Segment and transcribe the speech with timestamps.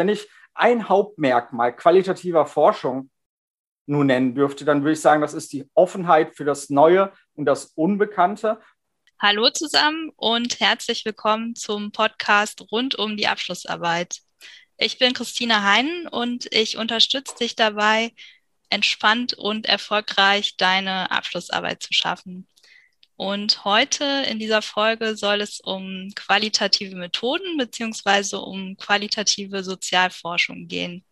[0.00, 3.10] wenn ich ein Hauptmerkmal qualitativer Forschung
[3.84, 7.44] nun nennen dürfte, dann würde ich sagen, das ist die Offenheit für das Neue und
[7.44, 8.58] das Unbekannte.
[9.20, 14.20] Hallo zusammen und herzlich willkommen zum Podcast rund um die Abschlussarbeit.
[14.78, 18.14] Ich bin Christina Heinen und ich unterstütze dich dabei,
[18.70, 22.48] entspannt und erfolgreich deine Abschlussarbeit zu schaffen.
[23.20, 31.04] Und heute in dieser Folge soll es um qualitative Methoden beziehungsweise um qualitative Sozialforschung gehen.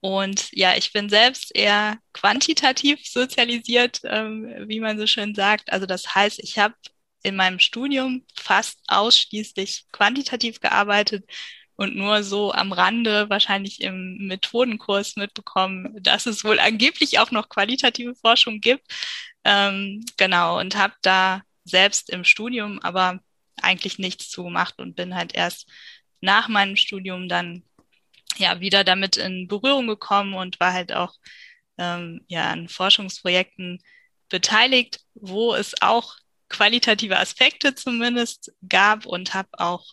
[0.00, 5.72] Und ja, ich bin selbst eher quantitativ sozialisiert, ähm, wie man so schön sagt.
[5.72, 6.74] Also das heißt, ich habe
[7.22, 11.24] in meinem Studium fast ausschließlich quantitativ gearbeitet
[11.76, 17.48] und nur so am Rande wahrscheinlich im Methodenkurs mitbekommen, dass es wohl angeblich auch noch
[17.48, 18.84] qualitative Forschung gibt.
[19.44, 23.20] Ähm, genau, und habe da selbst im Studium aber
[23.62, 25.68] eigentlich nichts zugemacht und bin halt erst
[26.20, 27.62] nach meinem Studium dann
[28.36, 31.14] ja wieder damit in Berührung gekommen und war halt auch
[31.78, 33.82] ähm, ja an Forschungsprojekten
[34.28, 36.16] beteiligt, wo es auch
[36.48, 39.92] qualitative Aspekte zumindest gab und habe auch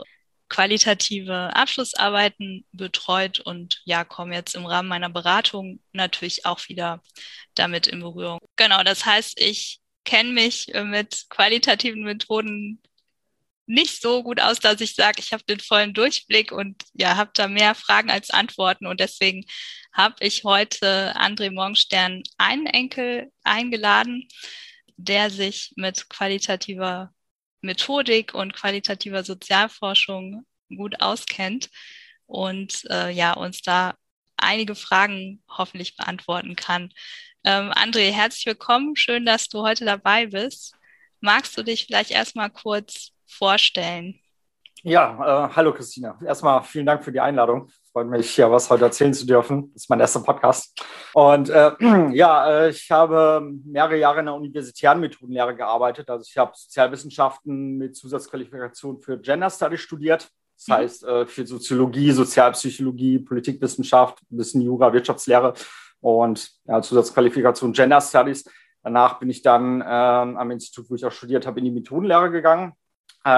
[0.50, 7.02] qualitative Abschlussarbeiten betreut und ja, komme jetzt im Rahmen meiner Beratung natürlich auch wieder
[7.56, 8.40] damit in Berührung.
[8.56, 12.81] Genau, das heißt, ich kenne mich mit qualitativen Methoden
[13.68, 17.31] nicht so gut aus, dass ich sage, ich habe den vollen Durchblick und ja, habe
[17.34, 18.88] da mehr Fragen als Antworten.
[18.88, 19.45] Und deswegen
[19.92, 24.28] habe ich heute André Morgenstern einen Enkel eingeladen,
[24.95, 27.14] der sich mit qualitativer
[27.67, 31.69] Methodik und qualitativer Sozialforschung gut auskennt
[32.25, 33.93] und äh, ja, uns da
[34.37, 36.89] einige Fragen hoffentlich beantworten kann.
[37.43, 38.95] Ähm, André, herzlich willkommen.
[38.95, 40.75] Schön, dass du heute dabei bist.
[41.19, 44.19] Magst du dich vielleicht erstmal kurz vorstellen?
[44.83, 46.19] Ja, äh, hallo Christina.
[46.25, 47.69] Erstmal vielen Dank für die Einladung.
[47.98, 49.72] Freut mich, hier was heute erzählen zu dürfen.
[49.73, 50.80] Das ist mein erster Podcast.
[51.16, 51.72] Und äh,
[52.14, 56.07] ja, äh, ich habe mehrere Jahre in der universitären Methodenlehre gearbeitet.
[56.07, 60.30] Also ich habe Sozialwissenschaften mit Zusatzqualifikation für Gender Studies studiert.
[60.57, 60.74] Das mhm.
[60.74, 65.56] heißt, äh, für Soziologie, Sozialpsychologie, Politikwissenschaft, ein bisschen Jura, Wirtschaftslehre
[66.00, 68.47] und ja, Zusatzqualifikation Gender Studies.
[68.84, 72.30] Danach bin ich dann ähm, am Institut, wo ich auch studiert habe, in die Methodenlehre
[72.30, 72.87] gegangen äh,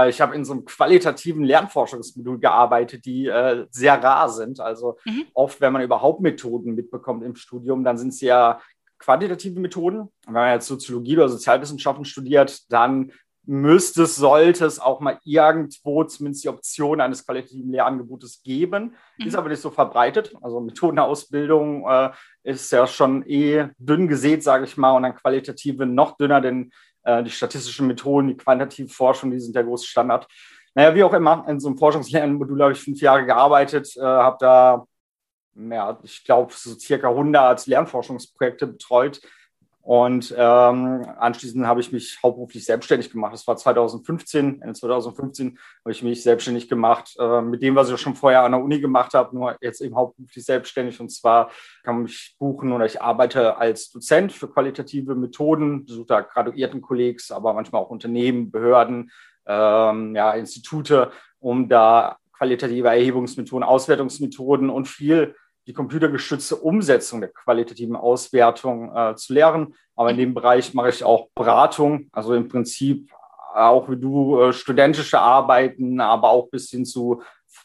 [0.08, 4.60] ich habe in so einem qualitativen Lernforschungsmodul gearbeitet, die äh, sehr rar sind.
[4.60, 5.26] Also mhm.
[5.34, 8.60] oft, wenn man überhaupt Methoden mitbekommt im Studium, dann sind es ja
[9.00, 10.10] quantitative Methoden.
[10.26, 13.12] Wenn man jetzt Soziologie oder Sozialwissenschaften studiert, dann
[13.46, 18.96] müsste es, sollte es auch mal irgendwo zumindest die Option eines qualitativen Lehrangebotes geben.
[19.18, 19.28] Mhm.
[19.28, 20.36] Ist aber nicht so verbreitet.
[20.42, 22.12] Also Methodenausbildung äh,
[22.44, 26.72] ist ja schon eh dünn gesät, sage ich mal, und dann qualitative noch dünner, denn
[27.10, 30.28] äh, die statistischen Methoden, die quantitative Forschung, die sind der große Standard.
[30.76, 34.38] Naja, wie auch immer, in so einem Forschungslernmodul habe ich fünf Jahre gearbeitet, äh, habe
[34.40, 34.86] da,
[35.56, 39.20] ja, ich glaube, so circa 100 Lernforschungsprojekte betreut
[39.90, 43.34] und ähm, anschließend habe ich mich hauptberuflich selbstständig gemacht.
[43.34, 44.62] Das war 2015.
[44.62, 48.52] Ende 2015 habe ich mich selbstständig gemacht äh, mit dem, was ich schon vorher an
[48.52, 51.00] der Uni gemacht habe, nur jetzt eben hauptberuflich selbstständig.
[51.00, 51.50] Und zwar
[51.82, 56.82] kann man mich buchen oder ich arbeite als Dozent für qualitative Methoden, besuche da graduierten
[56.82, 59.10] Kollegs, aber manchmal auch Unternehmen, Behörden,
[59.48, 65.34] ähm, ja, Institute, um da qualitative Erhebungsmethoden, Auswertungsmethoden und viel
[65.68, 69.76] die computergestützte Umsetzung der qualitativen Auswertung äh, zu lehren.
[69.96, 73.12] Aber in dem Bereich mache ich auch Beratung, also im Prinzip
[73.54, 77.22] auch wie du äh, studentische Arbeiten, aber auch bis hin zu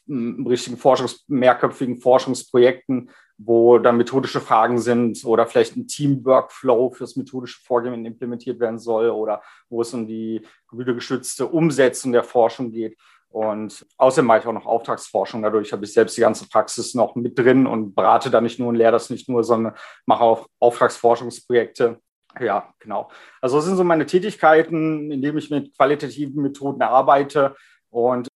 [0.09, 0.12] äh,
[0.47, 7.60] richtigen Forschungs-, mehrköpfigen Forschungsprojekten, wo dann methodische Fragen sind oder vielleicht ein Team-Workflow fürs methodische
[7.62, 12.97] Vorgehen implementiert werden soll oder wo es um die computergestützte Umsetzung der Forschung geht.
[13.34, 15.43] Und außerdem mache ich auch noch Auftragsforschung.
[15.43, 18.69] Dadurch habe ich selbst die ganze Praxis noch mit drin und berate da nicht nur
[18.69, 19.75] und lehre das nicht nur, sondern
[20.06, 21.99] mache auch Auftragsforschungsprojekte.
[22.39, 23.11] Ja, genau.
[23.41, 27.56] Also das sind so meine Tätigkeiten, indem ich mit qualitativen Methoden arbeite.
[27.91, 28.28] Und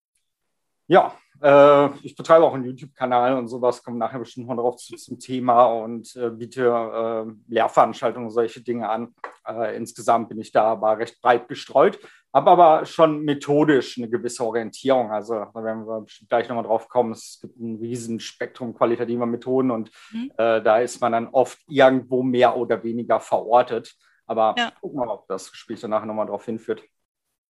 [0.88, 4.96] ja, äh, ich betreibe auch einen YouTube-Kanal und sowas, komme nachher bestimmt noch drauf zu,
[4.96, 9.14] zum Thema und äh, biete äh, Lehrveranstaltungen und solche Dinge an.
[9.46, 12.00] Äh, insgesamt bin ich da aber recht breit gestreut
[12.32, 15.10] habe aber schon methodisch eine gewisse Orientierung.
[15.10, 17.12] Also da werden wir gleich nochmal drauf kommen.
[17.12, 20.30] Es gibt ein riesen Spektrum qualitativer Methoden und mhm.
[20.36, 23.94] äh, da ist man dann oft irgendwo mehr oder weniger verortet.
[24.26, 24.70] Aber ja.
[24.80, 26.82] gucken wir mal, ob das Gespräch danach nochmal darauf hinführt.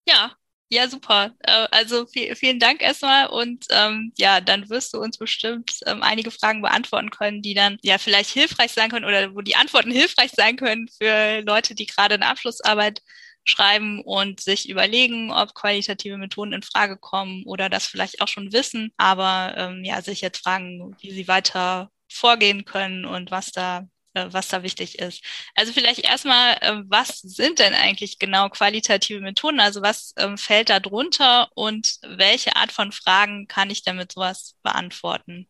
[0.07, 0.33] Ja,
[0.71, 1.35] ja, super.
[1.41, 6.31] Äh, also vielen Dank erstmal und ähm, ja, dann wirst du uns bestimmt ähm, einige
[6.31, 10.31] Fragen beantworten können, die dann ja vielleicht hilfreich sein können oder wo die Antworten hilfreich
[10.37, 13.03] sein können für Leute, die gerade eine Abschlussarbeit
[13.49, 18.53] schreiben und sich überlegen, ob qualitative Methoden in Frage kommen oder das vielleicht auch schon
[18.53, 23.89] wissen, aber ähm, ja, sich jetzt fragen, wie sie weiter vorgehen können und was da
[24.15, 25.23] äh, was da wichtig ist.
[25.55, 29.61] Also vielleicht erstmal, äh, was sind denn eigentlich genau qualitative Methoden?
[29.61, 34.57] Also was ähm, fällt da drunter und welche Art von Fragen kann ich damit sowas
[34.63, 35.47] beantworten?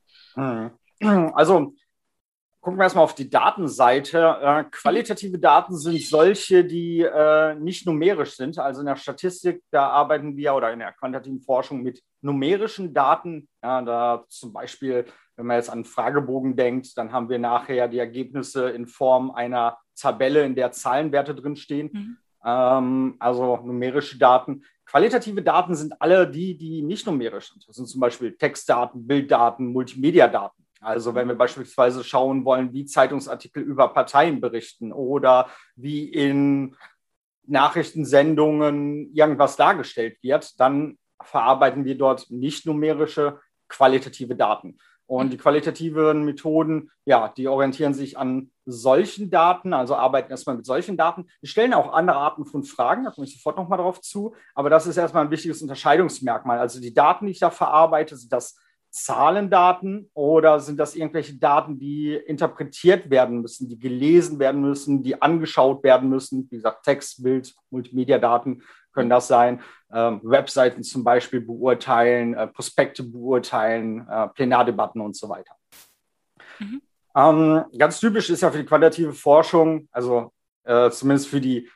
[1.00, 1.32] Hm.
[1.34, 1.74] Also
[2.68, 4.36] gucken wir erstmal auf die Datenseite.
[4.42, 8.58] Äh, qualitative Daten sind solche, die äh, nicht numerisch sind.
[8.58, 13.48] Also in der Statistik, da arbeiten wir oder in der quantitativen Forschung mit numerischen Daten.
[13.62, 15.06] Ja, da zum Beispiel,
[15.36, 19.78] wenn man jetzt an Fragebogen denkt, dann haben wir nachher die Ergebnisse in Form einer
[19.98, 21.88] Tabelle, in der Zahlenwerte drinstehen.
[21.90, 22.16] Mhm.
[22.44, 24.62] Ähm, also numerische Daten.
[24.84, 27.66] Qualitative Daten sind alle die, die nicht numerisch sind.
[27.66, 30.67] Das sind zum Beispiel Textdaten, Bilddaten, Multimediadaten.
[30.80, 36.76] Also wenn wir beispielsweise schauen wollen, wie Zeitungsartikel über Parteien berichten oder wie in
[37.46, 44.78] Nachrichtensendungen irgendwas dargestellt wird, dann verarbeiten wir dort nicht numerische qualitative Daten.
[45.06, 50.66] Und die qualitativen Methoden, ja, die orientieren sich an solchen Daten, also arbeiten erstmal mit
[50.66, 51.28] solchen Daten.
[51.40, 54.34] Die stellen auch andere Arten von Fragen, da komme ich sofort nochmal drauf zu.
[54.54, 56.58] Aber das ist erstmal ein wichtiges Unterscheidungsmerkmal.
[56.58, 58.58] Also die Daten, die ich da verarbeite, sind das
[58.90, 65.20] Zahlendaten oder sind das irgendwelche Daten, die interpretiert werden müssen, die gelesen werden müssen, die
[65.20, 66.48] angeschaut werden müssen?
[66.50, 68.62] Wie gesagt, Text, Bild, Multimedia-Daten
[68.92, 69.60] können das sein.
[69.92, 75.54] Ähm, Webseiten zum Beispiel beurteilen, äh, Prospekte beurteilen, äh, Plenardebatten und so weiter.
[76.58, 76.82] Mhm.
[77.14, 80.32] Ähm, ganz typisch ist ja für die quantitative Forschung, also
[80.64, 81.68] äh, zumindest für die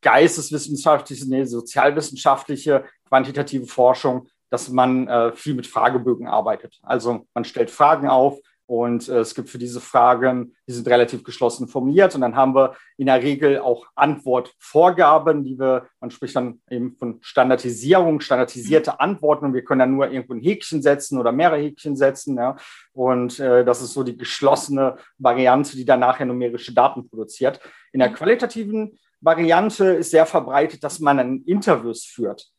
[0.00, 6.78] geisteswissenschaftliche, nee, sozialwissenschaftliche quantitative Forschung, dass man äh, viel mit Fragebögen arbeitet.
[6.82, 11.24] Also man stellt Fragen auf und äh, es gibt für diese Fragen, die sind relativ
[11.24, 16.36] geschlossen formuliert und dann haben wir in der Regel auch Antwortvorgaben, die wir, man spricht
[16.36, 21.18] dann eben von Standardisierung, standardisierte Antworten und wir können dann nur irgendwo ein Häkchen setzen
[21.18, 22.36] oder mehrere Häkchen setzen.
[22.36, 22.56] Ja.
[22.92, 27.60] Und äh, das ist so die geschlossene Variante, die dann nachher numerische Daten produziert.
[27.92, 32.52] In der qualitativen Variante ist sehr verbreitet, dass man ein Interviews führt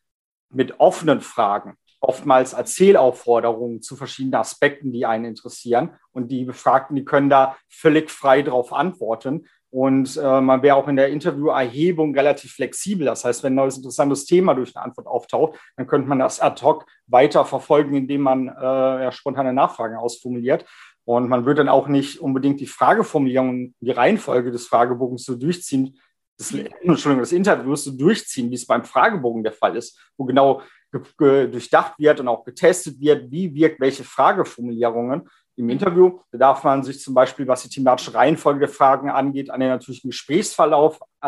[0.50, 5.92] mit offenen Fragen, oftmals Erzählaufforderungen zu verschiedenen Aspekten, die einen interessieren.
[6.12, 9.46] Und die Befragten, die können da völlig frei darauf antworten.
[9.72, 13.06] Und äh, man wäre auch in der Interviewerhebung relativ flexibel.
[13.06, 16.40] Das heißt, wenn ein neues interessantes Thema durch eine Antwort auftaucht, dann könnte man das
[16.40, 20.66] ad hoc weiter verfolgen, indem man äh, ja, spontane Nachfragen ausformuliert.
[21.06, 26.00] Und man würde dann auch nicht unbedingt die Frageformulierung, die Reihenfolge des Fragebogens so durchziehen,
[26.40, 30.62] des, Entschuldigung, des Interviews so durchziehen, wie es beim Fragebogen der Fall ist, wo genau
[30.92, 36.20] durchdacht wird und auch getestet wird, wie wirkt welche Frageformulierungen im Interview.
[36.32, 39.70] Da darf man sich zum Beispiel, was die thematische Reihenfolge der Fragen angeht, an den
[39.70, 41.28] natürlichen Gesprächsverlauf äh,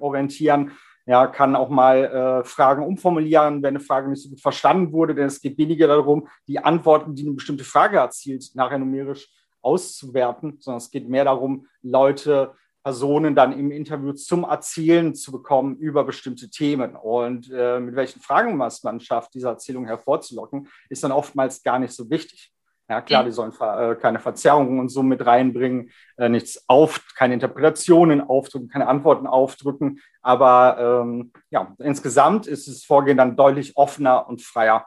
[0.00, 0.72] orientieren.
[1.04, 5.16] Ja, kann auch mal äh, Fragen umformulieren, wenn eine Frage nicht so gut verstanden wurde,
[5.16, 9.28] denn es geht weniger darum, die Antworten, die eine bestimmte Frage erzielt, nachher numerisch
[9.62, 15.76] auszuwerten, sondern es geht mehr darum, Leute Personen dann im Interview zum Erzählen zu bekommen
[15.76, 16.96] über bestimmte Themen.
[16.96, 21.94] Und äh, mit welchen Fragen man schafft, diese Erzählung hervorzulocken, ist dann oftmals gar nicht
[21.94, 22.52] so wichtig.
[22.88, 27.32] Ja, klar, die sollen äh, keine Verzerrungen und so mit reinbringen, äh, nichts auf, keine
[27.32, 30.00] Interpretationen aufdrücken, keine Antworten aufdrücken.
[30.20, 34.86] Aber ähm, ja, insgesamt ist das Vorgehen dann deutlich offener und freier.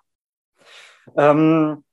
[1.16, 1.84] Ähm,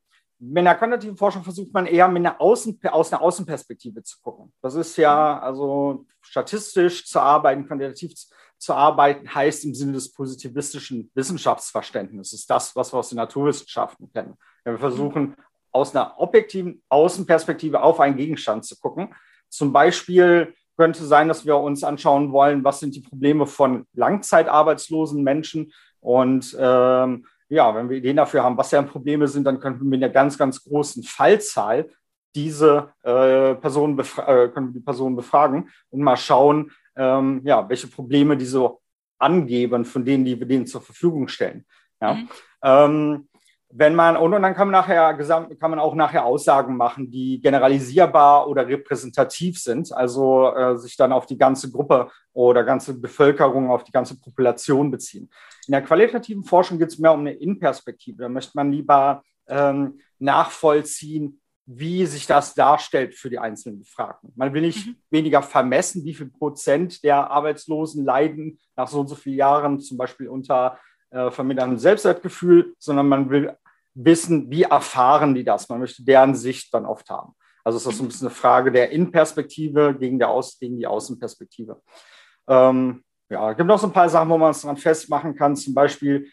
[0.44, 4.52] mit einer quantitativen Forschung versucht man eher mit einer Außen, aus einer Außenperspektive zu gucken.
[4.60, 8.12] Das ist ja, also statistisch zu arbeiten, quantitativ
[8.58, 14.36] zu arbeiten, heißt im Sinne des positivistischen Wissenschaftsverständnisses, das, was wir aus den Naturwissenschaften kennen.
[14.64, 15.36] wir versuchen,
[15.70, 19.14] aus einer objektiven Außenperspektive auf einen Gegenstand zu gucken.
[19.48, 25.22] Zum Beispiel könnte sein, dass wir uns anschauen wollen, was sind die Probleme von langzeitarbeitslosen
[25.22, 29.78] Menschen und ähm, ja, wenn wir Ideen dafür haben, was deren Probleme sind, dann können
[29.78, 31.90] wir mit einer ganz, ganz großen Fallzahl
[32.34, 37.88] diese äh, Personen äh, können wir die Personen befragen und mal schauen, ähm, ja, welche
[37.88, 38.80] Probleme die so
[39.18, 41.66] angeben, von denen, die wir denen zur Verfügung stellen.
[42.00, 42.14] Ja.
[42.14, 42.28] Mhm.
[42.62, 43.28] Ähm,
[43.74, 47.40] wenn man, und, und dann kann man nachher kann man auch nachher Aussagen machen, die
[47.40, 53.70] generalisierbar oder repräsentativ sind, also äh, sich dann auf die ganze Gruppe oder ganze Bevölkerung,
[53.70, 55.30] auf die ganze Population beziehen.
[55.66, 58.22] In der qualitativen Forschung geht es mehr um eine Innenperspektive.
[58.22, 64.32] Da möchte man lieber ähm, nachvollziehen, wie sich das darstellt für die einzelnen Befragten.
[64.36, 64.96] Man will nicht mhm.
[65.10, 69.96] weniger vermessen, wie viel Prozent der Arbeitslosen leiden nach so und so vielen Jahren, zum
[69.96, 70.78] Beispiel unter
[71.10, 73.56] äh, verminderndem Selbstwertgefühl, sondern man will
[73.94, 75.68] wissen, wie erfahren die das.
[75.68, 77.34] Man möchte deren Sicht dann oft haben.
[77.64, 80.86] Also ist das so ein bisschen eine Frage der Innenperspektive gegen, der Aus, gegen die
[80.86, 81.80] Außenperspektive.
[82.48, 85.56] Ähm, ja, es gibt noch so ein paar Sachen, wo man es dran festmachen kann.
[85.56, 86.28] Zum Beispiel,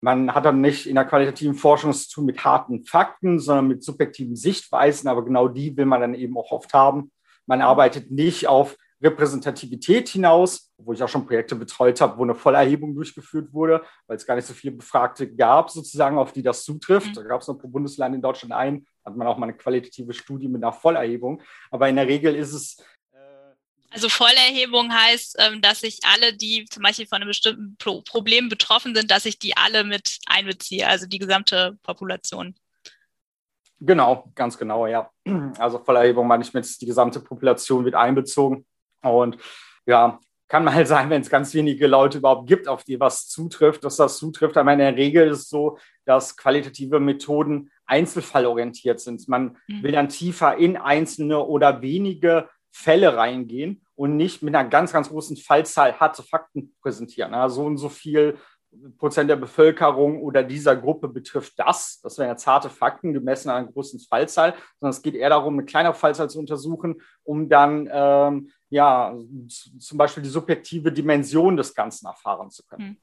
[0.00, 3.84] man hat dann nicht in der qualitativen Forschung zu tun mit harten Fakten, sondern mit
[3.84, 7.12] subjektiven Sichtweisen, aber genau die will man dann eben auch oft haben.
[7.46, 12.34] Man arbeitet nicht auf Repräsentativität hinaus, wo ich auch schon Projekte betreut habe, wo eine
[12.34, 16.64] Vollerhebung durchgeführt wurde, weil es gar nicht so viele Befragte gab, sozusagen, auf die das
[16.64, 17.08] zutrifft.
[17.08, 17.14] Mhm.
[17.14, 20.12] Da gab es noch pro Bundesland in Deutschland ein, hat man auch mal eine qualitative
[20.12, 21.42] Studie mit einer Vollerhebung.
[21.70, 22.76] Aber in der Regel ist es
[23.94, 28.94] also Vollerhebung heißt, ähm, dass ich alle, die zum Beispiel von einem bestimmten Problem betroffen
[28.94, 32.54] sind, dass ich die alle mit einbeziehe, also die gesamte Population.
[33.80, 35.10] Genau, ganz genau, ja.
[35.58, 38.64] Also Vollerhebung meine ich mit, die gesamte Population wird einbezogen.
[39.02, 39.38] Und
[39.86, 40.18] ja,
[40.48, 43.96] kann halt sein, wenn es ganz wenige Leute überhaupt gibt, auf die was zutrifft, dass
[43.96, 44.56] das zutrifft.
[44.56, 49.26] Aber in der Regel ist es so, dass qualitative Methoden einzelfallorientiert sind.
[49.28, 49.82] Man mhm.
[49.82, 55.08] will dann tiefer in einzelne oder wenige Fälle reingehen und nicht mit einer ganz, ganz
[55.10, 57.32] großen Fallzahl harte Fakten präsentieren.
[57.32, 58.38] Ja, so und so viel
[58.96, 62.00] Prozent der Bevölkerung oder dieser Gruppe betrifft das.
[62.02, 65.54] Das wären jetzt harte Fakten gemessen an einer großen Fallzahl, sondern es geht eher darum,
[65.54, 69.14] eine kleine Fallzahl zu untersuchen, um dann ähm, ja
[69.78, 72.96] zum Beispiel die subjektive Dimension des Ganzen erfahren zu können.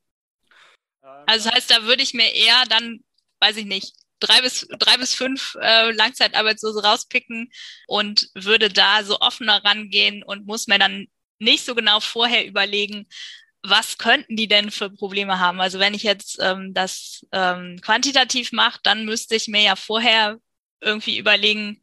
[1.01, 1.23] Hm.
[1.27, 3.03] Also das heißt, da würde ich mir eher dann,
[3.39, 7.51] weiß ich nicht, drei bis, drei bis fünf äh, Langzeitarbeitslose rauspicken
[7.87, 11.07] und würde da so offener rangehen und muss mir dann
[11.37, 13.07] nicht so genau vorher überlegen,
[13.61, 15.61] was könnten die denn für Probleme haben?
[15.61, 20.39] Also wenn ich jetzt ähm, das ähm, quantitativ mache, dann müsste ich mir ja vorher
[20.81, 21.81] irgendwie überlegen,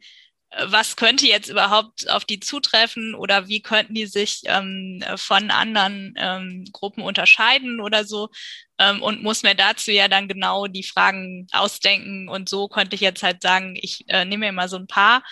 [0.64, 6.14] was könnte jetzt überhaupt auf die zutreffen oder wie könnten die sich ähm, von anderen
[6.16, 8.30] ähm, Gruppen unterscheiden oder so?
[8.78, 12.28] Ähm, und muss mir dazu ja dann genau die Fragen ausdenken.
[12.28, 15.22] Und so könnte ich jetzt halt sagen, ich äh, nehme mir mal so ein paar.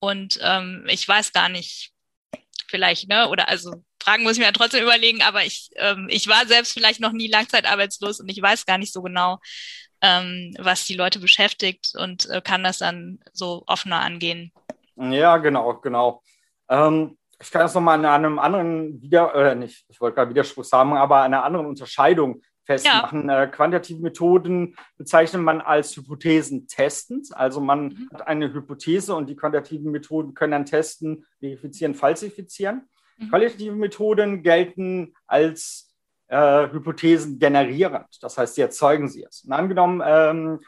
[0.00, 1.92] Und ähm, ich weiß gar nicht,
[2.68, 6.28] vielleicht, ne, oder also Fragen muss ich mir ja trotzdem überlegen, aber ich, ähm, ich
[6.28, 9.38] war selbst vielleicht noch nie langzeitarbeitslos und ich weiß gar nicht so genau,
[10.02, 14.52] ähm, was die Leute beschäftigt und äh, kann das dann so offener angehen.
[14.96, 16.22] Ja, genau, genau.
[16.68, 20.64] Ähm, ich kann das nochmal an einem anderen wieder, äh, nicht, ich wollte gerade Widerspruch
[20.64, 23.28] sagen, aber einer anderen Unterscheidung festmachen.
[23.28, 23.42] Ja.
[23.42, 27.28] Äh, quantitative Methoden bezeichnet man als Hypothesen testend.
[27.34, 28.08] Also man mhm.
[28.12, 32.88] hat eine Hypothese und die quantitativen Methoden können dann testen, verifizieren, falsifizieren.
[33.18, 33.28] Mhm.
[33.28, 35.92] Qualitative Methoden gelten als
[36.28, 38.06] äh, Hypothesen generierend.
[38.22, 39.44] Das heißt, sie erzeugen sie es.
[39.44, 40.60] Und angenommen, ähm,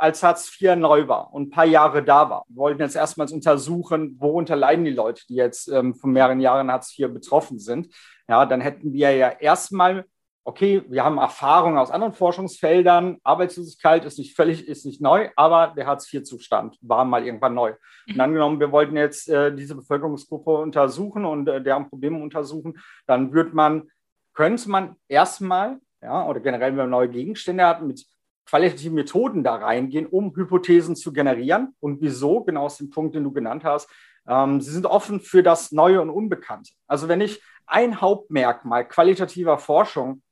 [0.00, 3.32] als Hartz IV neu war und ein paar Jahre da war, wir wollten jetzt erstmals
[3.32, 7.88] untersuchen, worunter leiden die Leute, die jetzt ähm, von mehreren Jahren Hartz IV betroffen sind.
[8.28, 10.04] Ja, dann hätten wir ja erstmal,
[10.44, 15.74] okay, wir haben Erfahrungen aus anderen Forschungsfeldern, Arbeitslosigkeit ist nicht völlig, ist nicht neu, aber
[15.76, 17.74] der Hartz IV-Zustand war mal irgendwann neu.
[18.08, 23.32] Und angenommen, wir wollten jetzt äh, diese Bevölkerungsgruppe untersuchen und äh, deren Probleme untersuchen, dann
[23.32, 23.88] würde man
[24.32, 28.06] könnte man erstmal, ja, oder generell, wenn man neue Gegenstände hat, mit
[28.50, 31.74] qualitativen Methoden da reingehen, um Hypothesen zu generieren.
[31.80, 32.42] Und wieso?
[32.42, 33.88] Genau aus dem Punkt, den du genannt hast.
[34.26, 36.72] Ähm, sie sind offen für das Neue und Unbekannte.
[36.86, 40.22] Also wenn ich ein Hauptmerkmal qualitativer Forschung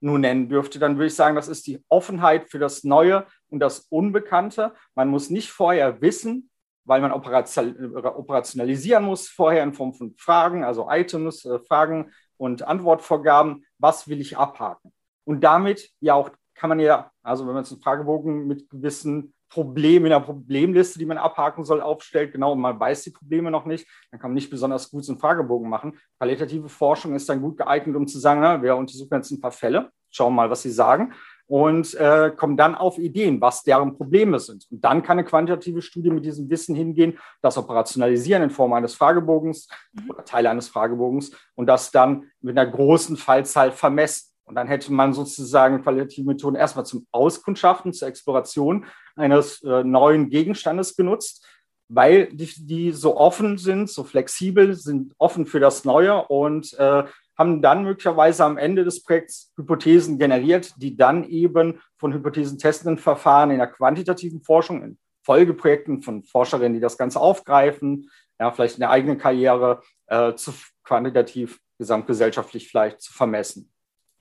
[0.00, 3.60] nun nennen dürfte, dann würde ich sagen, das ist die Offenheit für das Neue und
[3.60, 4.72] das Unbekannte.
[4.94, 6.50] Man muss nicht vorher wissen,
[6.84, 12.10] weil man operationalisieren muss, vorher in Form von Fragen, also Items, äh, Fragen,
[12.42, 14.92] und Antwortvorgaben, was will ich abhaken?
[15.24, 16.30] Und damit ja auch
[16.62, 20.96] kann man ja, also wenn man jetzt einen Fragebogen mit gewissen Problemen in der Problemliste,
[20.96, 24.30] die man abhaken soll, aufstellt, genau, und man weiß die Probleme noch nicht, dann kann
[24.30, 25.98] man nicht besonders gut so einen Fragebogen machen.
[26.18, 29.50] Qualitative Forschung ist dann gut geeignet, um zu sagen, na, wir untersuchen jetzt ein paar
[29.50, 31.12] Fälle, schauen mal, was sie sagen
[31.48, 34.66] und äh, kommen dann auf Ideen, was deren Probleme sind.
[34.70, 38.94] Und dann kann eine quantitative Studie mit diesem Wissen hingehen, das operationalisieren in Form eines
[38.94, 40.10] Fragebogens mhm.
[40.10, 44.31] oder Teile eines Fragebogens und das dann mit einer großen Fallzahl vermessen.
[44.52, 48.84] Und dann hätte man sozusagen qualitative Methoden erstmal zum Auskundschaften, zur Exploration
[49.16, 51.46] eines äh, neuen Gegenstandes genutzt,
[51.88, 57.04] weil die, die so offen sind, so flexibel, sind offen für das Neue und äh,
[57.38, 63.52] haben dann möglicherweise am Ende des Projekts Hypothesen generiert, die dann eben von hypothesentestenden Verfahren
[63.52, 68.80] in der quantitativen Forschung, in Folgeprojekten von Forscherinnen, die das Ganze aufgreifen, ja, vielleicht in
[68.80, 70.52] der eigenen Karriere äh, zu
[70.84, 73.72] quantitativ, gesamtgesellschaftlich vielleicht zu vermessen.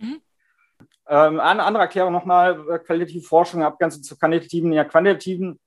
[0.01, 0.21] Mhm.
[1.07, 4.71] Ähm, eine andere Erklärung nochmal, äh, qualitative Forschung abgrenzen zu quantitativen.
[4.71, 5.59] Der quantitativen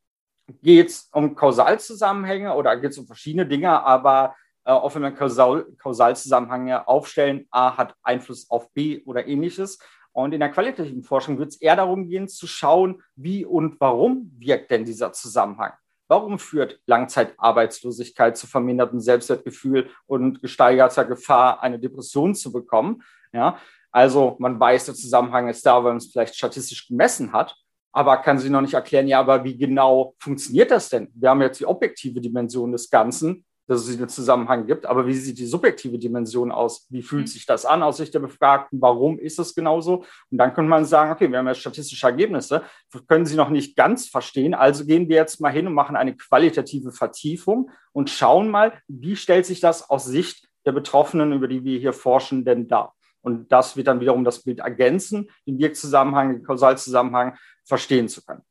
[0.63, 5.13] geht es um Kausalzusammenhänge oder geht es um verschiedene Dinge, aber äh, auch wenn wir
[5.13, 9.79] Kausal, Kausalzusammenhänge aufstellen, A hat Einfluss auf B oder ähnliches.
[10.13, 14.31] Und in der qualitativen Forschung wird es eher darum gehen, zu schauen, wie und warum
[14.39, 15.73] wirkt denn dieser Zusammenhang.
[16.07, 23.03] Warum führt Langzeitarbeitslosigkeit zu vermindertem Selbstwertgefühl und gesteigerter Gefahr, eine Depression zu bekommen?
[23.33, 23.59] Ja,
[23.95, 27.55] also man weiß, der Zusammenhang ist da, weil man es vielleicht statistisch gemessen hat,
[27.93, 31.13] aber kann sie noch nicht erklären, ja, aber wie genau funktioniert das denn?
[31.15, 35.15] Wir haben jetzt die objektive Dimension des Ganzen, dass es einen Zusammenhang gibt, aber wie
[35.15, 36.89] sieht die subjektive Dimension aus?
[36.91, 37.27] Wie fühlt mhm.
[37.29, 38.81] sich das an aus Sicht der Befragten?
[38.81, 40.05] Warum ist es genauso?
[40.29, 42.63] Und dann könnte man sagen, okay, wir haben ja statistische Ergebnisse,
[43.07, 46.17] können Sie noch nicht ganz verstehen, also gehen wir jetzt mal hin und machen eine
[46.17, 51.63] qualitative Vertiefung und schauen mal, wie stellt sich das aus Sicht der Betroffenen, über die
[51.63, 52.93] wir hier forschen, denn dar?
[53.25, 58.43] Und das wird dann wiederum das Bild ergänzen, den Wirkzusammenhang, den Kausalzusammenhang verstehen zu können.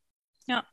[0.47, 0.65] Ja.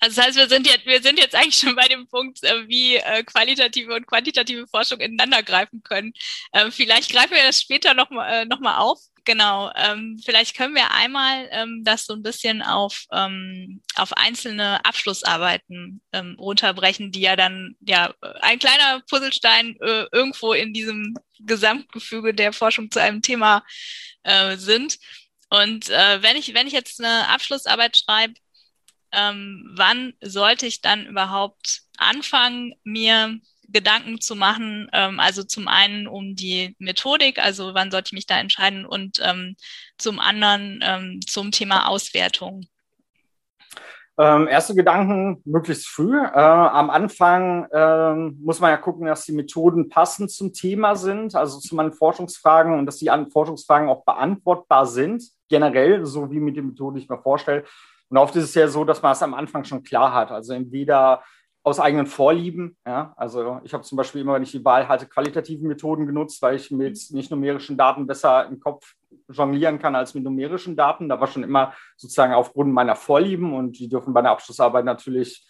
[0.00, 2.66] Also das heißt, wir sind jetzt, wir sind jetzt eigentlich schon bei dem Punkt, äh,
[2.68, 6.14] wie äh, qualitative und quantitative Forschung ineinander greifen können.
[6.52, 8.98] Ähm, vielleicht greifen wir das später nochmal äh, noch mal auf.
[9.26, 14.84] Genau, ähm, vielleicht können wir einmal ähm, das so ein bisschen auf, ähm, auf einzelne
[14.84, 22.34] Abschlussarbeiten ähm, runterbrechen, die ja dann ja ein kleiner Puzzlestein äh, irgendwo in diesem Gesamtgefüge
[22.34, 23.64] der Forschung zu einem Thema
[24.24, 24.98] äh, sind.
[25.48, 28.34] Und äh, wenn ich wenn ich jetzt eine Abschlussarbeit schreibe,
[29.12, 33.38] ähm, wann sollte ich dann überhaupt anfangen, mir
[33.68, 34.88] Gedanken zu machen.
[34.92, 39.20] Ähm, also zum einen um die Methodik, also wann sollte ich mich da entscheiden und
[39.22, 39.56] ähm,
[39.98, 42.66] zum anderen ähm, zum Thema Auswertung.
[44.16, 46.16] Ähm, erste Gedanken möglichst früh.
[46.16, 51.34] Äh, am Anfang äh, muss man ja gucken, dass die Methoden passend zum Thema sind,
[51.34, 56.56] also zu meinen Forschungsfragen und dass die Forschungsfragen auch beantwortbar sind, generell, so wie mit
[56.56, 57.64] den Methoden ich mir vorstelle.
[58.08, 60.30] Und oft ist es ja so, dass man es am Anfang schon klar hat.
[60.30, 61.24] Also entweder
[61.64, 62.76] aus eigenen Vorlieben.
[62.86, 63.14] Ja?
[63.16, 66.56] Also ich habe zum Beispiel immer, wenn ich die Wahl hatte, qualitative Methoden genutzt, weil
[66.56, 68.94] ich mit nicht numerischen Daten besser im Kopf
[69.28, 71.08] jonglieren kann als mit numerischen Daten.
[71.08, 75.44] Da war schon immer sozusagen aufgrund meiner Vorlieben und die dürfen bei einer Abschlussarbeit natürlich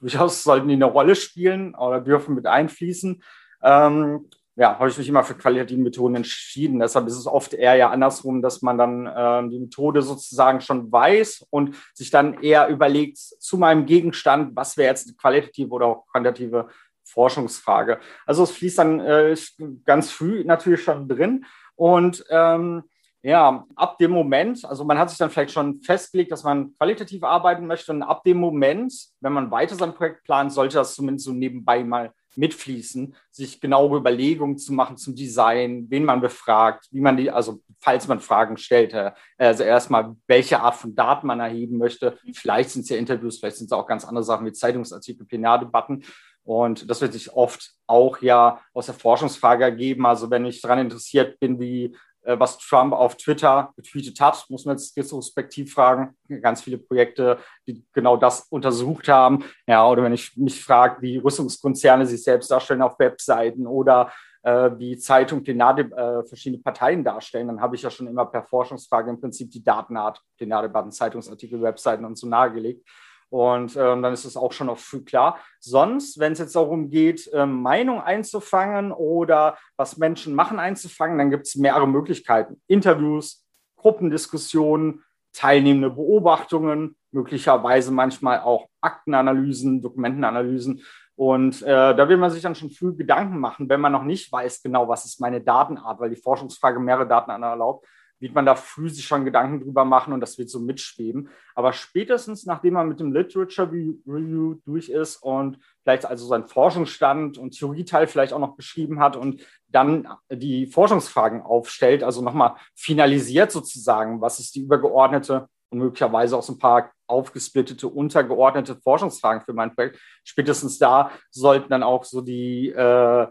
[0.00, 3.22] durchaus sollten die eine Rolle spielen oder dürfen mit einfließen.
[3.62, 6.78] Ähm, ja, habe ich mich immer für qualitative Methoden entschieden.
[6.78, 10.92] Deshalb ist es oft eher ja andersrum, dass man dann äh, die Methode sozusagen schon
[10.92, 15.86] weiß und sich dann eher überlegt zu meinem Gegenstand, was wäre jetzt eine qualitative oder
[15.86, 16.68] auch quantitative
[17.02, 17.98] Forschungsfrage.
[18.26, 19.36] Also es fließt dann äh,
[19.84, 22.84] ganz früh natürlich schon drin und ähm,
[23.22, 27.24] ja, ab dem Moment, also man hat sich dann vielleicht schon festgelegt, dass man qualitativ
[27.24, 31.24] arbeiten möchte und ab dem Moment, wenn man weiter sein Projekt plant, sollte das zumindest
[31.24, 37.00] so nebenbei mal mitfließen, sich genaue Überlegungen zu machen zum Design, wen man befragt, wie
[37.00, 41.40] man die, also falls man Fragen stellt, äh, also erstmal, welche Art von Daten man
[41.40, 42.18] erheben möchte.
[42.32, 46.04] Vielleicht sind es ja Interviews, vielleicht sind es auch ganz andere Sachen wie Zeitungsartikel, Plenardebatten.
[46.44, 50.04] Und das wird sich oft auch ja aus der Forschungsfrage ergeben.
[50.06, 54.76] Also wenn ich daran interessiert bin, wie was Trump auf Twitter getweetet hat, muss man
[54.76, 56.16] jetzt retrospektiv fragen.
[56.40, 59.44] Ganz viele Projekte, die genau das untersucht haben.
[59.66, 64.12] Ja, oder wenn ich mich frage, wie Rüstungskonzerne sich selbst darstellen auf Webseiten oder
[64.44, 68.42] äh, wie Zeitung Plenarde, äh, verschiedene Parteien darstellen, dann habe ich ja schon immer per
[68.42, 72.86] Forschungsfrage im Prinzip die Datenart, Plenardebatten, Zeitungsartikel, Webseiten und so nahegelegt.
[73.34, 75.40] Und ähm, dann ist es auch schon noch früh klar.
[75.58, 81.32] Sonst, wenn es jetzt darum geht, ähm, Meinung einzufangen oder was Menschen machen einzufangen, dann
[81.32, 82.62] gibt es mehrere Möglichkeiten.
[82.68, 83.44] Interviews,
[83.74, 90.82] Gruppendiskussionen, teilnehmende Beobachtungen, möglicherweise manchmal auch Aktenanalysen, Dokumentenanalysen.
[91.16, 94.30] Und äh, da will man sich dann schon früh Gedanken machen, wenn man noch nicht
[94.30, 97.84] weiß genau, was ist meine Datenart, weil die Forschungsfrage mehrere Datenarten erlaubt,
[98.24, 101.28] wird man da früh sich schon Gedanken drüber machen und das wird so mitschweben.
[101.54, 107.36] Aber spätestens, nachdem man mit dem Literature Review durch ist und vielleicht also seinen Forschungsstand
[107.36, 113.52] und Theorieteil vielleicht auch noch beschrieben hat und dann die Forschungsfragen aufstellt, also nochmal finalisiert
[113.52, 119.52] sozusagen, was ist die übergeordnete und möglicherweise auch so ein paar aufgesplittete, untergeordnete Forschungsfragen für
[119.52, 120.00] mein Projekt.
[120.24, 123.26] Spätestens da sollten dann auch so die äh,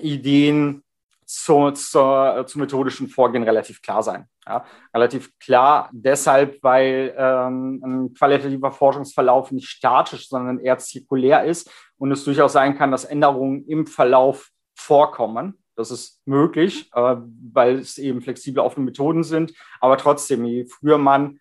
[0.00, 0.82] Ideen
[1.26, 4.26] zu, zur, zum methodischen Vorgehen relativ klar sein.
[4.46, 11.70] Ja, relativ klar deshalb, weil ähm, ein qualitativer Forschungsverlauf nicht statisch, sondern eher zirkulär ist
[11.96, 15.58] und es durchaus sein kann, dass Änderungen im Verlauf vorkommen.
[15.76, 17.16] Das ist möglich, äh,
[17.52, 19.54] weil es eben flexible offene Methoden sind.
[19.80, 21.40] Aber trotzdem, je früher man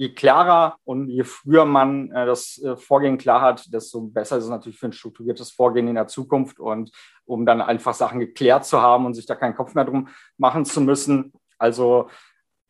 [0.00, 4.44] je klarer und je früher man äh, das äh, Vorgehen klar hat, desto besser ist
[4.44, 6.90] es natürlich für ein strukturiertes Vorgehen in der Zukunft und
[7.26, 10.08] um dann einfach Sachen geklärt zu haben und sich da keinen Kopf mehr drum
[10.38, 11.34] machen zu müssen.
[11.58, 12.08] Also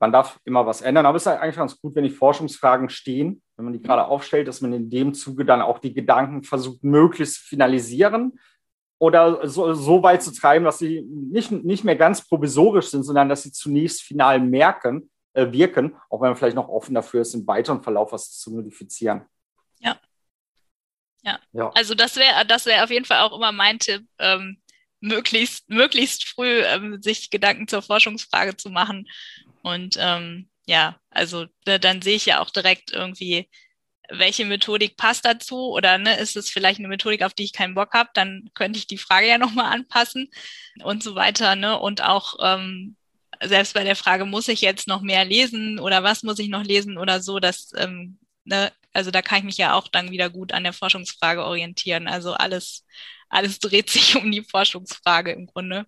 [0.01, 3.40] man darf immer was ändern, aber es ist eigentlich ganz gut, wenn die Forschungsfragen stehen,
[3.55, 6.83] wenn man die gerade aufstellt, dass man in dem Zuge dann auch die Gedanken versucht,
[6.83, 8.40] möglichst finalisieren
[8.99, 13.29] oder so, so weit zu treiben, dass sie nicht, nicht mehr ganz provisorisch sind, sondern
[13.29, 17.35] dass sie zunächst final merken, äh, wirken, auch wenn man vielleicht noch offen dafür ist,
[17.35, 19.27] im weiteren Verlauf was zu modifizieren.
[19.79, 20.01] Ja.
[21.23, 21.38] Ja.
[21.53, 21.71] ja.
[21.71, 24.07] Also das wäre das wäre auf jeden Fall auch immer mein Tipp.
[24.19, 24.61] Ähm,
[25.01, 29.09] möglichst, möglichst früh ähm, sich Gedanken zur Forschungsfrage zu machen.
[29.62, 33.49] Und ähm, ja, also ne, dann sehe ich ja auch direkt irgendwie,
[34.09, 37.75] welche Methodik passt dazu oder ne, ist es vielleicht eine Methodik, auf die ich keinen
[37.75, 40.31] Bock habe, dann könnte ich die Frage ja nochmal anpassen
[40.83, 41.57] und so weiter.
[41.57, 41.79] Ne?
[41.79, 42.97] Und auch ähm,
[43.42, 46.62] selbst bei der Frage, muss ich jetzt noch mehr lesen oder was muss ich noch
[46.64, 50.31] lesen oder so, das, ähm, ne, also da kann ich mich ja auch dann wieder
[50.31, 52.09] gut an der Forschungsfrage orientieren.
[52.09, 52.85] Also alles,
[53.29, 55.87] alles dreht sich um die Forschungsfrage im Grunde.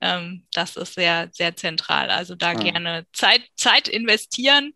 [0.00, 2.10] Ähm, das ist sehr, sehr zentral.
[2.10, 2.58] Also da ja.
[2.58, 4.72] gerne Zeit, Zeit investieren,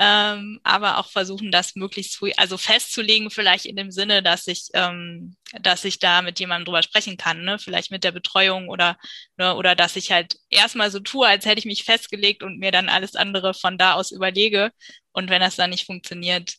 [0.00, 4.68] ähm, aber auch versuchen, das möglichst früh, also festzulegen, vielleicht in dem Sinne, dass ich,
[4.74, 7.58] ähm, dass ich da mit jemandem drüber sprechen kann, ne?
[7.58, 8.96] vielleicht mit der Betreuung oder,
[9.36, 9.56] ne?
[9.56, 12.88] oder dass ich halt erstmal so tue, als hätte ich mich festgelegt und mir dann
[12.88, 14.70] alles andere von da aus überlege.
[15.10, 16.54] Und wenn das dann nicht funktioniert,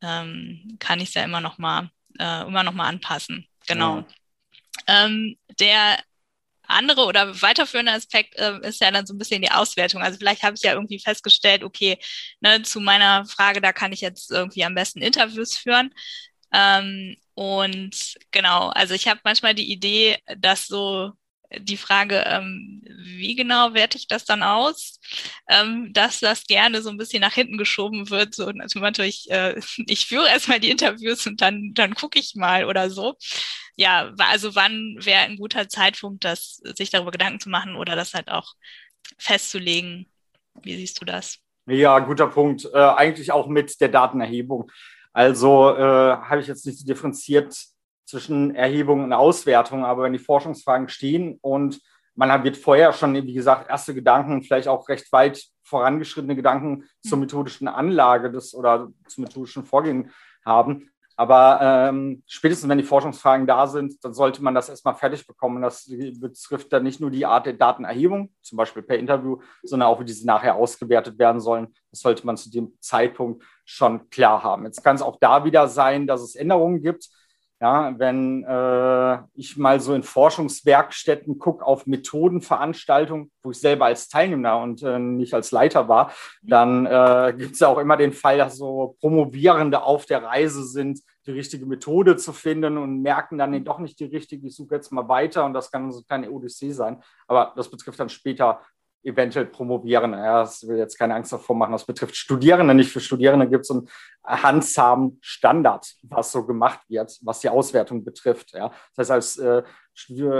[0.00, 3.46] ähm, kann ich es ja immer noch mal, äh, immer noch mal anpassen.
[3.66, 3.98] Genau.
[3.98, 5.04] Ja.
[5.04, 5.98] Ähm, der
[6.68, 10.02] andere oder weiterführende Aspekt äh, ist ja dann so ein bisschen die Auswertung.
[10.02, 11.98] Also vielleicht habe ich ja irgendwie festgestellt, okay,
[12.40, 15.90] ne, zu meiner Frage, da kann ich jetzt irgendwie am besten Interviews führen.
[16.52, 21.12] Ähm, und genau, also ich habe manchmal die Idee, dass so
[21.56, 25.00] die Frage, ähm, wie genau werte ich das dann aus,
[25.48, 28.34] ähm, dass das gerne so ein bisschen nach hinten geschoben wird.
[28.34, 32.90] So natürlich, äh, ich führe erstmal die Interviews und dann, dann gucke ich mal oder
[32.90, 33.16] so
[33.78, 38.12] ja, also wann wäre ein guter Zeitpunkt, das, sich darüber Gedanken zu machen oder das
[38.12, 38.54] halt auch
[39.18, 40.10] festzulegen?
[40.62, 41.38] Wie siehst du das?
[41.66, 42.64] Ja, guter Punkt.
[42.74, 44.72] Äh, eigentlich auch mit der Datenerhebung.
[45.12, 47.56] Also äh, habe ich jetzt nicht differenziert
[48.08, 51.80] zwischen Erhebung und Auswertung, aber wenn die Forschungsfragen stehen und
[52.14, 57.12] man wird vorher schon, wie gesagt, erste Gedanken, vielleicht auch recht weit vorangeschrittene Gedanken zur
[57.12, 57.20] hm.
[57.20, 60.10] methodischen Anlage des oder zum methodischen Vorgehen
[60.44, 65.26] haben, aber ähm, spätestens, wenn die Forschungsfragen da sind, dann sollte man das erstmal fertig
[65.26, 65.60] bekommen.
[65.60, 65.90] Das
[66.20, 70.04] betrifft dann nicht nur die Art der Datenerhebung, zum Beispiel per Interview, sondern auch, wie
[70.04, 71.74] diese nachher ausgewertet werden sollen.
[71.90, 74.64] Das sollte man zu dem Zeitpunkt schon klar haben.
[74.64, 77.08] Jetzt kann es auch da wieder sein, dass es Änderungen gibt.
[77.60, 84.08] Ja, wenn äh, ich mal so in Forschungswerkstätten gucke auf Methodenveranstaltungen, wo ich selber als
[84.08, 88.12] Teilnehmer und äh, nicht als Leiter war, dann äh, gibt es ja auch immer den
[88.12, 93.38] Fall, dass so Promovierende auf der Reise sind, die richtige Methode zu finden und merken
[93.38, 95.98] dann nee, doch nicht die richtige, ich suche jetzt mal weiter und das kann so
[95.98, 97.02] eine kleine Odyssee sein.
[97.26, 98.60] Aber das betrifft dann später
[99.02, 100.12] eventuell promovieren.
[100.12, 101.72] Ja, das will jetzt keine Angst davor machen.
[101.72, 102.92] Das betrifft Studierende nicht.
[102.92, 103.88] Für Studierende gibt es einen
[104.24, 108.52] handsamen Standard, was so gemacht wird, was die Auswertung betrifft.
[108.52, 108.70] Ja.
[108.96, 109.62] Das heißt, als äh,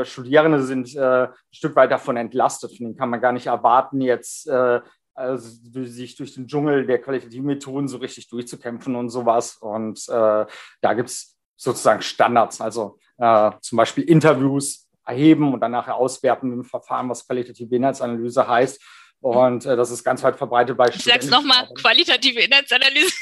[0.05, 2.77] Studierende sind äh, ein Stück weit davon entlastet.
[2.77, 4.81] Von denen kann man gar nicht erwarten, jetzt äh,
[5.14, 5.49] also,
[5.85, 9.57] sich durch den Dschungel der qualitativen Methoden so richtig durchzukämpfen und sowas.
[9.57, 10.47] Und äh,
[10.81, 16.53] da gibt es sozusagen Standards, also äh, zum Beispiel Interviews, erheben und dann nachher auswerten
[16.53, 18.81] im Verfahren, was qualitative Inhaltsanalyse heißt.
[19.21, 23.12] Und äh, das ist ganz weit verbreitet bei Ich sag's nochmal, qualitative Inhaltsanalyse,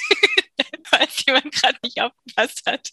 [0.84, 2.90] falls jemand gerade nicht aufgepasst hat.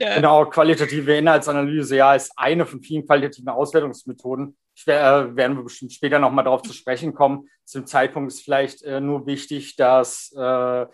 [0.00, 0.16] Ja.
[0.16, 4.56] Genau, qualitative Inhaltsanalyse, ja, ist eine von vielen qualitativen Auswertungsmethoden.
[4.84, 7.48] Wär, äh, werden wir bestimmt später nochmal darauf zu sprechen kommen.
[7.64, 10.86] Zum Zeitpunkt ist vielleicht äh, nur wichtig, dass äh,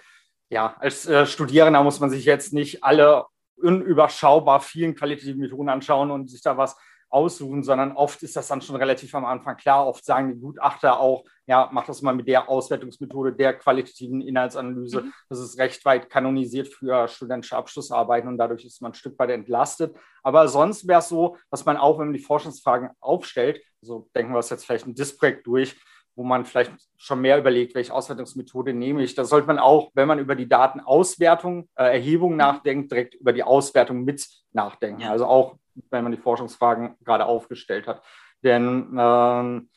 [0.50, 3.24] ja, als äh, Studierender muss man sich jetzt nicht alle
[3.56, 6.76] unüberschaubar vielen qualitativen Methoden anschauen und sich da was
[7.14, 9.86] aussuchen, sondern oft ist das dann schon relativ am Anfang klar.
[9.86, 15.02] Oft sagen die Gutachter auch, ja, mach das mal mit der Auswertungsmethode der qualitativen Inhaltsanalyse.
[15.02, 15.12] Mhm.
[15.28, 19.30] Das ist recht weit kanonisiert für studentische Abschlussarbeiten und dadurch ist man ein Stück weit
[19.30, 19.94] entlastet.
[20.24, 24.32] Aber sonst wäre es so, dass man auch, wenn man die Forschungsfragen aufstellt, so denken
[24.32, 25.76] wir es jetzt vielleicht ein Disprojekt durch,
[26.16, 29.14] wo man vielleicht schon mehr überlegt, welche Auswertungsmethode nehme ich.
[29.14, 32.38] Da sollte man auch, wenn man über die Datenauswertung, äh, Erhebung mhm.
[32.38, 35.02] nachdenkt, direkt über die Auswertung mit nachdenken.
[35.02, 35.10] Ja.
[35.10, 35.58] Also auch,
[35.90, 38.02] wenn man die Forschungsfragen gerade aufgestellt hat.
[38.42, 39.68] Denn ähm,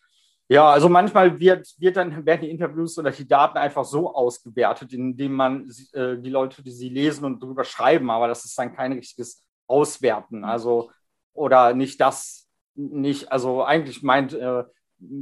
[0.49, 4.93] ja, also manchmal wird, wird dann, werden die Interviews oder die Daten einfach so ausgewertet,
[4.93, 8.75] indem man äh, die Leute, die sie lesen und darüber schreiben, aber das ist dann
[8.75, 10.45] kein richtiges Auswerten.
[10.45, 10.91] Also,
[11.33, 14.63] oder nicht das, nicht, also eigentlich meint äh,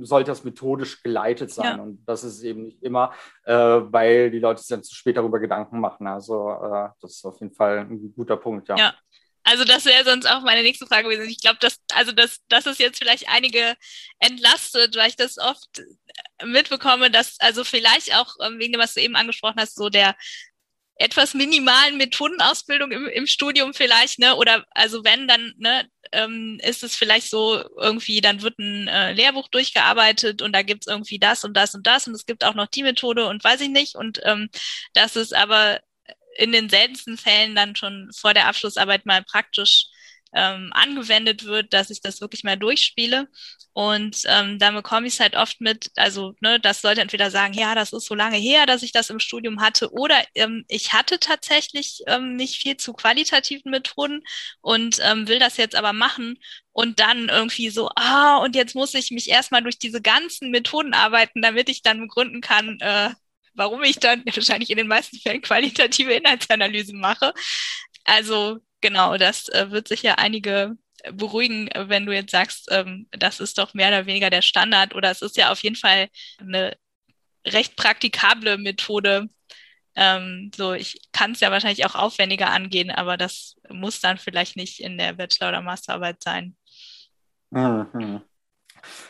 [0.02, 1.78] sollte das methodisch geleitet sein.
[1.78, 1.84] Ja.
[1.84, 5.40] Und das ist eben nicht immer, äh, weil die Leute sich dann zu spät darüber
[5.40, 6.08] Gedanken machen.
[6.08, 8.78] Also äh, das ist auf jeden Fall ein guter Punkt, ja.
[8.78, 8.96] ja.
[9.48, 11.30] Also das wäre sonst auch meine nächste Frage gewesen.
[11.30, 13.76] Ich glaube, dass, also dass, dass es jetzt vielleicht einige
[14.18, 15.84] entlastet, weil ich das oft
[16.44, 20.16] mitbekomme, dass also vielleicht auch ähm, wegen dem, was du eben angesprochen hast, so der
[20.98, 24.36] etwas minimalen Methodenausbildung im, im Studium vielleicht, ne?
[24.36, 29.12] Oder also wenn, dann ne, ähm, ist es vielleicht so irgendwie, dann wird ein äh,
[29.14, 32.56] Lehrbuch durchgearbeitet und da gibt's irgendwie das und das und das und es gibt auch
[32.56, 33.96] noch die Methode und weiß ich nicht.
[33.96, 34.50] Und ähm,
[34.94, 35.82] das ist aber
[36.38, 39.88] in den seltensten Fällen dann schon vor der Abschlussarbeit mal praktisch
[40.36, 43.28] ähm, angewendet wird, dass ich das wirklich mal durchspiele.
[43.74, 47.54] Und ähm, dann bekomme ich es halt oft mit, also ne, das sollte entweder sagen,
[47.54, 50.94] ja, das ist so lange her, dass ich das im Studium hatte, oder ähm, ich
[50.94, 54.24] hatte tatsächlich ähm, nicht viel zu qualitativen Methoden
[54.62, 56.38] und ähm, will das jetzt aber machen
[56.72, 60.94] und dann irgendwie so, ah, und jetzt muss ich mich erstmal durch diese ganzen Methoden
[60.94, 63.12] arbeiten, damit ich dann begründen kann, äh,
[63.54, 67.34] warum ich dann wahrscheinlich in den meisten Fällen qualitative Inhaltsanalysen mache.
[68.06, 70.78] Also genau, das äh, wird sicher einige
[71.12, 75.10] beruhigen, wenn du jetzt sagst, ähm, das ist doch mehr oder weniger der Standard oder
[75.10, 76.08] es ist ja auf jeden Fall
[76.40, 76.78] eine
[77.48, 79.28] recht praktikable Methode.
[79.96, 84.56] Ähm, so, ich kann es ja wahrscheinlich auch aufwendiger angehen, aber das muss dann vielleicht
[84.56, 86.56] nicht in der Bachelor- oder Masterarbeit sein.
[87.50, 88.22] Mhm.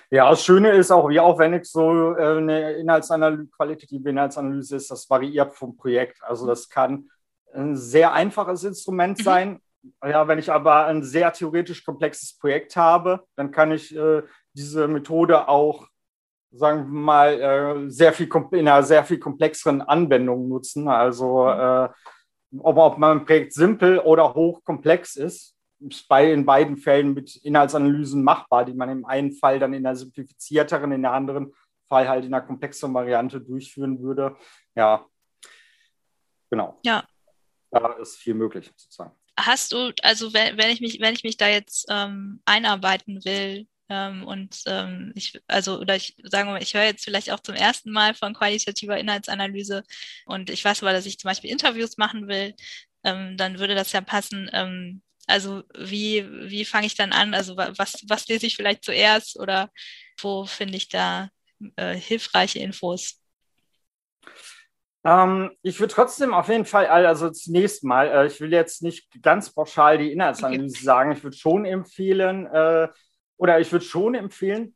[0.10, 5.10] Ja, das Schöne ist auch, wie aufwendig so äh, eine Inhaltsanalyse, qualitative Inhaltsanalyse ist, das
[5.10, 6.24] variiert vom Projekt.
[6.24, 7.10] Also das kann
[7.54, 9.24] ein sehr einfaches Instrument mhm.
[9.24, 9.62] sein.
[10.04, 14.88] Ja, wenn ich aber ein sehr theoretisch komplexes Projekt habe, dann kann ich äh, diese
[14.88, 15.88] Methode auch,
[16.52, 20.88] sagen wir mal, äh, sehr viel in einer sehr viel komplexeren Anwendung nutzen.
[20.88, 21.90] Also äh,
[22.60, 25.56] ob, ob mein Projekt simpel oder hochkomplex ist,
[26.08, 29.96] bei, in beiden Fällen mit Inhaltsanalysen machbar, die man im einen Fall dann in einer
[29.96, 31.54] simplifizierteren, in der anderen
[31.88, 34.36] Fall halt in einer komplexeren Variante durchführen würde.
[34.74, 35.06] Ja,
[36.50, 36.80] genau.
[36.84, 37.04] Ja.
[37.72, 39.12] Da ist viel möglich sozusagen.
[39.38, 43.68] Hast du, also wenn, wenn ich mich, wenn ich mich da jetzt ähm, einarbeiten will,
[43.90, 47.56] ähm, und ähm, ich, also, oder ich sage mal, ich höre jetzt vielleicht auch zum
[47.56, 49.84] ersten Mal von qualitativer Inhaltsanalyse
[50.26, 52.56] und ich weiß aber, dass ich zum Beispiel Interviews machen will,
[53.04, 54.50] ähm, dann würde das ja passen.
[54.54, 57.34] Ähm, also wie, wie fange ich dann an?
[57.34, 59.72] Also was, was lese ich vielleicht zuerst oder
[60.20, 61.30] wo finde ich da
[61.76, 63.22] äh, hilfreiche Infos?
[65.06, 69.22] Ähm, ich würde trotzdem auf jeden Fall, also zunächst mal, äh, ich will jetzt nicht
[69.22, 70.84] ganz pauschal die Inhaltsanalyse okay.
[70.84, 71.12] sagen.
[71.12, 72.88] Ich würde schon empfehlen, äh,
[73.38, 74.74] oder ich würde schon empfehlen,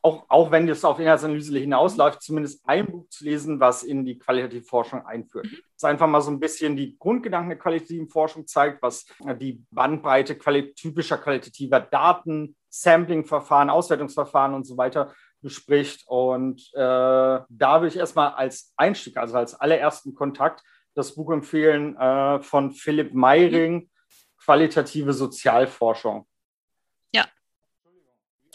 [0.00, 4.16] auch, auch wenn das auf Inhaltsanalyse hinausläuft, zumindest ein Buch zu lesen, was in die
[4.16, 5.46] qualitative Forschung einführt.
[5.46, 5.58] Mhm.
[5.74, 9.06] Das einfach mal so ein bisschen die Grundgedanken der qualitativen Forschung zeigt, was
[9.40, 16.04] die Bandbreite quali typischer qualitativer Daten, Sampling-Verfahren, Auswertungsverfahren und so weiter bespricht.
[16.06, 20.62] Und äh, da würde ich erstmal als Einstieg, also als allerersten Kontakt,
[20.94, 23.90] das Buch empfehlen äh, von Philipp Meiring,
[24.38, 26.26] Qualitative Sozialforschung.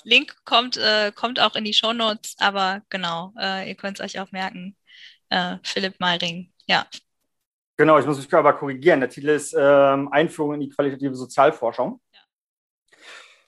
[0.04, 4.06] Link kommt, äh, kommt auch in die Show Notes, aber genau, äh, ihr könnt es
[4.06, 4.76] euch auch merken.
[5.30, 6.86] Äh, Philipp Meiring, ja.
[7.78, 9.00] Genau, ich muss mich aber korrigieren.
[9.00, 12.20] Der Titel ist ähm, Einführung in die qualitative Sozialforschung ja.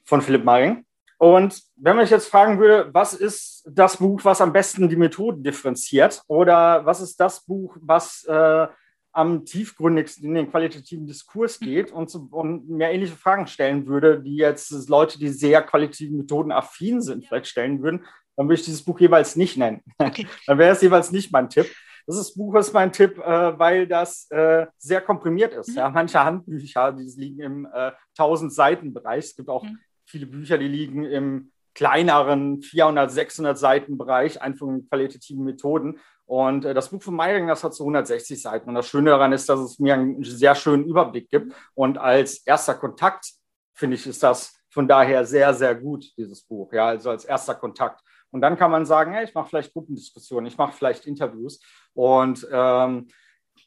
[0.04, 0.85] von Philipp Meiring.
[1.17, 4.95] Und wenn man mich jetzt fragen würde, was ist das Buch, was am besten die
[4.95, 6.21] Methoden differenziert?
[6.28, 8.67] Oder was ist das Buch, was äh,
[9.13, 14.36] am tiefgründigsten in den qualitativen Diskurs geht und, und mir ähnliche Fragen stellen würde, die
[14.36, 18.84] jetzt Leute, die sehr qualitativen Methoden affin sind, vielleicht stellen würden, dann würde ich dieses
[18.84, 19.82] Buch jeweils nicht nennen.
[19.97, 20.28] Okay.
[20.47, 21.67] dann wäre es jeweils nicht mein Tipp.
[22.08, 25.69] Das ist, Buch ist mein Tipp, äh, weil das äh, sehr komprimiert ist.
[25.69, 25.75] Mhm.
[25.78, 29.25] Ja, manche Handbücher, die liegen im äh, 1000 Seiten Bereich.
[29.25, 29.80] Es gibt auch mhm.
[30.06, 36.00] Viele Bücher, die liegen im kleineren 400, 600 Seiten Bereich, einfach in qualitativen Methoden.
[36.26, 38.70] Und äh, das Buch von Meiring, das hat so 160 Seiten.
[38.70, 41.54] Und das Schöne daran ist, dass es mir einen sehr schönen Überblick gibt.
[41.74, 43.34] Und als erster Kontakt,
[43.74, 46.72] finde ich, ist das von daher sehr, sehr gut, dieses Buch.
[46.74, 48.02] Ja, also als erster Kontakt.
[48.32, 51.62] Und dann kann man sagen, hey, ich mache vielleicht Gruppendiskussionen, ich mache vielleicht Interviews.
[51.94, 53.08] Und ähm,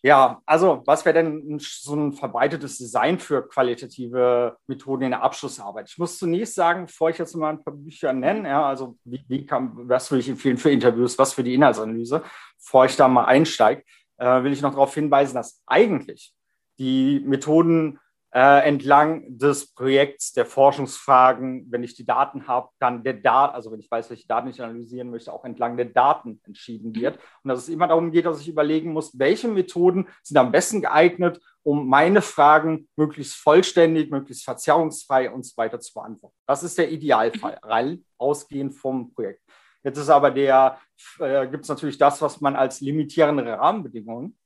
[0.02, 5.88] ja, also was wäre denn so ein verbreitetes Design für qualitative Methoden in der Abschlussarbeit?
[5.90, 9.24] Ich muss zunächst sagen, bevor ich jetzt mal ein paar Bücher nenne, ja, also wie,
[9.26, 12.22] wie kann, was würde ich empfehlen für Interviews, was für die Inhaltsanalyse,
[12.58, 13.82] bevor ich da mal einsteige,
[14.18, 16.32] äh, will ich noch darauf hinweisen, dass eigentlich
[16.78, 17.98] die Methoden
[18.30, 23.72] äh, entlang des Projekts der Forschungsfragen, wenn ich die Daten habe, dann der Daten, also
[23.72, 27.18] wenn ich weiß, welche Daten ich analysieren möchte, auch entlang der Daten entschieden wird.
[27.42, 30.82] Und dass es immer darum geht, dass ich überlegen muss, welche Methoden sind am besten
[30.82, 36.36] geeignet, um meine Fragen möglichst vollständig, möglichst verzerrungsfrei und so weiter zu beantworten.
[36.46, 37.68] Das ist der Idealfall, mhm.
[37.68, 39.42] rein ausgehend vom Projekt.
[39.82, 40.78] Jetzt ist aber der,
[41.18, 44.36] äh, gibt es natürlich das, was man als limitierende Rahmenbedingungen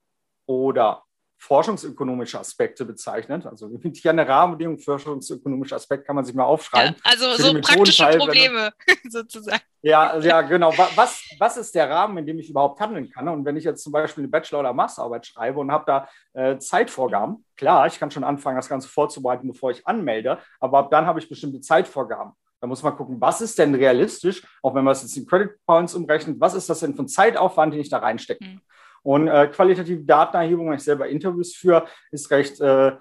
[0.46, 1.02] oder
[1.42, 3.44] forschungsökonomische Aspekte bezeichnet.
[3.46, 6.94] Also limitierende Rahmenbedingungen, forschungsökonomische Aspekte kann man sich mal aufschreiben.
[6.94, 8.72] Ja, also so praktische Probleme
[9.08, 9.60] sozusagen.
[9.82, 10.72] Ja, ja, genau.
[10.94, 13.28] Was, was ist der Rahmen, in dem ich überhaupt handeln kann?
[13.28, 16.58] Und wenn ich jetzt zum Beispiel eine Bachelor- oder Masterarbeit schreibe und habe da äh,
[16.58, 21.06] Zeitvorgaben, klar, ich kann schon anfangen, das Ganze vorzubereiten, bevor ich anmelde, aber ab dann
[21.06, 22.34] habe ich bestimmte Zeitvorgaben.
[22.60, 25.50] Da muss man gucken, was ist denn realistisch, auch wenn man es jetzt in Credit
[25.66, 28.44] Points umrechnet, was ist das denn für ein Zeitaufwand, den ich da reinstecke?
[28.44, 28.60] Mhm.
[29.02, 32.92] Und äh, qualitative Datenerhebung, wenn ich selber Interviews führe, ist recht äh,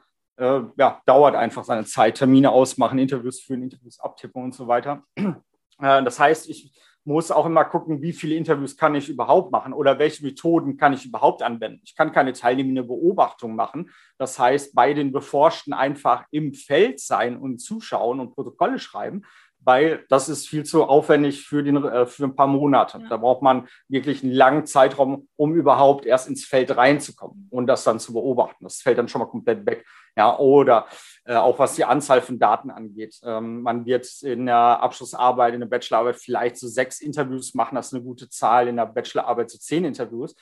[0.41, 2.17] äh, ja, dauert einfach seine Zeit.
[2.17, 5.03] Termine ausmachen, Interviews führen, Interviews abtippen und so weiter.
[5.15, 9.73] Äh, das heißt, ich muss auch immer gucken, wie viele Interviews kann ich überhaupt machen
[9.73, 11.81] oder welche Methoden kann ich überhaupt anwenden.
[11.83, 13.89] Ich kann keine teilnehmende Beobachtung machen.
[14.19, 19.23] Das heißt, bei den Beforschten einfach im Feld sein und zuschauen und Protokolle schreiben,
[19.63, 22.99] weil das ist viel zu aufwendig für, den, äh, für ein paar Monate.
[22.99, 23.09] Ja.
[23.09, 27.83] Da braucht man wirklich einen langen Zeitraum, um überhaupt erst ins Feld reinzukommen und das
[27.83, 28.63] dann zu beobachten.
[28.63, 29.85] Das fällt dann schon mal komplett weg.
[30.17, 30.87] Ja, oder
[31.23, 33.19] äh, auch was die Anzahl von Daten angeht.
[33.23, 37.87] Ähm, man wird in der Abschlussarbeit, in der Bachelorarbeit vielleicht so sechs Interviews machen, das
[37.87, 40.35] ist eine gute Zahl, in der Bachelorarbeit so zehn Interviews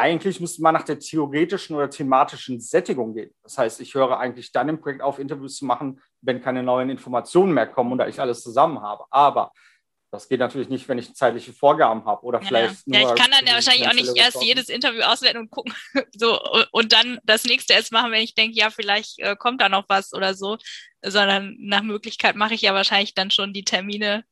[0.00, 3.30] eigentlich müsste man nach der theoretischen oder thematischen Sättigung gehen.
[3.42, 6.88] Das heißt, ich höre eigentlich dann im Projekt auf, Interviews zu machen, wenn keine neuen
[6.88, 9.04] Informationen mehr kommen oder ich alles zusammen habe.
[9.10, 9.52] Aber
[10.10, 13.08] das geht natürlich nicht, wenn ich zeitliche Vorgaben habe oder vielleicht ja, ja.
[13.08, 15.72] ich kann dann ja wahrscheinlich auch nicht erst jedes Interview auswerten und gucken
[16.16, 16.40] so
[16.72, 19.84] und dann das nächste erst machen, wenn ich denke, ja, vielleicht äh, kommt da noch
[19.88, 20.58] was oder so,
[21.02, 24.24] sondern nach Möglichkeit mache ich ja wahrscheinlich dann schon die Termine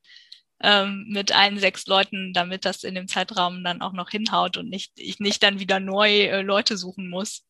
[0.60, 4.68] ähm, mit allen sechs Leuten, damit das in dem Zeitraum dann auch noch hinhaut und
[4.68, 7.44] nicht, ich nicht dann wieder neu äh, Leute suchen muss.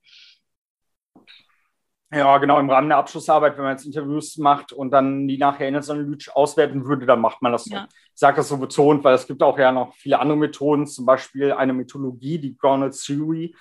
[2.11, 5.69] Ja, genau, im Rahmen der Abschlussarbeit, wenn man jetzt Interviews macht und dann die nachher
[5.69, 7.75] inhaltsanalytisch auswerten würde, dann macht man das so.
[7.75, 7.87] Ja.
[7.91, 11.05] Ich sage das so betont, weil es gibt auch ja noch viele andere Methoden, zum
[11.05, 13.55] Beispiel eine Methodologie, die Grounded Theory,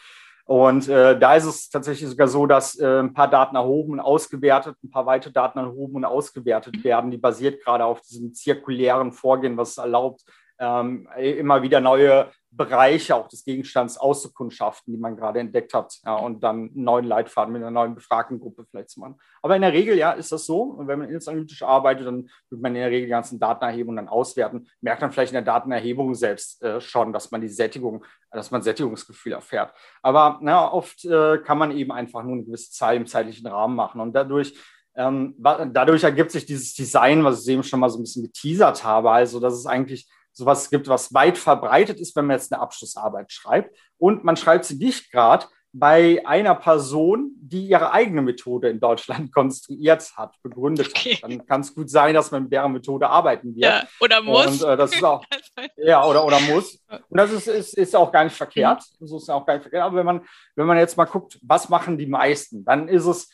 [0.48, 4.00] und äh, da ist es tatsächlich sogar so, dass äh, ein paar Daten erhoben und
[4.00, 7.12] ausgewertet, ein paar weitere Daten erhoben und ausgewertet werden.
[7.12, 10.24] Die basiert gerade auf diesem zirkulären Vorgehen, was es erlaubt,
[10.58, 16.16] ähm, immer wieder neue Bereiche auch des Gegenstands auszukundschaften, die man gerade entdeckt hat, ja,
[16.16, 19.20] und dann einen neuen Leitfaden mit einer neuen Befragtengruppe vielleicht zu machen.
[19.42, 20.62] Aber in der Regel, ja, ist das so.
[20.62, 23.90] Und wenn man analytisch arbeitet, dann wird man in der Regel die ganzen Daten erheben
[23.90, 24.68] und dann auswerten.
[24.82, 28.62] Merkt man vielleicht in der Datenerhebung selbst äh, schon, dass man die Sättigung, dass man
[28.62, 29.74] Sättigungsgefühl erfährt.
[30.02, 33.76] Aber na, oft äh, kann man eben einfach nur eine gewisse Zahl im zeitlichen Rahmen
[33.76, 34.54] machen und dadurch
[34.96, 38.84] ähm, dadurch ergibt sich dieses Design, was ich eben schon mal so ein bisschen geteasert
[38.84, 39.12] habe.
[39.12, 43.32] Also, dass es eigentlich sowas gibt, was weit verbreitet ist, wenn man jetzt eine Abschlussarbeit
[43.32, 43.76] schreibt.
[43.98, 49.32] Und man schreibt sie nicht gerade bei einer Person, die ihre eigene Methode in Deutschland
[49.34, 51.16] konstruiert hat, begründet okay.
[51.16, 51.24] hat.
[51.24, 53.66] Dann kann es gut sein, dass man mit deren Methode arbeiten wird.
[53.66, 54.62] Ja, oder muss.
[54.62, 55.24] Und, äh, das ist auch,
[55.78, 56.80] ja, oder, oder muss.
[56.88, 58.84] Und das ist, ist, ist auch gar nicht verkehrt.
[59.00, 59.08] Mhm.
[59.08, 59.84] So ist auch gar nicht verkehrt.
[59.84, 60.22] Aber wenn man,
[60.56, 63.30] wenn man jetzt mal guckt, was machen die meisten, dann ist es,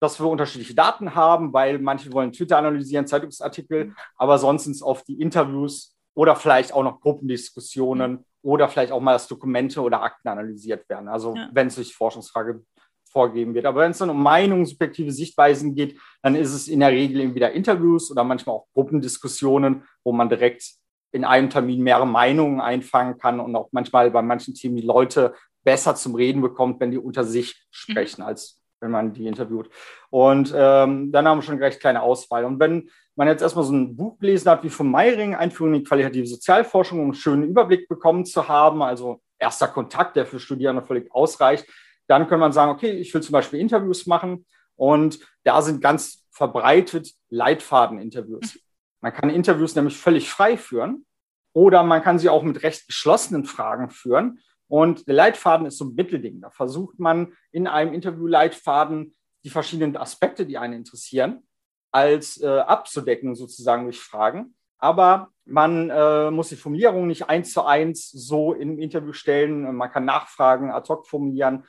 [0.00, 3.96] dass wir unterschiedliche Daten haben, weil manche wollen Twitter analysieren, Zeitungsartikel, mhm.
[4.16, 8.24] aber sonst sind es oft die Interviews oder vielleicht auch noch Gruppendiskussionen mhm.
[8.42, 11.08] oder vielleicht auch mal, dass Dokumente oder Akten analysiert werden.
[11.08, 11.48] Also ja.
[11.52, 12.62] wenn es sich Forschungsfrage
[13.10, 13.66] vorgeben wird.
[13.66, 17.20] Aber wenn es dann um Meinungen, subjektive Sichtweisen geht, dann ist es in der Regel
[17.20, 20.74] eben wieder Interviews oder manchmal auch Gruppendiskussionen, wo man direkt
[21.10, 25.34] in einem Termin mehrere Meinungen einfangen kann und auch manchmal bei manchen Themen die Leute
[25.64, 27.64] besser zum Reden bekommt, wenn die unter sich mhm.
[27.70, 28.28] sprechen, mhm.
[28.28, 29.70] als wenn man die interviewt.
[30.10, 32.44] Und ähm, dann haben wir schon eine recht kleine Auswahl.
[32.44, 35.80] Und wenn man jetzt erstmal so ein Buch gelesen hat wie von Meiring, Einführung in
[35.80, 40.38] die qualitative Sozialforschung, um einen schönen Überblick bekommen zu haben, also erster Kontakt, der für
[40.38, 41.66] Studierende völlig ausreicht,
[42.06, 46.26] dann kann man sagen, okay, ich will zum Beispiel Interviews machen und da sind ganz
[46.30, 48.58] verbreitet Leitfaden-Interviews.
[49.00, 51.04] Man kann Interviews nämlich völlig frei führen
[51.52, 54.38] oder man kann sie auch mit recht geschlossenen Fragen führen.
[54.68, 56.40] Und der Leitfaden ist so ein Mittelding.
[56.40, 61.42] Da versucht man in einem Interview-Leitfaden die verschiedenen Aspekte, die einen interessieren,
[61.90, 64.54] als äh, abzudecken, sozusagen durch Fragen.
[64.78, 69.74] Aber man äh, muss die Formulierung nicht eins zu eins so im Interview stellen.
[69.74, 71.64] Man kann Nachfragen ad hoc formulieren.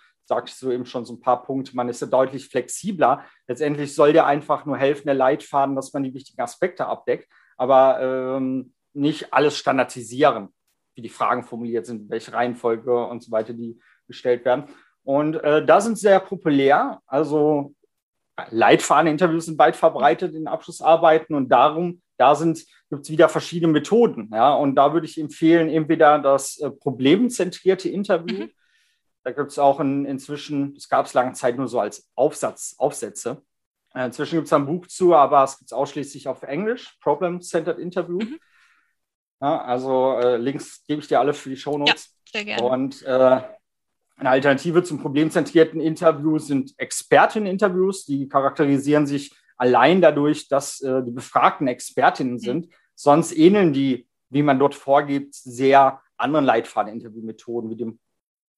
[0.45, 1.75] Ich so eben schon so ein paar Punkte.
[1.75, 3.25] Man ist ja deutlich flexibler.
[3.47, 7.99] Letztendlich soll der einfach nur helfen, der Leitfaden, dass man die wichtigen Aspekte abdeckt, aber
[8.37, 10.49] ähm, nicht alles standardisieren,
[10.99, 14.65] wie die Fragen formuliert sind, welche Reihenfolge und so weiter, die gestellt werden.
[15.03, 16.99] Und äh, da sind sehr populär.
[17.07, 17.73] Also
[18.51, 24.29] Leitfaden-Interviews sind weit verbreitet in Abschlussarbeiten und darum, da sind, gibt es wieder verschiedene Methoden.
[24.33, 28.43] Ja, und da würde ich empfehlen, entweder das äh, problemzentrierte Interview.
[28.43, 28.51] Mhm.
[29.23, 32.75] Da gibt es auch in, inzwischen, das gab es lange Zeit nur so als Aufsatz,
[32.77, 33.41] Aufsätze.
[33.95, 37.79] Äh, inzwischen gibt es ein Buch zu, aber es gibt es ausschließlich auf Englisch, Problem-Centered
[37.79, 38.19] Interview.
[38.19, 38.39] Mhm.
[39.41, 42.15] Ja, also äh, Links gebe ich dir alle für die Shownotes.
[42.25, 42.63] Ja, sehr gerne.
[42.63, 43.41] Und äh,
[44.17, 48.05] eine Alternative zum problemzentrierten Interview sind Experteninterviews.
[48.05, 52.39] Die charakterisieren sich allein dadurch, dass äh, die befragten Expertinnen mhm.
[52.39, 52.69] sind.
[52.95, 57.99] Sonst ähneln die, wie man dort vorgeht, sehr anderen Leitfaden-Interviewmethoden wie dem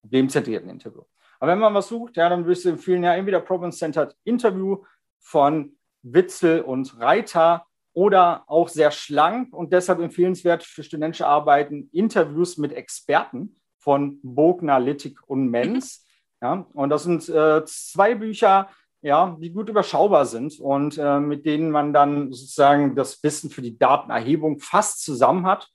[0.00, 1.02] problemzentrierten Interview.
[1.38, 4.84] Aber wenn man was sucht, ja, dann würde ich empfehlen, ja, entweder Problem-Centered Interview
[5.20, 12.56] von Witzel und Reiter oder auch sehr schlank und deshalb empfehlenswert für studentische Arbeiten Interviews
[12.56, 16.06] mit Experten von Bogner, Littig und Menz.
[16.40, 18.68] Ja, und das sind äh, zwei Bücher,
[19.02, 23.62] ja, die gut überschaubar sind und äh, mit denen man dann sozusagen das Wissen für
[23.62, 25.68] die Datenerhebung fast zusammen hat.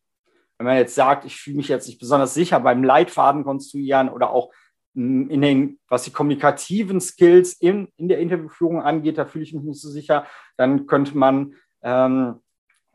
[0.57, 4.31] Wenn man jetzt sagt, ich fühle mich jetzt nicht besonders sicher beim Leitfaden konstruieren oder
[4.31, 4.51] auch
[4.95, 9.53] hm, in den, was die kommunikativen Skills in, in der Interviewführung angeht, da fühle ich
[9.53, 10.25] mich nicht so sicher,
[10.57, 12.39] dann könnte man, ähm,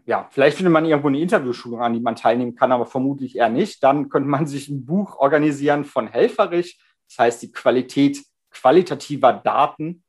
[0.05, 3.49] ja, vielleicht findet man irgendwo eine Interviewschulung an, die man teilnehmen kann, aber vermutlich eher
[3.49, 3.83] nicht.
[3.83, 10.03] Dann könnte man sich ein Buch organisieren von Helferich, das heißt die Qualität qualitativer Daten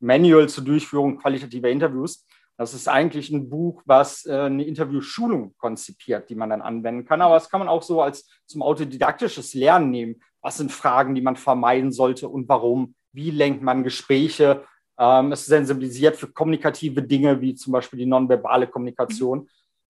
[0.00, 2.26] Manual zur Durchführung qualitativer Interviews.
[2.56, 7.22] Das ist eigentlich ein Buch, was äh, eine Interviewschulung konzipiert, die man dann anwenden kann.
[7.22, 10.22] Aber das kann man auch so als zum autodidaktisches Lernen nehmen.
[10.42, 12.94] Was sind Fragen, die man vermeiden sollte und warum?
[13.12, 14.64] Wie lenkt man Gespräche?
[15.00, 19.48] Ähm, es sensibilisiert für kommunikative Dinge, wie zum Beispiel die nonverbale Kommunikation.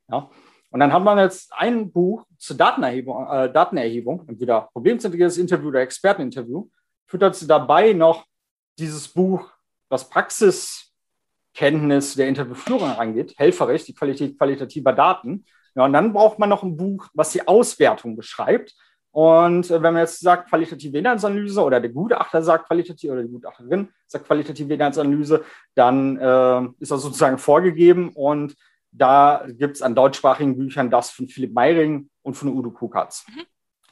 [0.08, 0.30] Ja.
[0.70, 5.80] Und dann hat man jetzt ein Buch zur Datenerhebung, äh, Datenerhebung, entweder problemzentriertes Interview oder
[5.80, 6.68] Experteninterview,
[7.06, 8.24] führt dazu dabei noch
[8.78, 9.50] dieses Buch
[9.90, 15.44] was Praxiskenntnis der Interviewführung angeht, Helferrecht, die Qualität qualitativer Daten.
[15.74, 18.74] Ja, und dann braucht man noch ein Buch, was die Auswertung beschreibt.
[19.12, 23.28] Und äh, wenn man jetzt sagt qualitative Inhaltsanalyse oder der Gutachter sagt qualitativ oder die
[23.28, 25.44] Gutachterin sagt qualitative Inhaltsanalyse,
[25.74, 28.10] dann äh, ist das sozusagen vorgegeben.
[28.14, 28.54] Und
[28.92, 33.24] da gibt es an deutschsprachigen Büchern das von Philipp Meiring und von Udo Kukatz.
[33.28, 33.42] Mhm.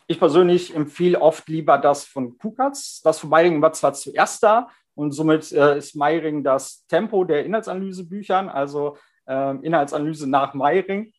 [0.06, 3.02] Ich persönlich empfehle oft lieber das von Kukatz.
[3.02, 7.44] Das von Meiring war zwar zuerst da, und somit äh, ist Meiring das Tempo der
[7.44, 8.96] Inhaltsanalysebüchern, also
[9.28, 11.12] äh, Inhaltsanalyse nach Meiring.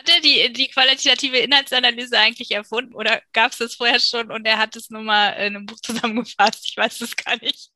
[0.00, 4.46] Hat er die, die qualitative Inhaltsanalyse eigentlich erfunden oder gab es das vorher schon und
[4.46, 6.64] er hat es nur mal in einem Buch zusammengefasst?
[6.64, 7.70] Ich weiß es gar nicht.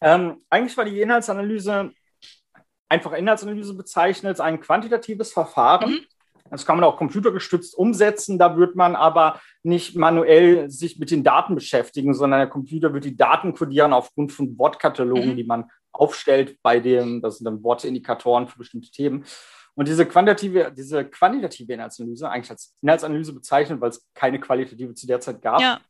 [0.00, 1.92] Ähm, eigentlich war die Inhaltsanalyse
[2.88, 5.90] einfach Inhaltsanalyse bezeichnet, ein quantitatives Verfahren.
[5.90, 6.06] Mhm.
[6.50, 8.38] Das kann man auch computergestützt umsetzen.
[8.38, 13.04] Da wird man aber nicht manuell sich mit den Daten beschäftigen, sondern der Computer wird
[13.04, 15.36] die Daten kodieren aufgrund von Wortkatalogen, mhm.
[15.36, 19.26] die man aufstellt bei dem, das sind dann Wortindikatoren für bestimmte Themen.
[19.74, 25.06] Und diese quantitative, diese quantitative Inhaltsanalyse, eigentlich als Inhaltsanalyse bezeichnet, weil es keine qualitative zu
[25.06, 25.80] der Zeit gab, ja.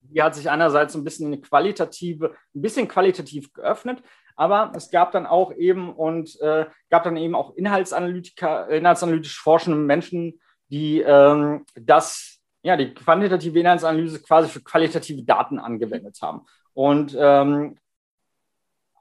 [0.00, 4.02] die hat sich einerseits ein bisschen eine qualitative, ein bisschen qualitativ geöffnet,
[4.36, 9.78] aber es gab dann auch eben und äh, gab dann eben auch Inhaltsanalytiker, inhaltsanalytisch forschende
[9.78, 10.40] Menschen,
[10.70, 16.46] die ähm, das, ja, die quantitative Inhaltsanalyse quasi für qualitative Daten angewendet haben.
[16.74, 17.76] Und ähm,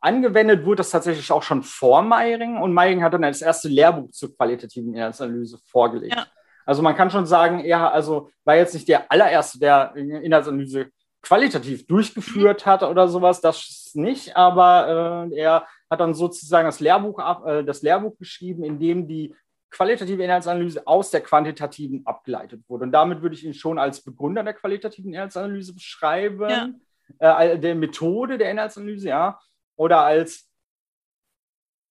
[0.01, 4.11] angewendet wurde das tatsächlich auch schon vor Meiring und Meiring hat dann das erste Lehrbuch
[4.11, 6.15] zur qualitativen Inhaltsanalyse vorgelegt.
[6.15, 6.27] Ja.
[6.65, 10.91] Also man kann schon sagen, er also war jetzt nicht der allererste, der Inhaltsanalyse
[11.21, 17.19] qualitativ durchgeführt hat oder sowas, das nicht, aber äh, er hat dann sozusagen das Lehrbuch,
[17.19, 19.35] ab, äh, das Lehrbuch geschrieben, in dem die
[19.69, 22.85] qualitative Inhaltsanalyse aus der quantitativen abgeleitet wurde.
[22.85, 26.73] Und damit würde ich ihn schon als Begründer der qualitativen Inhaltsanalyse beschreiben,
[27.19, 27.41] ja.
[27.41, 29.39] äh, der Methode der Inhaltsanalyse, ja,
[29.79, 30.49] oder als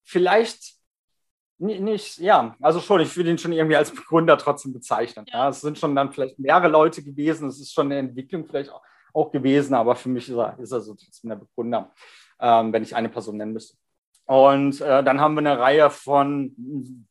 [0.05, 0.75] vielleicht
[1.57, 5.25] nicht, ja, also schon, ich würde ihn schon irgendwie als Begründer trotzdem bezeichnen.
[5.27, 5.39] Ja.
[5.39, 5.49] ja.
[5.49, 8.81] Es sind schon dann vielleicht mehrere Leute gewesen, es ist schon eine Entwicklung vielleicht auch
[9.13, 11.91] auch gewesen, aber für mich ist er, ist er so trotzdem der Begründer,
[12.39, 13.77] ähm, wenn ich eine Person nennen müsste.
[14.25, 16.53] Und äh, dann haben wir eine Reihe von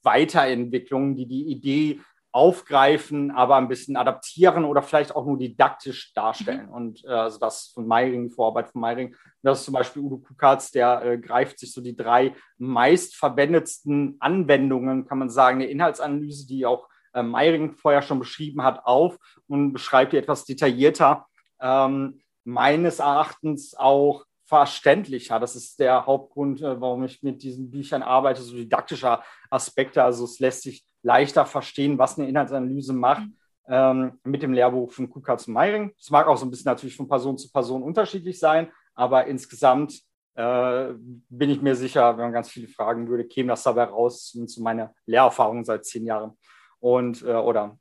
[0.02, 2.00] Weiterentwicklungen, die die Idee
[2.32, 6.66] aufgreifen, aber ein bisschen adaptieren oder vielleicht auch nur didaktisch darstellen.
[6.66, 6.72] Mhm.
[6.72, 10.18] Und äh, also das von Meiring, die Vorarbeit von Meiring, das ist zum Beispiel Udo
[10.18, 16.46] Kukatz, der äh, greift sich so die drei meistverwendetsten Anwendungen, kann man sagen, der Inhaltsanalyse,
[16.46, 19.16] die auch äh, Meiring vorher schon beschrieben hat, auf
[19.46, 21.26] und beschreibt die etwas detaillierter
[21.60, 25.38] ähm, meines Erachtens auch verständlicher.
[25.38, 30.02] Das ist der Hauptgrund, äh, warum ich mit diesen Büchern arbeite, so didaktischer Aspekte.
[30.02, 33.22] Also es lässt sich leichter verstehen, was eine Inhaltsanalyse macht.
[33.22, 33.34] Mhm.
[33.70, 35.92] Ähm, mit dem Lehrbuch von Kukatz und Meiring.
[36.00, 40.00] Es mag auch so ein bisschen natürlich von Person zu Person unterschiedlich sein, aber insgesamt
[40.36, 40.94] äh,
[41.28, 44.62] bin ich mir sicher, wenn man ganz viele fragen würde, käme das dabei raus, zu
[44.62, 46.38] meiner Lehrerfahrung seit zehn Jahren
[46.80, 47.78] und äh, oder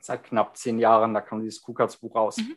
[0.00, 2.36] seit knapp zehn Jahren, da kam dieses Kukatz-Buch raus.
[2.36, 2.56] Mhm.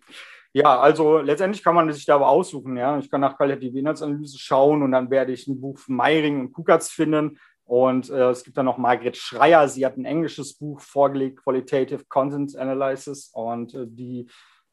[0.54, 2.78] Ja, also letztendlich kann man sich da aber aussuchen.
[2.78, 6.42] Ja, ich kann nach qualitative Inhaltsanalyse schauen und dann werde ich ein Buch von Meiring
[6.42, 7.40] und Kukatz finden.
[7.66, 9.68] Und äh, es gibt dann noch Margret Schreier.
[9.68, 13.32] Sie hat ein englisches Buch vorgelegt, Qualitative Content Analysis.
[13.34, 14.28] Und äh, die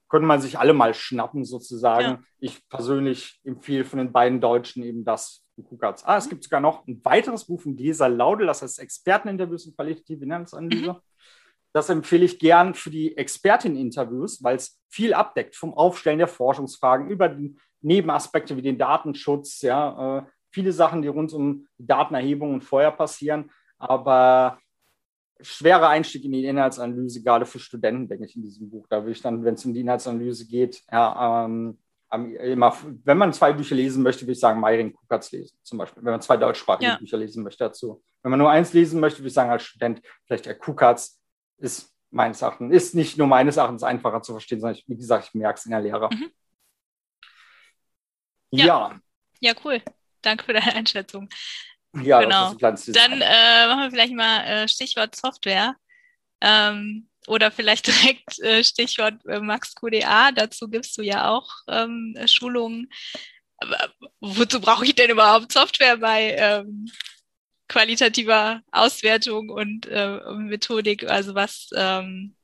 [0.08, 2.04] könnte man sich alle mal schnappen, sozusagen.
[2.04, 2.22] Ja.
[2.40, 6.02] Ich persönlich empfehle von den beiden Deutschen eben das von Kukatz.
[6.04, 9.76] Ah, es gibt sogar noch ein weiteres Buch von Gesa Laudel, das heißt Experteninterviews und
[9.76, 10.92] qualitative Inhaltsanalyse.
[10.92, 10.96] Mhm.
[11.72, 17.08] Das empfehle ich gern für die Expertin-Interviews, weil es viel abdeckt, vom Aufstellen der Forschungsfragen
[17.08, 22.64] über die Nebenaspekte wie den Datenschutz, ja, äh, viele Sachen, die rund um Datenerhebung und
[22.64, 24.58] Feuer passieren, aber
[25.40, 28.86] schwerer Einstieg in die Inhaltsanalyse, gerade für Studenten, denke ich, in diesem Buch.
[28.88, 31.78] Da würde ich dann, wenn es um die Inhaltsanalyse geht, ja, ähm,
[32.12, 36.04] immer, wenn man zwei Bücher lesen möchte, würde ich sagen, Meiring Kukatz lesen, zum Beispiel,
[36.04, 36.96] wenn man zwei deutschsprachige ja.
[36.96, 38.02] Bücher lesen möchte dazu.
[38.22, 41.20] Wenn man nur eins lesen möchte, würde ich sagen, als Student, vielleicht der Kukatz
[41.58, 45.28] ist meines Erachtens, ist nicht nur meines Erachtens einfacher zu verstehen, sondern ich, wie gesagt,
[45.28, 46.08] ich merke es in der Lehre.
[46.12, 46.30] Mhm.
[48.50, 48.66] Ja.
[48.66, 49.00] ja.
[49.38, 49.54] ja.
[49.64, 49.80] cool.
[50.22, 51.28] Danke für deine Einschätzung.
[52.02, 52.54] Ja, genau.
[52.54, 55.74] Dann äh, machen wir vielleicht mal äh, Stichwort Software.
[56.40, 60.32] Ähm, oder vielleicht direkt äh, Stichwort äh, Max QDA.
[60.32, 62.90] Dazu gibst du ja auch ähm, Schulungen.
[63.58, 63.90] Aber
[64.20, 66.90] wozu brauche ich denn überhaupt Software bei ähm,
[67.68, 71.08] qualitativer Auswertung und äh, Methodik?
[71.08, 71.68] Also was?
[71.74, 72.34] Ähm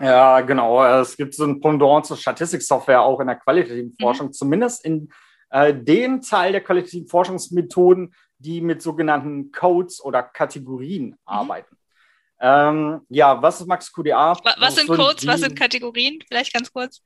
[0.00, 0.84] ja, genau.
[1.00, 4.02] Es gibt so ein Pendant zur Statistiksoftware auch in der qualitativen mhm.
[4.02, 5.12] Forschung, zumindest in
[5.50, 11.16] äh, den Teil der qualitativen Forschungsmethoden, die mit sogenannten Codes oder Kategorien mhm.
[11.24, 11.76] arbeiten.
[12.40, 14.34] Ähm, ja, was ist Max QDA?
[14.58, 16.18] Was sind Codes, was sind Kategorien?
[16.26, 17.02] Vielleicht ganz kurz.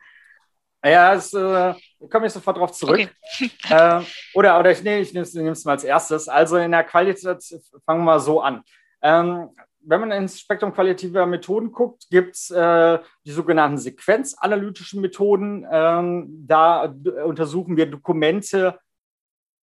[0.84, 1.74] Ja, es, äh,
[2.10, 3.10] komme ich sofort darauf zurück.
[3.34, 3.50] Okay.
[3.70, 4.02] äh,
[4.34, 6.28] oder, oder ich, nee, ich nehme es mal als erstes.
[6.28, 7.42] Also in der Qualität
[7.86, 8.62] fangen wir mal so an.
[9.02, 9.48] Ähm,
[9.86, 15.66] wenn man ins Spektrum qualitativer Methoden guckt, gibt es äh, die sogenannten sequenzanalytischen Methoden.
[15.70, 18.78] Ähm, da untersuchen wir Dokumente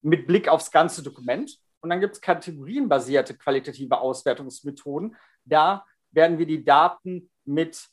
[0.02, 1.58] mit Blick aufs ganze Dokument.
[1.82, 5.16] Und dann gibt es kategorienbasierte qualitative Auswertungsmethoden.
[5.46, 7.88] Da werden wir die Daten mit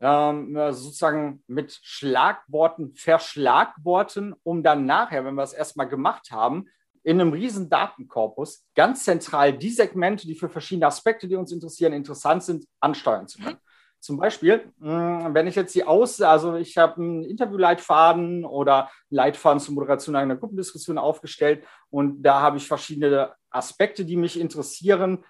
[0.00, 6.66] ähm, sozusagen mit Schlagworten verschlagworten, um dann nachher, wenn wir es erstmal gemacht haben,
[7.02, 11.92] in einem riesen Datenkorpus ganz zentral die Segmente, die für verschiedene Aspekte, die uns interessieren,
[11.92, 13.56] interessant sind, ansteuern zu können.
[13.56, 13.70] Mhm.
[14.00, 19.60] Zum Beispiel, hm, wenn ich jetzt die Aus, also ich habe einen Interviewleitfaden oder Leitfaden
[19.60, 25.24] zur Moderation einer Gruppendiskussion aufgestellt und da habe ich verschiedene Aspekte, die mich interessieren,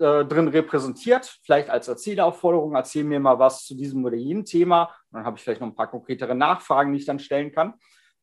[0.00, 4.94] äh, drin repräsentiert, vielleicht als Erzählaufforderung, erzähl mir mal was zu diesem oder jenem Thema.
[5.12, 7.74] dann habe ich vielleicht noch ein paar konkretere Nachfragen, die ich dann stellen kann.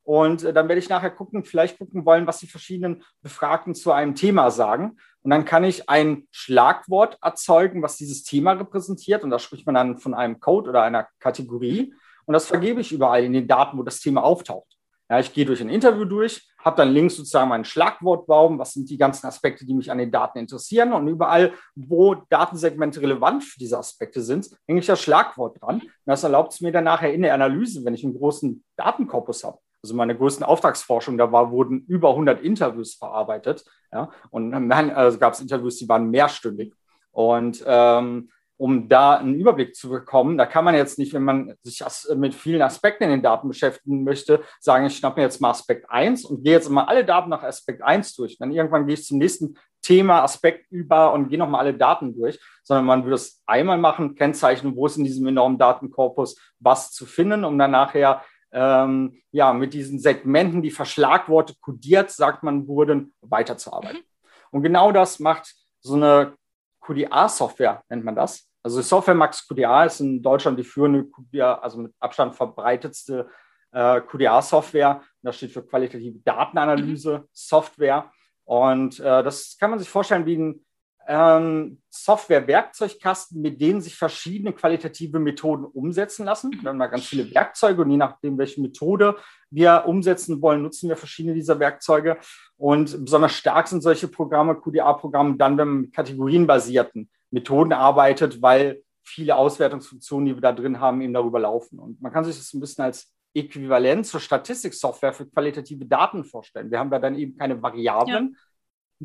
[0.05, 3.91] Und äh, dann werde ich nachher gucken, vielleicht gucken wollen, was die verschiedenen Befragten zu
[3.91, 4.97] einem Thema sagen.
[5.23, 9.23] Und dann kann ich ein Schlagwort erzeugen, was dieses Thema repräsentiert.
[9.23, 11.93] Und da spricht man dann von einem Code oder einer Kategorie.
[12.25, 14.75] Und das vergebe ich überall in den Daten, wo das Thema auftaucht.
[15.09, 18.89] Ja, ich gehe durch ein Interview durch, habe dann links sozusagen meinen Schlagwortbaum, was sind
[18.89, 20.93] die ganzen Aspekte, die mich an den Daten interessieren.
[20.93, 25.81] Und überall, wo Datensegmente relevant für diese Aspekte sind, hänge ich das Schlagwort dran.
[25.81, 29.43] Und das erlaubt es mir dann nachher in der Analyse, wenn ich einen großen Datenkorpus
[29.43, 33.63] habe, also meine größten Auftragsforschung, da war, wurden über 100 Interviews verarbeitet.
[33.93, 36.73] Ja, und dann also gab es Interviews, die waren mehrstündig.
[37.11, 41.53] Und ähm, um da einen Überblick zu bekommen, da kann man jetzt nicht, wenn man
[41.61, 41.83] sich
[42.15, 45.89] mit vielen Aspekten in den Daten beschäftigen möchte, sagen, ich schnappe mir jetzt mal Aspekt
[45.89, 48.37] 1 und gehe jetzt mal alle Daten nach Aspekt 1 durch.
[48.37, 52.39] Dann irgendwann gehe ich zum nächsten Thema, Aspekt über und gehe nochmal alle Daten durch,
[52.63, 57.05] sondern man würde es einmal machen, kennzeichnen, wo ist in diesem enormen Datenkorpus was zu
[57.05, 58.23] finden, um dann nachher
[58.55, 63.99] ähm, ja, mit diesen Segmenten, die Verschlagworte kodiert, sagt man, wurden, weiterzuarbeiten.
[63.99, 64.29] Mhm.
[64.51, 66.35] Und genau das macht so eine
[66.79, 68.49] QDA-Software, nennt man das.
[68.63, 73.29] Also Software Max QDA ist in Deutschland die führende QDA, also mit Abstand verbreitetste
[73.71, 75.01] äh, QDA-Software.
[75.21, 77.27] Das steht für qualitative Datenanalyse, mhm.
[77.33, 78.09] Software.
[78.45, 80.64] Und äh, das kann man sich vorstellen wie ein
[81.07, 86.51] ähm, Software-Werkzeugkasten, mit denen sich verschiedene qualitative Methoden umsetzen lassen.
[86.61, 89.15] Wir haben da ganz viele Werkzeuge und je nachdem, welche Methode
[89.49, 92.17] wir umsetzen wollen, nutzen wir verschiedene dieser Werkzeuge.
[92.57, 98.81] Und besonders stark sind solche Programme, QDA-Programme, dann, wenn man mit kategorienbasierten Methoden arbeitet, weil
[99.03, 101.79] viele Auswertungsfunktionen, die wir da drin haben, eben darüber laufen.
[101.79, 106.71] Und man kann sich das ein bisschen als Äquivalent zur Statistiksoftware für qualitative Daten vorstellen.
[106.71, 108.39] Wir haben da dann eben keine Variablen, ja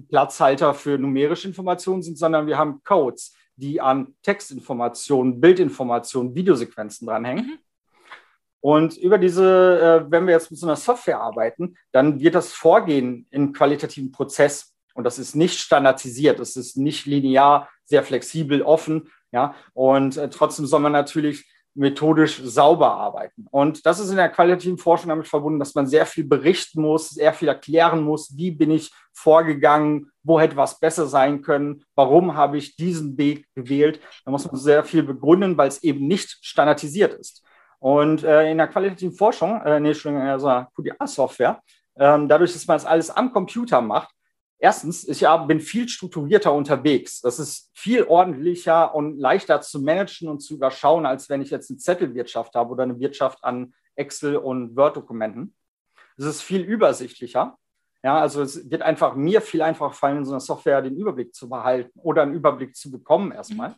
[0.09, 7.47] Platzhalter für numerische Informationen sind, sondern wir haben Codes, die an Textinformationen, Bildinformationen, Videosequenzen dranhängen.
[7.47, 7.59] Mhm.
[8.61, 12.53] Und über diese, äh, wenn wir jetzt mit so einer Software arbeiten, dann wird das
[12.53, 18.63] Vorgehen in qualitativen Prozess und das ist nicht standardisiert, das ist nicht linear, sehr flexibel,
[18.63, 19.55] offen, ja.
[19.73, 21.51] Und äh, trotzdem soll man natürlich
[21.81, 23.47] methodisch sauber arbeiten.
[23.51, 27.09] Und das ist in der qualitativen Forschung damit verbunden, dass man sehr viel berichten muss,
[27.09, 32.37] sehr viel erklären muss, wie bin ich vorgegangen, wo hätte was besser sein können, warum
[32.37, 33.99] habe ich diesen Weg gewählt.
[34.27, 37.43] Da muss man sehr viel begründen, weil es eben nicht standardisiert ist.
[37.79, 41.63] Und äh, in der qualitativen Forschung, äh, nee, schon in so QDA-Software,
[41.95, 44.11] äh, dadurch, dass man das alles am Computer macht,
[44.63, 47.23] Erstens, ich bin viel strukturierter unterwegs.
[47.23, 51.71] Das ist viel ordentlicher und leichter zu managen und zu überschauen, als wenn ich jetzt
[51.71, 55.55] eine Zettelwirtschaft habe oder eine Wirtschaft an Excel- und Word-Dokumenten.
[56.19, 57.57] Es ist viel übersichtlicher.
[58.03, 61.35] Ja, also es wird einfach mir viel einfacher fallen, in so einer Software den Überblick
[61.35, 63.75] zu behalten oder einen Überblick zu bekommen erstmal.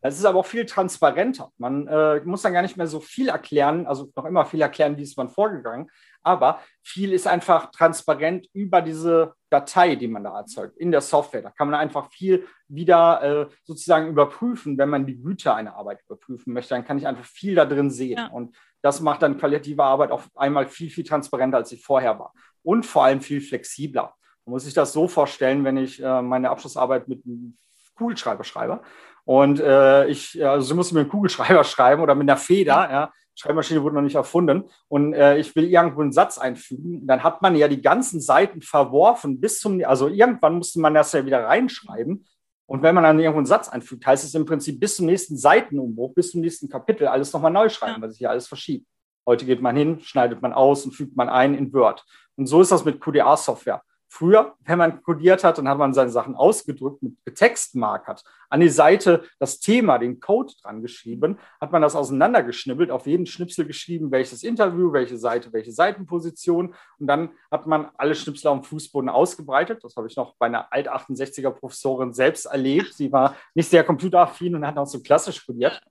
[0.00, 1.50] Das ist aber auch viel transparenter.
[1.58, 4.96] Man äh, muss dann gar nicht mehr so viel erklären, also noch immer viel erklären,
[4.96, 5.90] wie ist man vorgegangen,
[6.22, 11.42] aber viel ist einfach transparent über diese Datei, die man da erzeugt, in der Software.
[11.42, 16.00] Da kann man einfach viel wieder äh, sozusagen überprüfen, wenn man die Güte einer Arbeit
[16.06, 18.18] überprüfen möchte, dann kann ich einfach viel da drin sehen.
[18.18, 18.26] Ja.
[18.28, 22.32] Und das macht dann qualitative Arbeit auf einmal viel, viel transparenter, als sie vorher war.
[22.62, 24.14] Und vor allem viel flexibler.
[24.44, 27.56] Man muss sich das so vorstellen, wenn ich äh, meine Abschlussarbeit mit einem
[27.96, 28.80] Kugelschreiber schreibe.
[29.28, 33.12] Und äh, ich, also sie musste mit einem Kugelschreiber schreiben oder mit einer Feder, ja.
[33.34, 34.64] Schreibmaschine wurde noch nicht erfunden.
[34.88, 37.06] Und äh, ich will irgendwo einen Satz einfügen.
[37.06, 41.12] Dann hat man ja die ganzen Seiten verworfen bis zum, also irgendwann musste man das
[41.12, 42.24] ja wieder reinschreiben.
[42.64, 45.36] Und wenn man dann irgendwo einen Satz einfügt, heißt es im Prinzip bis zum nächsten
[45.36, 48.86] Seitenumbruch, bis zum nächsten Kapitel alles nochmal neu schreiben, weil sich ja alles verschiebt.
[49.26, 52.02] Heute geht man hin, schneidet man aus und fügt man ein in Word.
[52.36, 53.82] Und so ist das mit QDA-Software.
[54.10, 58.70] Früher, wenn man codiert hat, dann hat man seine Sachen ausgedrückt, mit getextmarkert, an die
[58.70, 64.10] Seite das Thema, den Code dran geschrieben, hat man das auseinandergeschnibbelt, auf jeden Schnipsel geschrieben,
[64.10, 66.74] welches Interview, welche Seite, welche Seitenposition.
[66.98, 69.84] Und dann hat man alle Schnipsel dem Fußboden ausgebreitet.
[69.84, 72.94] Das habe ich noch bei einer Alt-68er Professorin selbst erlebt.
[72.94, 75.82] Sie war nicht sehr computeraffin und hat auch so klassisch codiert.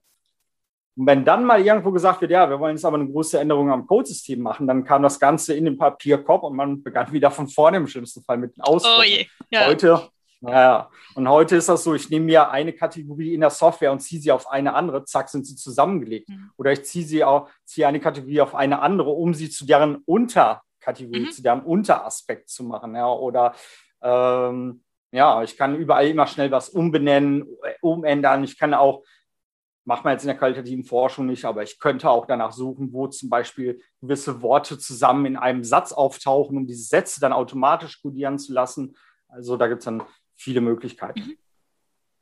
[0.98, 3.70] Und wenn dann mal irgendwo gesagt wird, ja, wir wollen jetzt aber eine große Änderung
[3.70, 7.46] am Codesystem machen, dann kam das Ganze in den Papierkorb und man begann wieder von
[7.46, 9.00] vorne im schlimmsten Fall mit den Ausdrucken.
[9.00, 9.66] Oh ja.
[9.66, 10.08] Heute,
[10.40, 14.00] ja, und heute ist das so, ich nehme mir eine Kategorie in der Software und
[14.00, 16.28] ziehe sie auf eine andere, zack, sind sie zusammengelegt.
[16.28, 16.50] Mhm.
[16.56, 20.02] Oder ich ziehe sie auch, ziehe eine Kategorie auf eine andere, um sie zu deren
[20.04, 21.30] Unterkategorie, mhm.
[21.30, 22.96] zu deren Unteraspekt zu machen.
[22.96, 23.54] Ja, oder
[24.02, 24.82] ähm,
[25.12, 27.46] ja, ich kann überall immer schnell was umbenennen,
[27.82, 28.42] umändern.
[28.42, 29.04] Ich kann auch
[29.88, 33.06] macht man jetzt in der qualitativen Forschung nicht, aber ich könnte auch danach suchen, wo
[33.06, 38.38] zum Beispiel gewisse Worte zusammen in einem Satz auftauchen, um diese Sätze dann automatisch kodieren
[38.38, 38.94] zu lassen.
[39.28, 40.02] Also da gibt es dann
[40.36, 41.20] viele Möglichkeiten.
[41.20, 41.38] Mhm.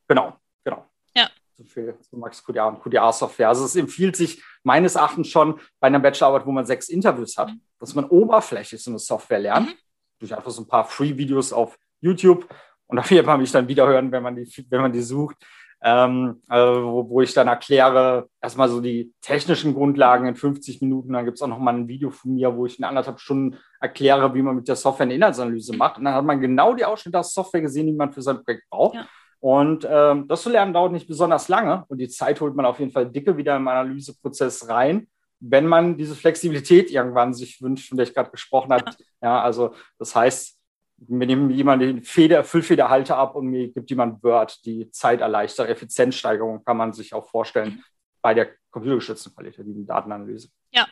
[0.07, 0.87] Genau, genau.
[1.17, 1.29] Ja.
[1.57, 3.49] So viel zu Max QDA und QDA-Software.
[3.49, 7.49] Also es empfiehlt sich meines Erachtens schon bei einer Bachelorarbeit, wo man sechs Interviews hat,
[7.49, 7.62] mhm.
[7.81, 9.75] dass man oberflächlich so eine Software lernt, mhm.
[10.21, 12.47] durch einfach so ein paar Free-Videos auf YouTube.
[12.87, 15.37] Und auf jeden Fall mich dann wieder hören, wenn man die, wenn man die sucht
[15.83, 21.12] ähm, äh, wo, wo, ich dann erkläre, erstmal so die technischen Grundlagen in 50 Minuten.
[21.12, 23.59] Dann gibt es auch noch mal ein Video von mir, wo ich in anderthalb Stunden
[23.81, 25.99] erkläre, wie man mit der Software eine Inhaltsanalyse macht.
[25.99, 28.68] Und dann hat man genau die Ausschnitte aus Software gesehen, die man für sein Projekt
[28.70, 28.95] braucht.
[28.95, 29.07] Ja.
[29.41, 32.81] Und ähm, das zu lernen dauert nicht besonders lange und die Zeit holt man auf
[32.81, 35.09] jeden Fall dicke wieder im Analyseprozess rein,
[35.41, 38.87] wenn man diese Flexibilität irgendwann sich wünscht, von der ich gerade gesprochen habe.
[38.87, 39.29] Ja.
[39.29, 40.56] ja, also das heißt,
[40.99, 45.68] mir nimmt jemand die Feder, Füllfederhalter ab und mir gibt jemand Word, die Zeit erleichtert.
[45.68, 47.84] Effizienzsteigerung kann man sich auch vorstellen
[48.22, 50.49] bei der computergestützten qualitativen Datenanalyse.
[50.72, 50.86] Ja.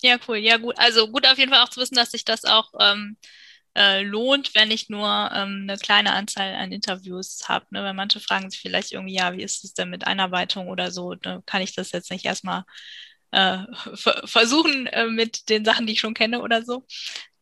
[0.00, 0.36] Ja, cool.
[0.36, 0.78] Ja, gut.
[0.78, 3.16] Also gut auf jeden Fall auch zu wissen, dass sich das auch ähm,
[3.74, 7.66] äh, lohnt, wenn ich nur ähm, eine kleine Anzahl an Interviews habe.
[7.70, 7.82] Ne?
[7.82, 11.14] Weil manche fragen sich vielleicht irgendwie, ja, wie ist es denn mit Einarbeitung oder so?
[11.24, 11.42] Ne?
[11.46, 12.64] Kann ich das jetzt nicht erstmal
[13.32, 13.58] äh,
[14.24, 16.86] versuchen äh, mit den Sachen, die ich schon kenne oder so?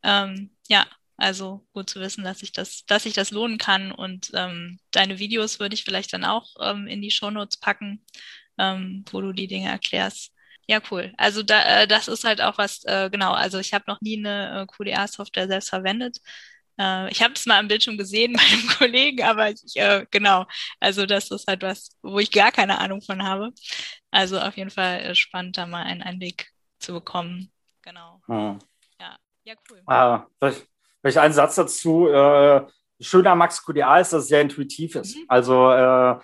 [0.03, 0.87] Ähm, ja,
[1.17, 3.93] also gut zu wissen, dass ich das, dass sich das lohnen kann.
[3.93, 8.05] Und ähm, deine Videos würde ich vielleicht dann auch ähm, in die Shownotes packen,
[8.59, 10.33] ähm, wo du die Dinge erklärst.
[10.69, 11.13] Ja, cool.
[11.17, 14.19] Also da, äh, das ist halt auch was, äh, genau, also ich habe noch nie
[14.19, 16.19] eine äh, QDA-Software selbst verwendet.
[16.79, 20.45] Äh, ich habe es mal am Bildschirm gesehen bei einem Kollegen, aber ich, äh, genau,
[20.81, 23.53] also das ist halt was, wo ich gar keine Ahnung von habe.
[24.11, 26.49] Also auf jeden Fall äh, spannend, da mal einen Einblick
[26.81, 27.53] zu bekommen.
[27.83, 28.21] Genau.
[28.27, 28.59] Hm.
[29.01, 29.83] Ja, ja, cool.
[29.87, 30.67] Ah, vielleicht
[31.01, 32.09] Vielleicht einen Satz dazu.
[32.09, 32.67] Äh,
[33.01, 35.17] schön an Max QDA ist, dass es sehr intuitiv ist.
[35.17, 35.25] Mhm.
[35.29, 36.17] Also äh,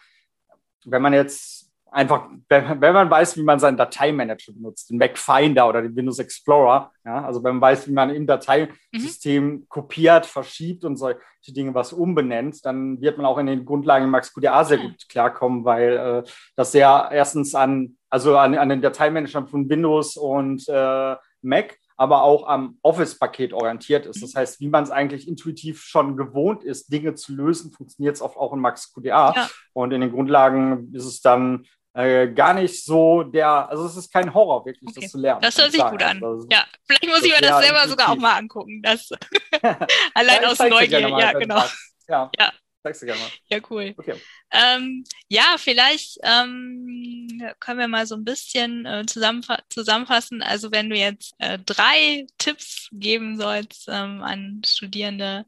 [0.84, 5.18] wenn man jetzt einfach, wenn, wenn, man weiß, wie man seinen Dateimanager benutzt, den Mac
[5.18, 9.68] Finder oder den Windows Explorer, ja, also wenn man weiß, wie man im Dateisystem mhm.
[9.68, 14.32] kopiert, verschiebt und solche Dinge was umbenennt, dann wird man auch in den Grundlagen Max
[14.32, 19.46] QDA sehr gut klarkommen, weil äh, das sehr erstens an, also an, an den Dateimanagern
[19.46, 24.24] von Windows und äh, Mac aber auch am Office-Paket orientiert ist.
[24.24, 28.22] Das heißt, wie man es eigentlich intuitiv schon gewohnt ist, Dinge zu lösen, funktioniert es
[28.22, 29.32] oft auch in Max QDA.
[29.36, 29.48] Ja.
[29.72, 34.12] Und in den Grundlagen ist es dann äh, gar nicht so der, also es ist
[34.12, 35.02] kein Horror, wirklich okay.
[35.02, 35.42] das zu lernen.
[35.42, 36.24] Das hört sich gut an.
[36.24, 38.82] Also, ja, vielleicht muss ich mir das selber sogar auch mal angucken.
[38.82, 39.08] Das
[40.14, 41.62] allein aus Neugier, ja, genau.
[42.08, 42.32] Ja.
[42.36, 42.52] ja.
[42.84, 43.30] Sagst du gerne mal.
[43.48, 43.94] Ja, cool.
[43.96, 44.14] Okay.
[44.50, 50.42] Ähm, ja, vielleicht ähm, können wir mal so ein bisschen äh, zusammenfa zusammenfassen.
[50.42, 55.46] Also wenn du jetzt äh, drei Tipps geben sollst ähm, an Studierende,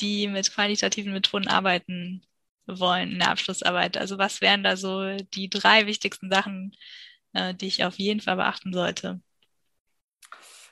[0.00, 2.22] die mit qualitativen Methoden arbeiten
[2.66, 3.98] wollen in der Abschlussarbeit.
[3.98, 6.74] Also was wären da so die drei wichtigsten Sachen,
[7.34, 9.20] äh, die ich auf jeden Fall beachten sollte?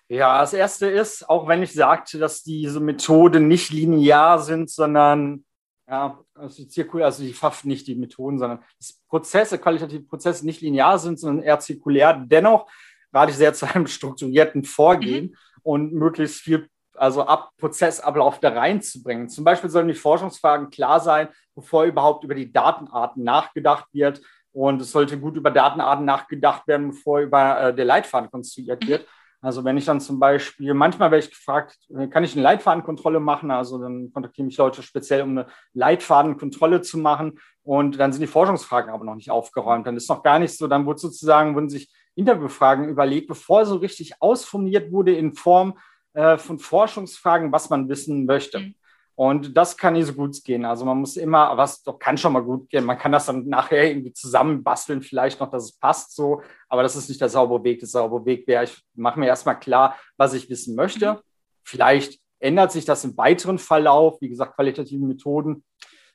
[0.08, 5.44] Ja, das erste ist, auch wenn ich sagte, dass diese Methoden nicht linear sind, sondern
[5.92, 10.62] ja, also zirkulär, also die Pfaff nicht die Methoden, sondern dass Prozesse, qualitative Prozesse nicht
[10.62, 12.14] linear sind, sondern eher zirkulär.
[12.14, 12.66] Dennoch
[13.12, 15.36] rate ich sehr zu einem strukturierten Vorgehen mhm.
[15.62, 19.28] und möglichst viel, also ab Prozessablauf da reinzubringen.
[19.28, 24.22] Zum Beispiel sollen die Forschungsfragen klar sein, bevor überhaupt über die Datenarten nachgedacht wird.
[24.52, 29.06] Und es sollte gut über Datenarten nachgedacht werden, bevor über äh, der Leitfaden konstruiert wird.
[29.42, 31.76] Also wenn ich dann zum Beispiel, manchmal werde ich gefragt,
[32.10, 33.50] kann ich eine Leitfadenkontrolle machen?
[33.50, 37.40] Also dann kontaktieren mich Leute speziell, um eine Leitfadenkontrolle zu machen.
[37.64, 39.84] Und dann sind die Forschungsfragen aber noch nicht aufgeräumt.
[39.84, 43.76] Dann ist noch gar nicht so, dann wurde sozusagen, wurden sich Interviewfragen überlegt, bevor so
[43.76, 45.76] richtig ausformuliert wurde in Form
[46.12, 48.60] äh, von Forschungsfragen, was man wissen möchte.
[48.60, 48.74] Mhm.
[49.14, 50.64] Und das kann nicht so gut gehen.
[50.64, 52.84] Also man muss immer, was doch kann schon mal gut gehen.
[52.84, 56.42] Man kann das dann nachher irgendwie zusammenbasteln, vielleicht noch, dass es passt so.
[56.68, 57.80] Aber das ist nicht der saubere Weg.
[57.80, 61.22] Der saubere Weg wäre, ich mache mir erstmal klar, was ich wissen möchte.
[61.62, 64.20] Vielleicht ändert sich das im weiteren Verlauf.
[64.20, 65.62] Wie gesagt, qualitative Methoden.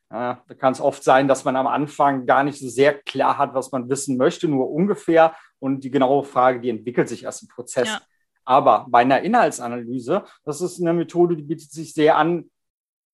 [0.09, 3.37] Äh, da kann es oft sein, dass man am Anfang gar nicht so sehr klar
[3.37, 5.35] hat, was man wissen möchte, nur ungefähr.
[5.59, 7.89] Und die genaue Frage, die entwickelt sich erst im Prozess.
[7.89, 8.01] Ja.
[8.45, 12.49] Aber bei einer Inhaltsanalyse, das ist eine Methode, die bietet sich sehr an,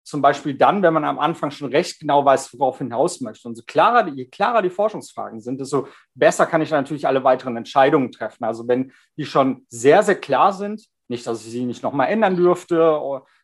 [0.02, 3.46] zum Beispiel dann, wenn man am Anfang schon recht genau weiß, worauf hinaus möchte.
[3.48, 7.56] Und so klarer, je klarer die Forschungsfragen sind, desto besser kann ich natürlich alle weiteren
[7.56, 8.44] Entscheidungen treffen.
[8.44, 12.36] Also wenn die schon sehr, sehr klar sind, nicht, dass ich sie nicht nochmal ändern
[12.36, 13.00] dürfte,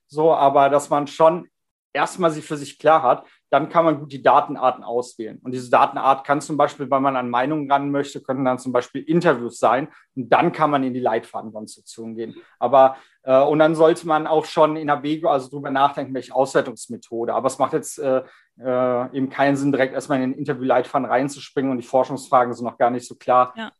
[0.08, 1.48] so, aber dass man schon
[1.92, 5.38] erstmal sie für sich klar hat, dann kann man gut die Datenarten auswählen.
[5.42, 8.72] Und diese Datenart kann zum Beispiel, wenn man an Meinungen ran möchte, können dann zum
[8.72, 9.88] Beispiel Interviews sein.
[10.16, 12.34] Und dann kann man in die Leitfadenkonstruktion gehen.
[12.58, 16.34] Aber äh, und dann sollte man auch schon in der Wege, also drüber nachdenken, welche
[16.34, 17.34] Auswertungsmethode.
[17.34, 18.22] Aber es macht jetzt äh,
[18.58, 22.78] äh, eben keinen Sinn, direkt erstmal in den Interview-Leitfaden reinzuspringen und die Forschungsfragen sind noch
[22.78, 23.52] gar nicht so klar.
[23.56, 23.70] Ja.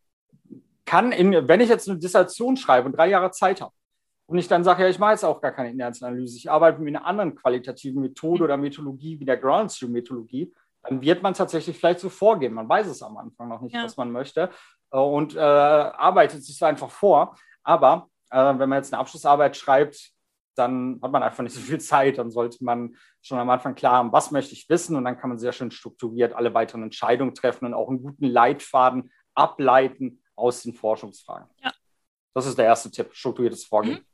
[0.85, 3.73] Kann in, wenn ich jetzt eine Dissertation schreibe und drei Jahre Zeit habe,
[4.27, 6.95] und ich dann sage, ja, ich mache jetzt auch gar keine Inhaltsanalyse, ich arbeite mit
[6.95, 10.53] einer anderen qualitativen Methode oder Methodologie wie der Groundstream-Methodologie,
[10.83, 12.55] dann wird man tatsächlich vielleicht so vorgehen.
[12.55, 13.85] Man weiß es am Anfang noch nicht, ja.
[13.85, 14.51] was man möchte
[14.91, 17.37] äh, und äh, arbeitet sich so einfach vor.
[17.62, 20.12] Aber äh, wenn man jetzt eine Abschlussarbeit schreibt,
[20.57, 22.18] dann hat man einfach nicht so viel Zeit.
[22.18, 25.31] Dann sollte man schon am Anfang klar haben, was möchte ich wissen und dann kann
[25.31, 30.62] man sehr schön strukturiert alle weiteren Entscheidungen treffen und auch einen guten Leitfaden ableiten aus
[30.62, 31.49] den Forschungsfragen.
[31.62, 31.72] Ja.
[32.35, 34.01] Das ist der erste Tipp, strukturiertes Vorgehen.
[34.01, 34.07] Mhm.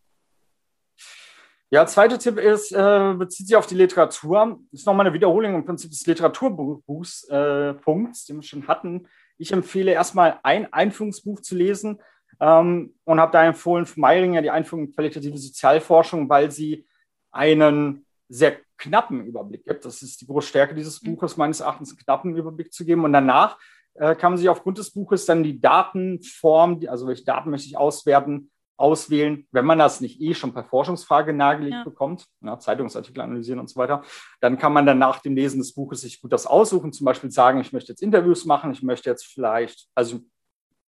[1.72, 4.60] Ja, zweiter Tipp ist, äh, bezieht sich auf die Literatur.
[4.72, 9.08] Ist nochmal eine Wiederholung im Prinzip des Literaturbuchs, äh, Punkts, den wir schon hatten.
[9.38, 11.98] Ich empfehle erstmal ein Einführungsbuch zu lesen
[12.40, 16.84] ähm, und habe da empfohlen von Meiringer die Einführung in qualitative Sozialforschung, weil sie
[17.30, 19.86] einen sehr knappen Überblick gibt.
[19.86, 21.14] Das ist die große Stärke dieses mhm.
[21.14, 23.02] Buches, meines Erachtens, einen knappen Überblick zu geben.
[23.02, 23.56] Und danach
[23.94, 27.78] äh, kann man sich aufgrund des Buches dann die Datenform, also welche Daten möchte ich
[27.78, 28.50] auswerten,
[28.82, 31.84] auswählen, wenn man das nicht eh schon per Forschungsfrage nahegelegt ja.
[31.84, 34.02] bekommt, ja, Zeitungsartikel analysieren und so weiter,
[34.40, 37.30] dann kann man dann nach dem Lesen des Buches sich gut das aussuchen, zum Beispiel
[37.30, 40.22] sagen, ich möchte jetzt Interviews machen, ich möchte jetzt vielleicht, also ich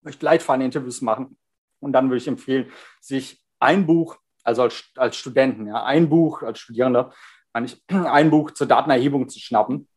[0.04, 1.38] möchte Leitfaden-Interviews machen
[1.82, 2.72] und dann würde ich empfehlen,
[3.02, 7.12] sich ein Buch, also als, als Studenten, ja, ein Buch, als Studierender,
[7.54, 9.90] ein Buch zur Datenerhebung zu schnappen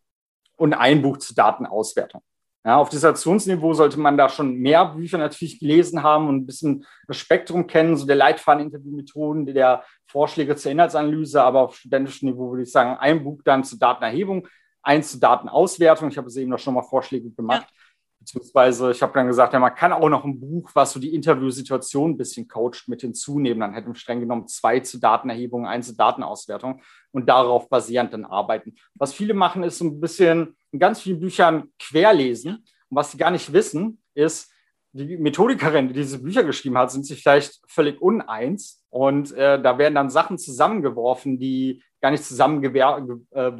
[0.56, 2.22] und ein Buch zur Datenauswertung.
[2.66, 6.86] Ja, auf Dissertationsniveau sollte man da schon mehr Bücher natürlich gelesen haben und ein bisschen
[7.06, 12.62] das Spektrum kennen, so der Leitfaden-Interviewmethoden, der Vorschläge zur Inhaltsanalyse, aber auf studentischem Niveau würde
[12.62, 14.48] ich sagen, ein Buch dann zur Datenerhebung,
[14.82, 16.08] eins zur Datenauswertung.
[16.08, 17.66] Ich habe es eben noch schon mal Vorschläge gemacht.
[17.68, 17.83] Ja.
[18.24, 21.14] Beziehungsweise ich habe dann gesagt, ja, man kann auch noch ein Buch, was so die
[21.14, 23.60] Interviewsituation ein bisschen coacht, mit hinzunehmen.
[23.60, 26.80] Dann hätten wir streng genommen zwei zur Datenerhebung, eins zur Datenauswertung
[27.12, 28.76] und darauf basierend dann arbeiten.
[28.94, 32.64] Was viele machen, ist so ein bisschen in ganz vielen Büchern querlesen.
[32.88, 34.50] Und was sie gar nicht wissen, ist,
[34.92, 38.82] die Methodikerin, die diese Bücher geschrieben hat, sind sich vielleicht völlig uneins.
[38.88, 43.52] Und äh, da werden dann Sachen zusammengeworfen, die gar nicht zusammengewer äh,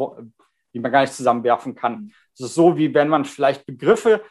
[0.72, 2.12] die man gar nicht zusammenwerfen kann.
[2.36, 4.22] Das ist so, wie wenn man vielleicht Begriffe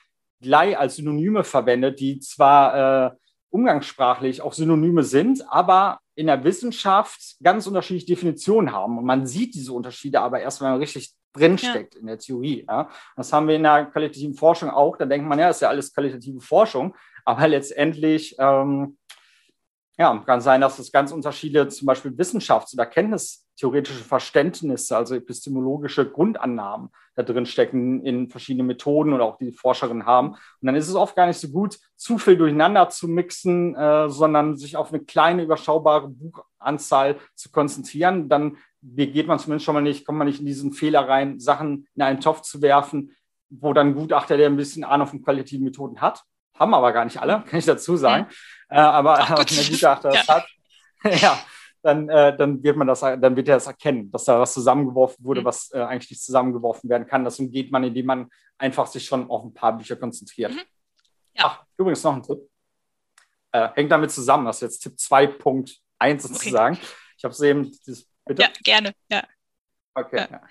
[0.43, 3.11] gleich als Synonyme verwendet, die zwar äh,
[3.49, 8.97] umgangssprachlich auch Synonyme sind, aber in der Wissenschaft ganz unterschiedliche Definitionen haben.
[8.97, 12.01] Und man sieht diese Unterschiede aber erst, wenn man richtig drinsteckt ja.
[12.01, 12.65] in der Theorie.
[12.67, 12.89] Ja.
[13.15, 14.97] Das haben wir in der qualitativen Forschung auch.
[14.97, 16.95] Da denkt man, ja, ist ja alles qualitative Forschung.
[17.25, 18.97] Aber letztendlich ähm,
[19.97, 22.85] ja, kann sein, dass es ganz unterschiedliche, zum Beispiel wissenschafts- oder
[23.53, 30.05] kenntnistheoretische Verständnisse, also epistemologische Grundannahmen da drin stecken in verschiedene Methoden oder auch die Forscherinnen
[30.05, 30.29] haben.
[30.29, 34.09] Und dann ist es oft gar nicht so gut, zu viel durcheinander zu mixen, äh,
[34.09, 38.29] sondern sich auf eine kleine, überschaubare Buchanzahl zu konzentrieren.
[38.29, 41.87] Dann geht man zumindest schon mal nicht, kommt man nicht in diesen Fehler rein, Sachen
[41.95, 43.11] in einen Topf zu werfen,
[43.49, 46.23] wo dann ein Gutachter, der ein bisschen Ahnung von qualitativen Methoden hat,
[46.57, 48.25] haben aber gar nicht alle, kann ich dazu sagen.
[48.69, 48.75] Mhm.
[48.75, 50.35] Äh, aber Ach, wenn der Gutachter das ja.
[50.35, 50.47] hat,
[51.21, 51.37] ja,
[51.83, 55.23] dann, äh, dann wird man das, dann wird er das erkennen, dass da was zusammengeworfen
[55.23, 55.45] wurde, mhm.
[55.45, 57.25] was äh, eigentlich nicht zusammengeworfen werden kann.
[57.25, 60.53] Das umgeht man, indem man einfach sich schon auf ein paar Bücher konzentriert.
[60.53, 60.61] Mhm.
[61.33, 61.43] Ja.
[61.45, 62.39] Ach, übrigens noch ein Tipp.
[63.51, 64.45] Äh, hängt damit zusammen.
[64.45, 66.75] Das ist jetzt Tipp 2.1 sozusagen.
[66.75, 66.85] Okay.
[67.17, 68.41] Ich habe es eben, dieses, bitte?
[68.41, 69.23] Ja, gerne, ja.
[69.93, 70.27] Okay, ja.
[70.31, 70.41] ja.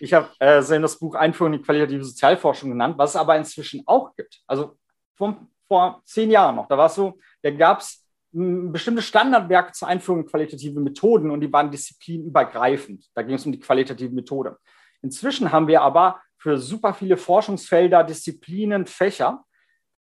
[0.00, 3.82] Ich habe äh, das Buch Einführung in die qualitative Sozialforschung genannt, was es aber inzwischen
[3.86, 4.40] auch gibt.
[4.46, 4.78] Also
[5.16, 9.88] vor, vor zehn Jahren noch, da war es so, da gab es bestimmte Standardwerke zur
[9.88, 13.06] Einführung in qualitative Methoden und die waren disziplinübergreifend.
[13.14, 14.56] Da ging es um die qualitative Methode.
[15.02, 19.44] Inzwischen haben wir aber für super viele Forschungsfelder, Disziplinen, Fächer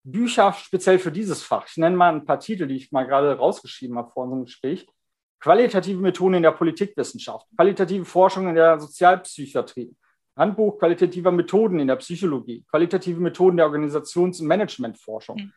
[0.05, 1.67] Bücher speziell für dieses Fach.
[1.67, 4.87] Ich nenne mal ein paar Titel, die ich mal gerade rausgeschrieben habe vor unserem Gespräch.
[5.41, 9.95] Qualitative Methoden in der Politikwissenschaft, qualitative Forschung in der Sozialpsychiatrie,
[10.37, 15.53] Handbuch qualitativer Methoden in der Psychologie, qualitative Methoden der Organisations- und Managementforschung, mhm.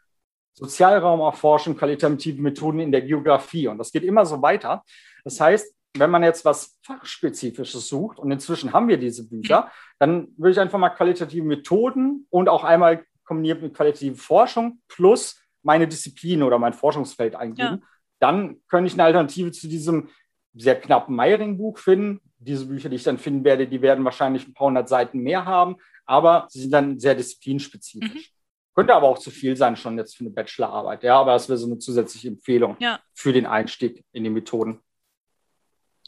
[0.58, 3.68] Sozialraumerforschung, qualitative Methoden in der Geografie.
[3.68, 4.84] Und das geht immer so weiter.
[5.24, 10.30] Das heißt, wenn man jetzt was Fachspezifisches sucht, und inzwischen haben wir diese Bücher, dann
[10.38, 15.88] würde ich einfach mal qualitative Methoden und auch einmal kombiniert mit qualitativer Forschung plus meine
[15.88, 17.82] Disziplin oder mein Forschungsfeld eingeben.
[17.82, 17.88] Ja.
[18.20, 20.10] Dann könnte ich eine Alternative zu diesem
[20.56, 22.20] sehr knappen Meiring-Buch finden.
[22.40, 25.46] Diese Bücher, die ich dann finden werde, die werden wahrscheinlich ein paar hundert Seiten mehr
[25.46, 28.32] haben, aber sie sind dann sehr disziplinspezifisch.
[28.32, 28.37] Mhm.
[28.78, 31.02] Könnte aber auch zu viel sein schon jetzt für eine Bachelorarbeit.
[31.02, 33.00] Ja, aber das wäre so eine zusätzliche Empfehlung ja.
[33.16, 34.84] für den Einstieg in die Methoden.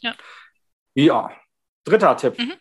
[0.00, 0.14] Ja.
[0.94, 1.32] Ja.
[1.82, 2.38] Dritter Tipp.
[2.38, 2.52] Mhm.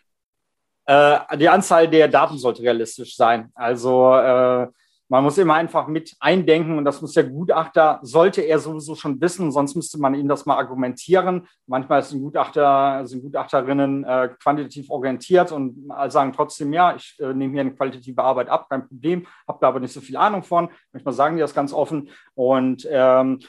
[0.85, 3.51] Äh, die Anzahl der Daten sollte realistisch sein.
[3.53, 4.67] Also äh,
[5.09, 9.19] man muss immer einfach mit eindenken und das muss der Gutachter, sollte er sowieso schon
[9.19, 11.47] wissen, sonst müsste man ihm das mal argumentieren.
[11.65, 17.53] Manchmal sind Gutachter, sind Gutachterinnen äh, quantitativ orientiert und sagen trotzdem, ja, ich äh, nehme
[17.53, 20.69] hier eine qualitative Arbeit ab, kein Problem, habe da aber nicht so viel Ahnung von.
[20.93, 23.39] Manchmal sagen die das ganz offen und ähm,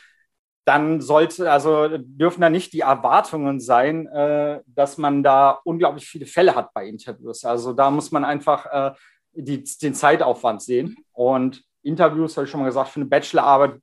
[0.65, 6.27] dann sollte, also dürfen da nicht die Erwartungen sein, äh, dass man da unglaublich viele
[6.27, 7.45] Fälle hat bei Interviews.
[7.45, 8.95] Also da muss man einfach äh,
[9.33, 10.97] die, den Zeitaufwand sehen.
[11.13, 13.81] Und Interviews, habe ich schon mal gesagt, für eine Bachelorarbeit,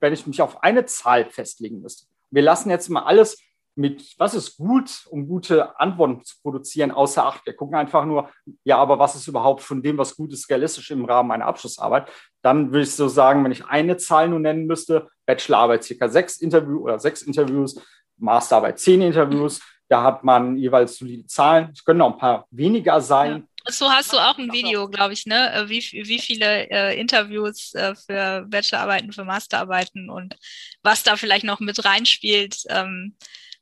[0.00, 2.06] wenn ich mich auf eine Zahl festlegen müsste.
[2.30, 3.38] Wir lassen jetzt mal alles
[3.76, 7.44] mit, was ist gut, um gute Antworten zu produzieren, außer Acht.
[7.44, 8.30] Wir gucken einfach nur,
[8.64, 12.08] ja, aber was ist überhaupt von dem, was gut ist, realistisch im Rahmen meiner Abschlussarbeit?
[12.42, 16.38] Dann würde ich so sagen, wenn ich eine Zahl nur nennen müsste, Bachelorarbeit circa sechs
[16.38, 17.78] Interviews oder sechs Interviews,
[18.16, 21.70] Masterarbeit zehn Interviews, da hat man jeweils solide Zahlen.
[21.72, 23.30] Es können auch ein paar weniger sein.
[23.32, 23.55] Ja.
[23.68, 25.52] So hast du auch ein Video, glaube ich, ne?
[25.52, 30.36] Äh, wie, wie viele äh, Interviews äh, für Bachelorarbeiten, für Masterarbeiten und
[30.82, 33.16] was da vielleicht noch mit reinspielt ähm,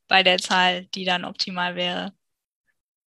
[0.08, 2.12] bei der Zahl, die dann optimal wäre.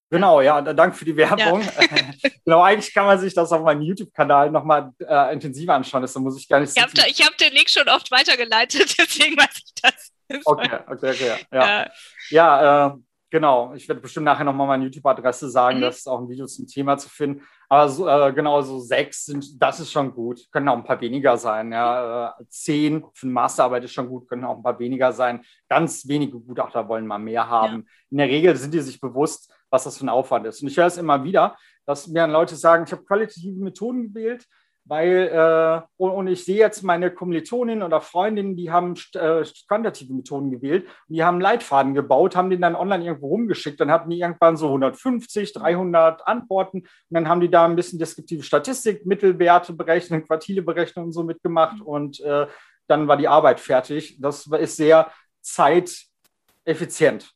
[0.09, 1.63] Genau, ja, danke für die Werbung.
[1.63, 2.31] Ja.
[2.45, 6.03] genau, eigentlich kann man sich das auf meinem YouTube-Kanal nochmal äh, intensiver anschauen.
[6.03, 9.63] Das muss ich gar nicht Ich habe hab den Link schon oft weitergeleitet, deswegen weiß
[9.65, 10.13] ich das.
[10.45, 11.35] Okay, okay, okay.
[11.53, 11.91] Ja, ja,
[12.31, 12.95] ja äh,
[13.31, 13.75] genau.
[13.75, 15.83] Ich werde bestimmt nachher nochmal meine YouTube-Adresse sagen, mhm.
[15.83, 17.43] das ist auch ein Video zum Thema zu finden.
[17.69, 20.47] Aber so, äh, genau, so sechs sind, das ist schon gut.
[20.53, 21.73] Können auch ein paar weniger sein.
[21.73, 22.29] Ja.
[22.39, 25.43] Äh, zehn für eine Masterarbeit ist schon gut, können auch ein paar weniger sein.
[25.69, 27.77] Ganz wenige Gutachter wollen mal mehr haben.
[27.77, 27.93] Ja.
[28.11, 30.63] In der Regel sind die sich bewusst, was das für ein Aufwand ist.
[30.63, 34.47] Und ich höre es immer wieder, dass mir Leute sagen, ich habe qualitative Methoden gewählt,
[34.89, 40.51] weil, äh, und, ich sehe jetzt meine Kommilitonin oder Freundinnen, die haben äh, quantitative Methoden
[40.51, 44.57] gewählt, die haben Leitfaden gebaut, haben den dann online irgendwo rumgeschickt, dann hatten die irgendwann
[44.57, 50.25] so 150, 300 Antworten und dann haben die da ein bisschen deskriptive Statistik, Mittelwerte berechnen,
[50.25, 52.47] Quartile berechnen und so mitgemacht und äh,
[52.87, 54.21] dann war die Arbeit fertig.
[54.21, 55.11] Das ist sehr
[55.41, 57.36] zeiteffizient.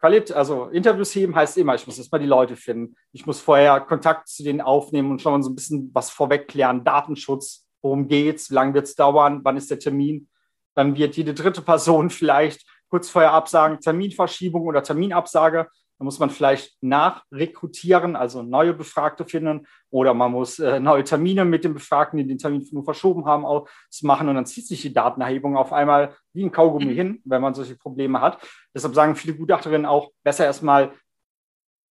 [0.00, 2.94] Qualit also Interviews heben heißt immer, ich muss erstmal die Leute finden.
[3.12, 6.84] Ich muss vorher Kontakt zu denen aufnehmen und schon so ein bisschen was vorwegklären.
[6.84, 10.28] Datenschutz, worum geht's, wie lange wird es dauern, wann ist der Termin?
[10.74, 15.68] Dann wird jede dritte Person vielleicht kurz vorher absagen, Terminverschiebung oder Terminabsage.
[15.98, 21.44] Da muss man vielleicht nachrekrutieren, also neue Befragte finden, oder man muss äh, neue Termine
[21.44, 24.28] mit den Befragten, die den Termin nur verschoben haben, ausmachen.
[24.28, 26.96] Und dann zieht sich die Datenerhebung auf einmal wie ein Kaugummi mhm.
[26.96, 28.38] hin, wenn man solche Probleme hat.
[28.74, 30.92] Deshalb sagen viele Gutachterinnen auch, besser erstmal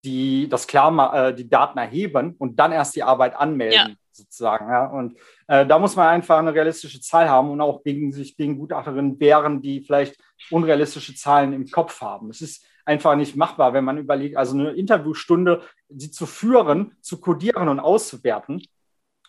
[0.05, 3.89] die, das klar, äh, die Daten erheben und dann erst die Arbeit anmelden.
[3.89, 4.67] Ja sozusagen.
[4.69, 4.87] Ja.
[4.87, 8.57] Und äh, da muss man einfach eine realistische Zahl haben und auch gegen sich gegen
[8.57, 10.17] Gutachterinnen wehren, die vielleicht
[10.49, 12.29] unrealistische Zahlen im Kopf haben.
[12.29, 17.19] Es ist einfach nicht machbar, wenn man überlegt, also eine Interviewstunde, sie zu führen, zu
[17.19, 18.63] kodieren und auszuwerten,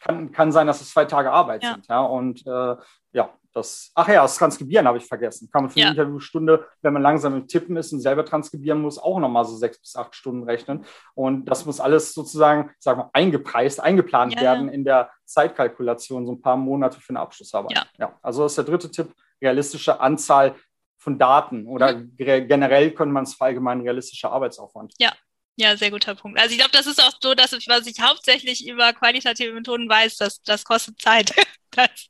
[0.00, 1.72] kann, kann sein, dass es zwei Tage Arbeit ja.
[1.72, 1.88] sind.
[1.88, 2.76] Ja, und äh,
[3.12, 5.48] ja, das, ach ja, das Transkribieren habe ich vergessen.
[5.52, 5.86] Kann man für ja.
[5.86, 9.56] eine Interviewstunde, wenn man langsam im Tippen ist und selber transkribieren muss, auch nochmal so
[9.56, 10.84] sechs bis acht Stunden rechnen.
[11.14, 16.32] Und das muss alles sozusagen, sagen wir, eingepreist, eingeplant ja, werden in der Zeitkalkulation, so
[16.32, 17.76] ein paar Monate für eine Abschlussarbeit.
[17.76, 17.86] Ja.
[17.98, 20.54] ja, also das ist der dritte Tipp, realistische Anzahl
[20.98, 22.16] von Daten oder mhm.
[22.16, 24.92] generell könnte man es verallgemeinern realistischer Arbeitsaufwand.
[24.98, 25.12] Ja,
[25.56, 26.38] ja, sehr guter Punkt.
[26.38, 29.88] Also ich glaube, das ist auch so, dass ich, was ich hauptsächlich über qualitative Methoden
[29.88, 31.34] weiß, dass das kostet Zeit.
[31.70, 32.08] das,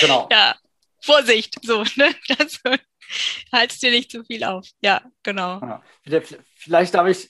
[0.00, 0.28] genau.
[0.30, 0.54] Ja,
[1.02, 2.14] Vorsicht, so, ne?
[2.38, 2.60] Das,
[3.52, 4.66] haltst dir nicht zu viel auf.
[4.80, 5.60] Ja, genau.
[5.60, 6.22] Ja.
[6.54, 7.28] Vielleicht darf ich,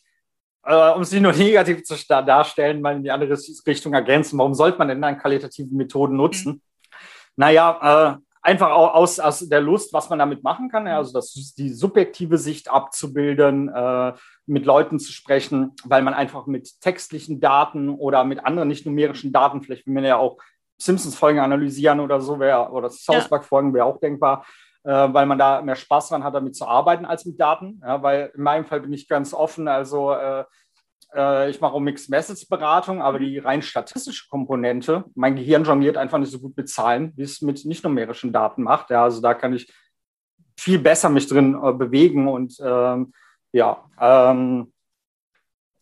[0.64, 3.36] äh, um es nicht nur negativ zu darstellen, mal in die andere
[3.66, 4.38] Richtung ergänzen.
[4.38, 6.52] Warum sollte man denn dann qualitative Methoden nutzen?
[6.52, 6.62] Mhm.
[7.36, 11.70] Naja, äh, einfach aus, aus der Lust, was man damit machen kann, also das, die
[11.70, 14.12] subjektive Sicht abzubilden, äh,
[14.46, 19.32] mit Leuten zu sprechen, weil man einfach mit textlichen Daten oder mit anderen nicht numerischen
[19.32, 20.38] Daten, vielleicht will man ja auch
[20.78, 24.46] Simpsons-Folgen analysieren oder so, wär, oder South Park-Folgen wäre auch denkbar,
[24.84, 27.82] äh, weil man da mehr Spaß dran hat, damit zu arbeiten als mit Daten.
[27.84, 30.44] Ja, weil in meinem Fall bin ich ganz offen, also äh,
[31.14, 35.96] äh, ich mache auch Mixed Message Beratung, aber die rein statistische Komponente, mein Gehirn jongliert
[35.96, 38.90] einfach nicht so gut mit Zahlen, wie es mit nicht numerischen Daten macht.
[38.90, 39.72] Ja, also da kann ich
[40.58, 43.12] viel besser mich drin äh, bewegen und ähm,
[43.52, 44.72] ja, ähm,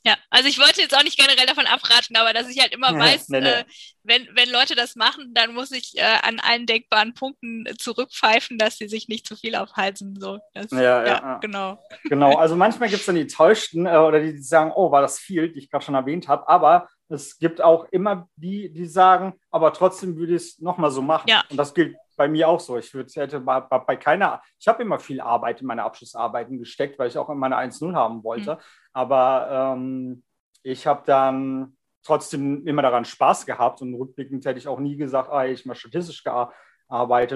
[0.09, 2.93] ja, also ich wollte jetzt auch nicht generell davon abraten, aber dass ich halt immer
[2.93, 3.49] ja, weiß, nee, nee.
[3.49, 3.65] Äh,
[4.05, 8.79] wenn, wenn Leute das machen, dann muss ich äh, an allen denkbaren Punkten zurückpfeifen, dass
[8.79, 10.19] sie sich nicht zu viel aufhalten.
[10.19, 10.39] So.
[10.55, 11.79] Das, ja, ja, ja, genau.
[12.05, 15.03] Genau, also manchmal gibt es dann die Täuschten äh, oder die, die sagen, oh, war
[15.03, 18.87] das viel, die ich gerade schon erwähnt habe, aber es gibt auch immer die, die
[18.87, 21.29] sagen, aber trotzdem würde ich es nochmal so machen.
[21.29, 21.43] Ja.
[21.51, 22.77] Und das gilt bei mir auch so.
[22.77, 26.99] Ich würde, hätte bei, bei keiner, ich habe immer viel Arbeit in meine Abschlussarbeiten gesteckt,
[26.99, 28.55] weil ich auch immer eine 1-0 haben wollte.
[28.55, 28.59] Mhm.
[28.93, 30.23] Aber ähm,
[30.63, 35.31] ich habe dann trotzdem immer daran Spaß gehabt und rückblickend hätte ich auch nie gesagt,
[35.31, 36.59] ah, ich mal statistisch gearbeitet.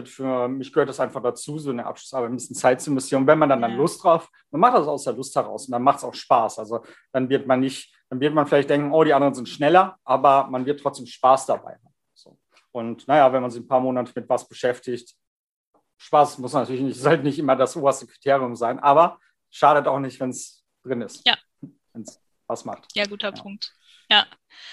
[0.09, 3.23] Für mich gehört das einfach dazu, so eine Abschlussarbeit ein bisschen Zeit zu investieren.
[3.23, 3.69] Und wenn man dann, ja.
[3.69, 6.15] dann Lust drauf, man macht das aus der Lust heraus und dann macht es auch
[6.15, 6.59] Spaß.
[6.59, 6.83] Also
[7.13, 10.49] dann wird man nicht, dann wird man vielleicht denken, oh, die anderen sind schneller, aber
[10.49, 11.93] man wird trotzdem Spaß dabei haben.
[12.73, 15.15] Und naja, wenn man sich ein paar Monate mit was beschäftigt,
[15.99, 19.19] Spaß muss natürlich nicht, sollte nicht immer das oberste Kriterium sein, aber
[19.51, 21.27] schadet auch nicht, wenn es drin ist.
[21.27, 21.37] Ja.
[21.93, 22.89] Wenn es was macht.
[22.95, 23.43] Ja, guter ja.
[23.43, 23.73] Punkt.
[24.13, 24.27] Ja.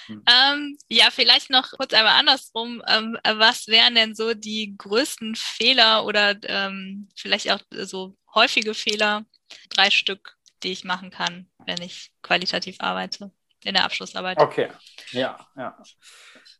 [0.07, 0.23] Hm.
[0.27, 2.83] Ähm, ja, vielleicht noch kurz einmal andersrum.
[2.87, 9.23] Ähm, was wären denn so die größten Fehler oder ähm, vielleicht auch so häufige Fehler,
[9.69, 13.31] drei Stück, die ich machen kann, wenn ich qualitativ arbeite
[13.63, 14.39] in der Abschlussarbeit?
[14.39, 14.69] Okay,
[15.11, 15.77] ja, ja.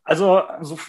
[0.05, 0.79] Also, also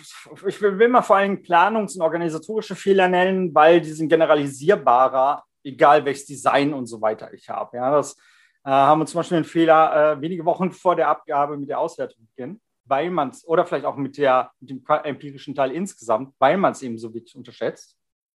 [0.47, 6.05] ich will mal vor allem Planungs- und organisatorische Fehler nennen, weil die sind generalisierbarer, egal
[6.05, 7.79] welches Design und so weiter ich habe.
[7.79, 8.17] Ja, das
[8.65, 11.79] äh, haben wir zum Beispiel einen Fehler äh, wenige Wochen vor der Abgabe mit der
[11.79, 16.35] Auswertung beginnen, weil man es, oder vielleicht auch mit, der, mit dem empirischen Teil insgesamt,
[16.39, 17.97] weil man es eben so wirklich unterschätzt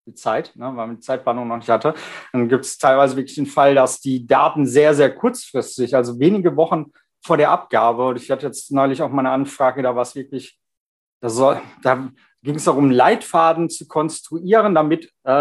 [0.08, 1.94] die Zeit, ne, weil man die Zeitplanung noch nicht hatte.
[2.34, 6.56] Dann gibt es teilweise wirklich den Fall, dass die Daten sehr, sehr kurzfristig, also wenige
[6.56, 6.92] Wochen
[7.24, 10.16] vor der Abgabe, und ich hatte jetzt neulich auch mal eine Anfrage, da war es
[10.16, 10.60] wirklich
[11.22, 12.10] da, soll, da
[12.44, 15.32] ging es darum, Leitfaden zu konstruieren, damit äh,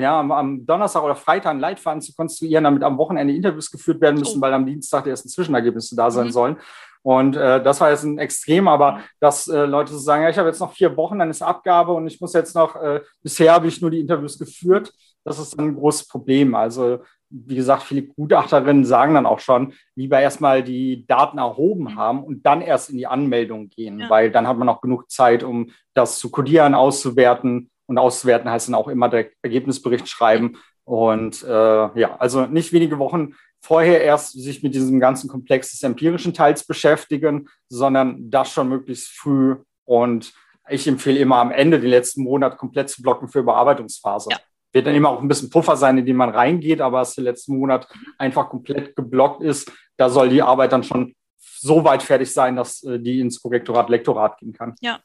[0.00, 4.18] ja, am Donnerstag oder Freitag einen Leitfaden zu konstruieren, damit am Wochenende Interviews geführt werden
[4.18, 4.40] müssen, oh.
[4.40, 6.32] weil am Dienstag die ersten Zwischenergebnisse da sein mhm.
[6.32, 6.56] sollen.
[7.02, 10.38] Und äh, das war jetzt ein Extrem, aber dass äh, Leute so sagen, ja, ich
[10.38, 13.52] habe jetzt noch vier Wochen, dann ist Abgabe und ich muss jetzt noch, äh, bisher
[13.52, 14.92] habe ich nur die Interviews geführt,
[15.22, 16.54] das ist ein großes Problem.
[16.54, 17.00] Also
[17.30, 21.96] wie gesagt, viele Gutachterinnen sagen dann auch schon, lieber erstmal die Daten erhoben mhm.
[21.96, 24.10] haben und dann erst in die Anmeldung gehen, ja.
[24.10, 27.70] weil dann hat man auch genug Zeit, um das zu kodieren, auszuwerten.
[27.86, 30.56] Und auszuwerten heißt dann auch immer der Ergebnisbericht schreiben.
[30.84, 35.82] Und äh, ja, also nicht wenige Wochen vorher erst sich mit diesem ganzen Komplex des
[35.82, 39.56] empirischen Teils beschäftigen, sondern das schon möglichst früh.
[39.84, 40.32] Und
[40.68, 44.30] ich empfehle immer am Ende den letzten Monat komplett zu blocken für Überarbeitungsphase.
[44.30, 44.38] Ja
[44.76, 47.24] wird dann immer auch ein bisschen Puffer sein, in den man reingeht, aber was der
[47.24, 52.30] letzten Monat einfach komplett geblockt ist, da soll die Arbeit dann schon so weit fertig
[52.30, 54.74] sein, dass äh, die ins Korrektorat, Lektorat gehen kann.
[54.80, 55.00] Ja.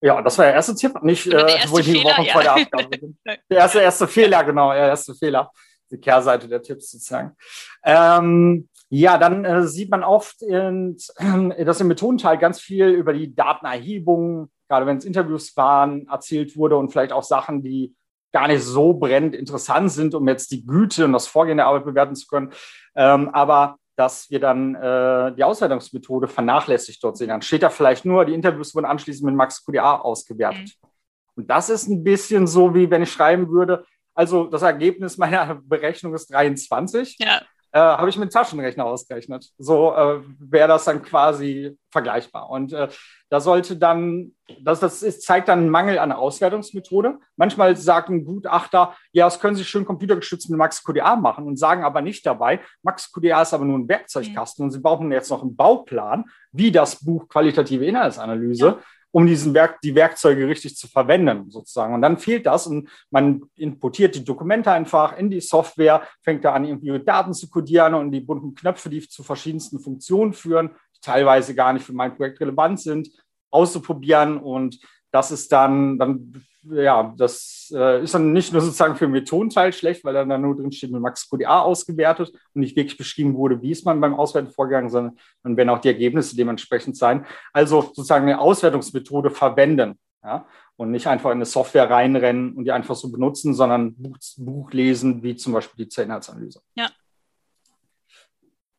[0.00, 2.32] Ja, das war der erste Tipp, nicht, äh, wo ich die Woche ja.
[2.32, 3.18] vor der Abgabe bin.
[3.24, 5.50] Der erste, erste Fehler, genau, der erste Fehler.
[5.90, 7.36] Die Kehrseite der Tipps sozusagen.
[7.84, 10.96] Ähm, ja, dann äh, sieht man oft, in,
[11.64, 16.76] dass im Methodenteil ganz viel über die Datenerhebung gerade wenn es Interviews waren, erzählt wurde
[16.76, 17.94] und vielleicht auch Sachen, die
[18.32, 21.84] gar nicht so brennend interessant sind, um jetzt die Güte und das Vorgehen der Arbeit
[21.84, 22.52] bewerten zu können.
[22.94, 27.28] Ähm, aber dass wir dann äh, die Auswertungsmethode vernachlässigt dort sehen.
[27.28, 30.70] Dann steht da vielleicht nur, die Interviews wurden anschließend mit Max QDA ausgewertet.
[30.80, 30.88] Mhm.
[31.34, 35.60] Und das ist ein bisschen so, wie wenn ich schreiben würde, also das Ergebnis meiner
[35.64, 37.16] Berechnung ist 23.
[37.18, 37.42] Ja
[37.72, 39.48] äh, habe ich mit Taschenrechner ausgerechnet.
[39.58, 42.50] So äh, wäre das dann quasi vergleichbar.
[42.50, 42.88] Und äh,
[43.28, 47.18] da sollte dann, das, das ist, zeigt dann einen Mangel an Auswertungsmethode.
[47.36, 51.84] Manchmal sagen Gutachter, ja, das können Sie schön computergestützt mit Max QDA machen und sagen
[51.84, 54.66] aber nicht dabei, Max QDA ist aber nur ein Werkzeugkasten mhm.
[54.66, 58.78] und Sie brauchen jetzt noch einen Bauplan, wie das Buch Qualitative Inhaltsanalyse.
[59.12, 61.94] Um diesen Werk, die Werkzeuge richtig zu verwenden, sozusagen.
[61.94, 66.52] Und dann fehlt das und man importiert die Dokumente einfach in die Software, fängt da
[66.52, 71.00] an, irgendwie Daten zu codieren und die bunten Knöpfe, die zu verschiedensten Funktionen führen, die
[71.00, 73.10] teilweise gar nicht für mein Projekt relevant sind,
[73.50, 74.38] auszuprobieren.
[74.38, 74.78] Und
[75.10, 79.72] das ist dann, dann ja, das äh, ist dann nicht nur sozusagen für den Methodenteil
[79.72, 83.34] schlecht, weil dann da nur drin steht, mit Max QDA ausgewertet und nicht wirklich beschrieben
[83.34, 87.24] wurde, wie ist man beim Auswerten vorgegangen, sondern dann werden auch die Ergebnisse dementsprechend sein.
[87.52, 89.98] Also sozusagen eine Auswertungsmethode verwenden.
[90.22, 90.46] Ja,
[90.76, 94.70] und nicht einfach in eine Software reinrennen und die einfach so benutzen, sondern Buch, Buch
[94.72, 96.60] lesen, wie zum Beispiel die Zellinatsanalyse.
[96.74, 96.90] Ja,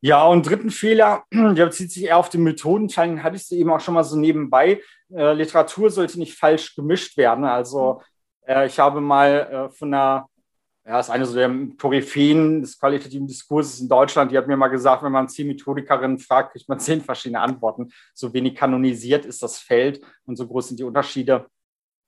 [0.03, 3.69] ja, und dritten Fehler, der bezieht sich eher auf den Methodenteil, hatte ich sie eben
[3.69, 4.81] auch schon mal so nebenbei.
[5.13, 7.45] Äh, Literatur sollte nicht falsch gemischt werden.
[7.45, 8.01] Also
[8.45, 10.27] äh, ich habe mal äh, von einer,
[10.85, 14.67] ja, ist eine so der Koryphäen des qualitativen Diskurses in Deutschland, die hat mir mal
[14.67, 17.91] gesagt, wenn man zehn Methodikerinnen fragt, kriegt man zehn verschiedene Antworten.
[18.13, 21.47] So wenig kanonisiert ist das Feld und so groß sind die Unterschiede.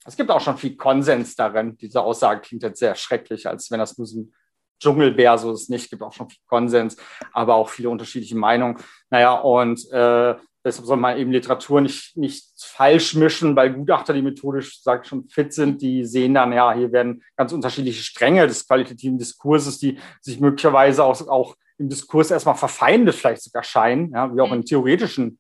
[0.06, 1.78] Es gibt auch schon viel Konsens darin.
[1.78, 4.34] Diese Aussage klingt jetzt sehr schrecklich, als wenn das nur so ein
[4.80, 6.98] Dschungelbär, so ist es nicht, gibt auch schon viel Konsens,
[7.32, 8.78] aber auch viele unterschiedliche Meinungen.
[9.10, 14.22] Naja, und äh, deshalb soll man eben Literatur nicht, nicht falsch mischen, weil Gutachter, die
[14.22, 18.68] methodisch sagt, schon fit sind, die sehen dann, ja, hier werden ganz unterschiedliche Stränge des
[18.68, 24.34] qualitativen Diskurses, die sich möglicherweise auch, auch im Diskurs erstmal verfeindet vielleicht sogar scheinen, ja,
[24.34, 24.66] wie auch in mhm.
[24.66, 25.40] theoretischen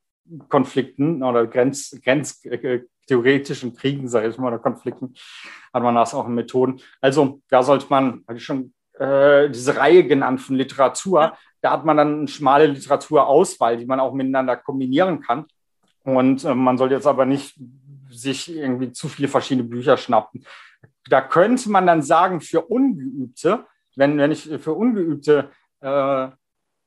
[0.50, 5.14] Konflikten oder Grenz, Grenz, äh, theoretischen Kriegen, sage ich mal, oder Konflikten,
[5.74, 6.82] hat man das auch in Methoden.
[7.02, 11.22] Also da sollte man, hatte ich schon äh, diese Reihe genannt von Literatur.
[11.22, 11.38] Ja.
[11.62, 15.46] Da hat man dann eine schmale Literaturauswahl, die man auch miteinander kombinieren kann.
[16.04, 17.56] Und äh, man soll jetzt aber nicht
[18.10, 20.46] sich irgendwie zu viele verschiedene Bücher schnappen.
[21.10, 23.66] Da könnte man dann sagen, für Ungeübte,
[23.96, 25.50] wenn, wenn ich für ungeübte
[25.82, 26.28] äh,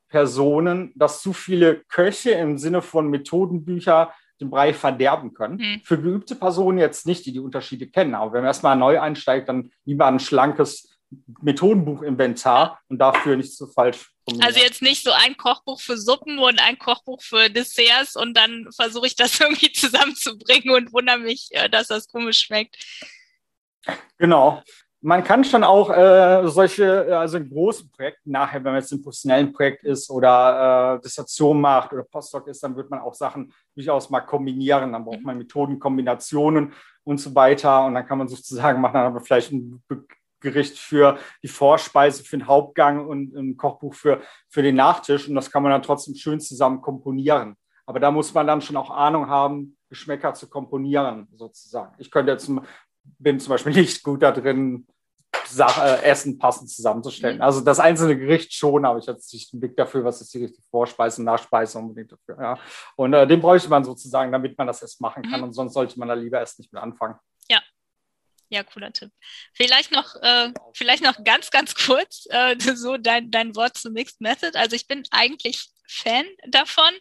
[0.08, 5.56] Personen, dass zu viele Köche im Sinne von Methodenbücher den Brei verderben können.
[5.56, 5.80] Mhm.
[5.82, 8.14] Für geübte Personen jetzt nicht, die die Unterschiede kennen.
[8.14, 10.95] Aber wenn man erstmal neu einsteigt, dann lieber ein schlankes
[11.40, 14.10] Methodenbuch-Inventar und dafür nicht so falsch.
[14.40, 18.68] Also jetzt nicht so ein Kochbuch für Suppen und ein Kochbuch für Desserts und dann
[18.74, 22.76] versuche ich das irgendwie zusammenzubringen und wundere mich, äh, dass das komisch schmeckt.
[24.18, 24.62] Genau.
[25.02, 28.90] Man kann schon auch äh, solche, äh, also in großen Projekten nachher, wenn man jetzt
[28.90, 33.14] ein professionellen Projekt ist oder äh, Dissertation macht oder Postdoc ist, dann wird man auch
[33.14, 34.92] Sachen durchaus mal kombinieren.
[34.92, 35.26] Dann braucht mhm.
[35.26, 36.72] man Methodenkombinationen
[37.04, 37.84] und so weiter.
[37.84, 39.80] Und dann kann man sozusagen machen, dann aber vielleicht ein
[40.50, 45.28] Gericht für die Vorspeise, für den Hauptgang und ein Kochbuch für, für den Nachtisch.
[45.28, 47.56] Und das kann man dann trotzdem schön zusammen komponieren.
[47.86, 51.94] Aber da muss man dann schon auch Ahnung haben, Geschmäcker zu komponieren, sozusagen.
[51.98, 52.50] Ich könnte jetzt,
[53.18, 54.86] bin zum Beispiel nicht gut da drin,
[55.48, 57.40] Sache, äh, Essen passend zusammenzustellen.
[57.40, 60.44] Also das einzelne Gericht schon, aber ich hatte nicht den Blick dafür, was ist die
[60.44, 62.36] richtige Vorspeise und Nachspeise unbedingt dafür.
[62.40, 62.58] Ja.
[62.96, 65.40] Und äh, den bräuchte man sozusagen, damit man das erst machen kann.
[65.40, 65.46] Mhm.
[65.46, 67.16] Und sonst sollte man da lieber erst nicht mit anfangen.
[68.48, 69.10] Ja, cooler Tipp.
[69.54, 74.20] Vielleicht noch, äh, vielleicht noch ganz, ganz kurz äh, so dein, dein Wort zu Mixed
[74.20, 74.56] Method.
[74.56, 76.92] Also ich bin eigentlich Fan davon,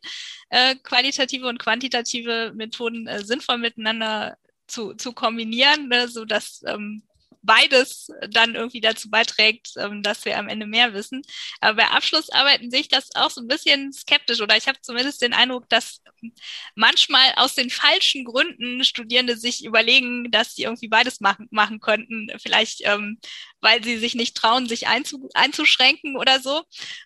[0.49, 4.37] äh, qualitative und quantitative Methoden äh, sinnvoll miteinander
[4.67, 7.03] zu, zu kombinieren, ne, so dass ähm,
[7.45, 11.21] beides dann irgendwie dazu beiträgt, ähm, dass wir am Ende mehr wissen.
[11.61, 15.21] Aber bei Abschlussarbeiten sehe ich das auch so ein bisschen skeptisch oder ich habe zumindest
[15.21, 16.01] den Eindruck, dass
[16.75, 22.27] manchmal aus den falschen Gründen Studierende sich überlegen, dass sie irgendwie beides machen, machen könnten.
[22.39, 23.19] Vielleicht, ähm,
[23.61, 26.63] weil sie sich nicht trauen, sich einzu, einzuschränken oder so.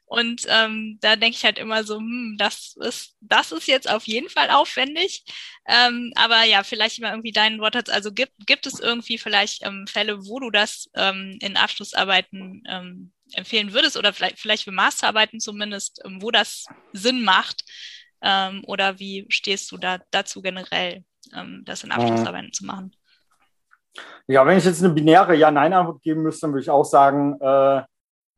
[0.10, 4.08] Und ähm, da denke ich halt immer so, hm, das ist, das ist jetzt auf
[4.08, 5.24] jeden Fall aufwendig.
[5.68, 9.86] Ähm, aber ja, vielleicht mal irgendwie deinen Wort Also gibt, gibt es irgendwie vielleicht ähm,
[9.88, 15.40] Fälle, wo du das ähm, in Abschlussarbeiten ähm, empfehlen würdest oder vielleicht, vielleicht für Masterarbeiten
[15.40, 17.64] zumindest, ähm, wo das Sinn macht?
[18.24, 21.04] Ähm, oder wie stehst du da dazu generell,
[21.36, 22.96] ähm, das in Abschlussarbeiten zu machen?
[24.26, 27.84] Ja, wenn ich jetzt eine binäre Ja-Nein-Antwort geben müsste, dann würde ich auch sagen, äh,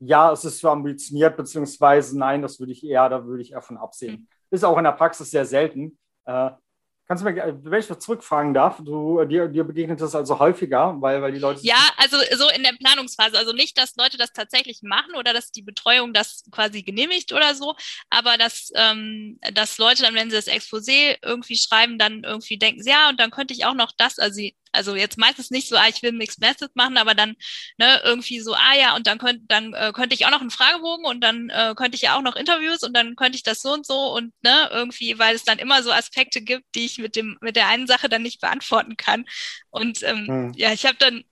[0.02, 3.62] ja, es ist für ambitioniert, beziehungsweise nein, das würde ich eher, da würde ich eher
[3.62, 4.14] von absehen.
[4.14, 4.28] Mhm.
[4.50, 5.98] Ist auch in der Praxis sehr selten.
[6.26, 6.52] Äh,
[7.12, 10.96] Kannst du mir, wenn ich das zurückfragen darf, du, dir, dir begegnet das also häufiger,
[11.02, 11.60] weil, weil die Leute.
[11.62, 13.38] Ja, also so in der Planungsphase.
[13.38, 17.54] Also nicht, dass Leute das tatsächlich machen oder dass die Betreuung das quasi genehmigt oder
[17.54, 17.76] so,
[18.10, 22.82] aber dass, ähm, dass Leute dann, wenn sie das Exposé irgendwie schreiben, dann irgendwie denken,
[22.88, 25.76] ja, und dann könnte ich auch noch das, also sie also jetzt meistens nicht so,
[25.76, 27.36] ah, ich will Mixed Method machen, aber dann
[27.78, 30.52] ne, irgendwie so, ah ja, und dann könnte dann äh, könnte ich auch noch einen
[30.52, 33.62] Fragebogen und dann äh, könnte ich ja auch noch Interviews und dann könnte ich das
[33.62, 36.98] so und so und ne, irgendwie, weil es dann immer so Aspekte gibt, die ich
[36.98, 39.26] mit dem mit der einen Sache dann nicht beantworten kann.
[39.70, 40.54] Und ähm, hm.
[40.56, 41.24] ja, ich habe dann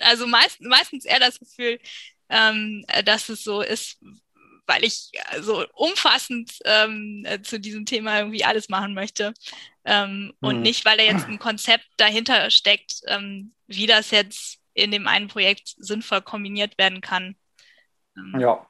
[0.00, 1.78] also meist, meistens eher das Gefühl,
[2.28, 3.98] ähm, dass es so ist,
[4.66, 5.10] weil ich
[5.40, 9.32] so umfassend ähm, zu diesem Thema irgendwie alles machen möchte,
[9.88, 10.48] Ähm, mhm.
[10.48, 15.08] Und nicht, weil da jetzt ein Konzept dahinter steckt, ähm, wie das jetzt in dem
[15.08, 17.36] einen Projekt sinnvoll kombiniert werden kann.
[18.16, 18.38] Ähm.
[18.38, 18.66] Ja.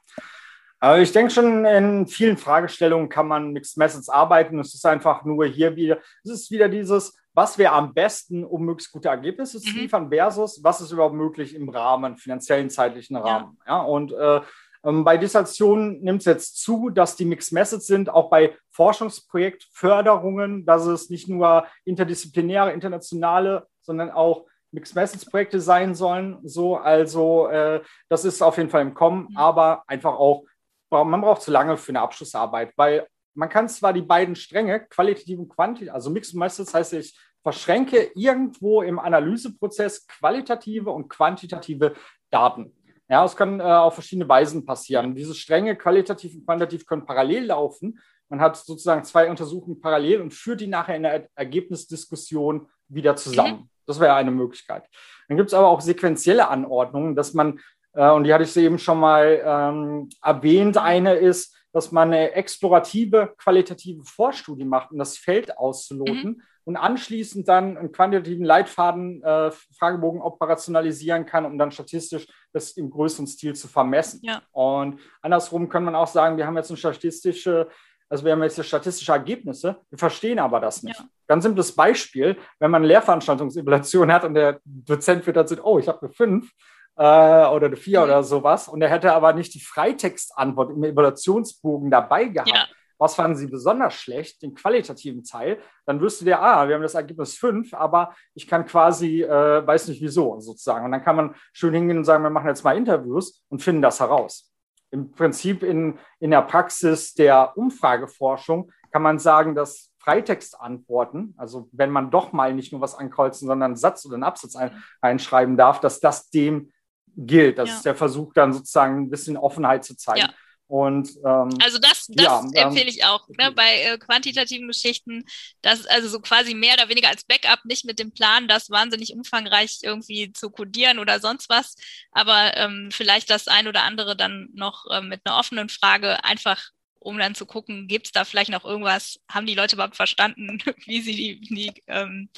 [0.79, 4.59] Aber ich denke schon, in vielen Fragestellungen kann man Mixed Methods arbeiten.
[4.59, 8.63] Es ist einfach nur hier wieder, es ist wieder dieses, was wäre am besten, um
[8.63, 9.79] möglichst gute Ergebnisse zu mhm.
[9.79, 13.57] liefern, versus was ist überhaupt möglich im Rahmen, finanziellen, zeitlichen Rahmen.
[13.67, 14.39] Ja, ja und äh,
[14.83, 20.65] ähm, bei Dissertationen nimmt es jetzt zu, dass die Mixed Methods sind, auch bei Forschungsprojektförderungen,
[20.65, 26.39] dass es nicht nur interdisziplinäre, internationale, sondern auch Mixed Methods Projekte sein sollen.
[26.43, 29.37] So, also äh, das ist auf jeden Fall im Kommen, mhm.
[29.37, 30.45] aber einfach auch,
[30.91, 35.39] man braucht zu lange für eine Abschlussarbeit, weil man kann zwar die beiden Stränge, qualitativ
[35.39, 41.93] und quantitativ, also Mixed Methods heißt, ich verschränke irgendwo im Analyseprozess qualitative und quantitative
[42.29, 42.73] Daten.
[43.09, 45.15] Ja, es kann äh, auf verschiedene Weisen passieren.
[45.15, 47.99] Diese Stränge, qualitativ und quantitativ, können parallel laufen.
[48.29, 53.61] Man hat sozusagen zwei Untersuchungen parallel und führt die nachher in der Ergebnisdiskussion wieder zusammen.
[53.61, 53.69] Mhm.
[53.87, 54.87] Das wäre eine Möglichkeit.
[55.27, 57.59] Dann gibt es aber auch sequenzielle Anordnungen, dass man,
[57.93, 62.33] äh, und die hatte ich eben schon mal ähm, erwähnt, eine ist, dass man eine
[62.33, 66.41] explorative, qualitative Vorstudie macht, um das Feld auszuloten mhm.
[66.69, 72.91] Und anschließend dann einen quantitativen Leitfaden, äh, Fragebogen operationalisieren kann, um dann statistisch das im
[72.91, 74.19] größeren Stil zu vermessen.
[74.21, 74.43] Ja.
[74.51, 77.69] Und andersrum kann man auch sagen, wir haben jetzt eine statistische
[78.07, 80.99] also wir haben jetzt hier statistische Ergebnisse, wir verstehen aber das nicht.
[80.99, 81.05] Ja.
[81.27, 85.79] Ganz simples Beispiel, wenn man eine Lehrveranstaltungsevaluation hat und der Dozent wird dann sagen, oh,
[85.79, 86.51] ich habe eine 5
[86.97, 88.03] äh, oder eine 4 mhm.
[88.03, 92.49] oder sowas und er hätte aber nicht die Freitextantwort im Evaluationsbogen dabei gehabt.
[92.49, 92.67] Ja.
[92.99, 95.59] Was fanden Sie besonders schlecht, den qualitativen Teil?
[95.85, 99.87] Dann wüsste der, ah, wir haben das Ergebnis 5, aber ich kann quasi, äh, weiß
[99.87, 100.85] nicht wieso sozusagen.
[100.85, 103.81] Und dann kann man schön hingehen und sagen, wir machen jetzt mal Interviews und finden
[103.81, 104.49] das heraus
[104.91, 111.91] im Prinzip in, in der Praxis der Umfrageforschung kann man sagen, dass Freitextantworten, also wenn
[111.91, 114.71] man doch mal nicht nur was ankreuzen, sondern einen Satz oder einen Absatz ein,
[115.01, 116.71] einschreiben darf, dass das dem
[117.15, 117.57] gilt.
[117.57, 117.75] Das ja.
[117.75, 120.21] ist der Versuch, dann sozusagen ein bisschen Offenheit zu zeigen.
[120.21, 120.29] Ja.
[120.69, 125.25] Und, ähm, also das, das ja, empfehle ich auch ne, bei äh, quantitativen Geschichten,
[125.63, 129.13] das also so quasi mehr oder weniger als Backup, nicht mit dem Plan, das wahnsinnig
[129.13, 131.75] umfangreich irgendwie zu codieren oder sonst was,
[132.11, 136.61] aber ähm, vielleicht das ein oder andere dann noch äh, mit einer offenen Frage einfach
[136.99, 140.59] um dann zu gucken, gibt es da vielleicht noch irgendwas, haben die Leute überhaupt verstanden,
[140.85, 142.29] wie sie die, die ähm,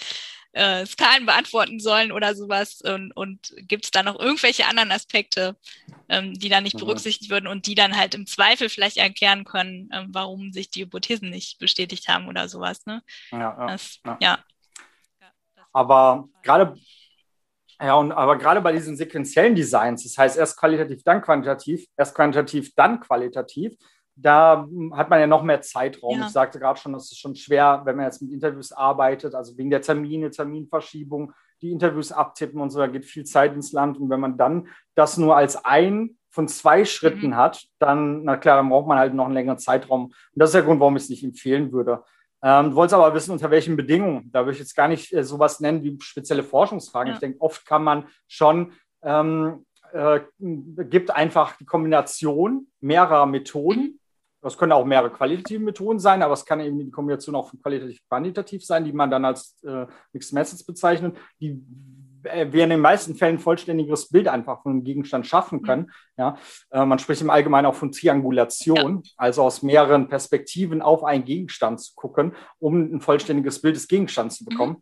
[0.54, 2.82] äh, Skalen beantworten sollen oder sowas?
[2.82, 5.56] Und, und gibt es da noch irgendwelche anderen Aspekte,
[6.10, 6.80] ähm, die da nicht mhm.
[6.80, 10.82] berücksichtigt würden und die dann halt im Zweifel vielleicht erklären können, ähm, warum sich die
[10.82, 12.86] Hypothesen nicht bestätigt haben oder sowas?
[12.86, 13.02] Ne?
[13.32, 14.18] Ja, ja, das, ja.
[14.22, 14.40] ja.
[15.74, 16.76] Aber gerade
[17.82, 22.14] ja, und aber gerade bei diesen sequenziellen Designs, das heißt erst qualitativ, dann quantitativ, erst
[22.14, 23.76] quantitativ, dann qualitativ,
[24.22, 26.20] da hat man ja noch mehr Zeitraum.
[26.20, 26.26] Ja.
[26.28, 29.58] Ich sagte gerade schon, das ist schon schwer, wenn man jetzt mit Interviews arbeitet, also
[29.58, 33.98] wegen der Termine, Terminverschiebung, die Interviews abtippen und so, da geht viel Zeit ins Land.
[33.98, 37.36] Und wenn man dann das nur als ein von zwei Schritten mhm.
[37.36, 40.06] hat, dann, na klar, dann braucht man halt noch einen längeren Zeitraum.
[40.06, 42.04] Und das ist der Grund, warum ich es nicht empfehlen würde.
[42.44, 44.32] Ähm, du wolltest aber wissen, unter welchen Bedingungen.
[44.32, 47.10] Da würde ich jetzt gar nicht äh, sowas nennen wie spezielle Forschungsfragen.
[47.10, 47.14] Ja.
[47.16, 48.72] Ich denke, oft kann man schon
[49.04, 54.00] ähm, äh, gibt einfach die Kombination mehrerer Methoden mhm.
[54.42, 57.62] Das können auch mehrere qualitative Methoden sein, aber es kann eben die Kombination auch von
[57.62, 61.64] qualitativ quantitativ sein, die man dann als äh, Mixed Methods bezeichnet, die
[62.24, 65.64] äh, wir in den meisten Fällen ein vollständiges Bild einfach von einem Gegenstand schaffen mhm.
[65.64, 65.92] können.
[66.18, 66.38] Ja,
[66.72, 69.12] äh, man spricht im Allgemeinen auch von Triangulation, ja.
[69.18, 74.38] also aus mehreren Perspektiven auf einen Gegenstand zu gucken, um ein vollständiges Bild des Gegenstands
[74.38, 74.78] zu bekommen.
[74.78, 74.82] Mhm.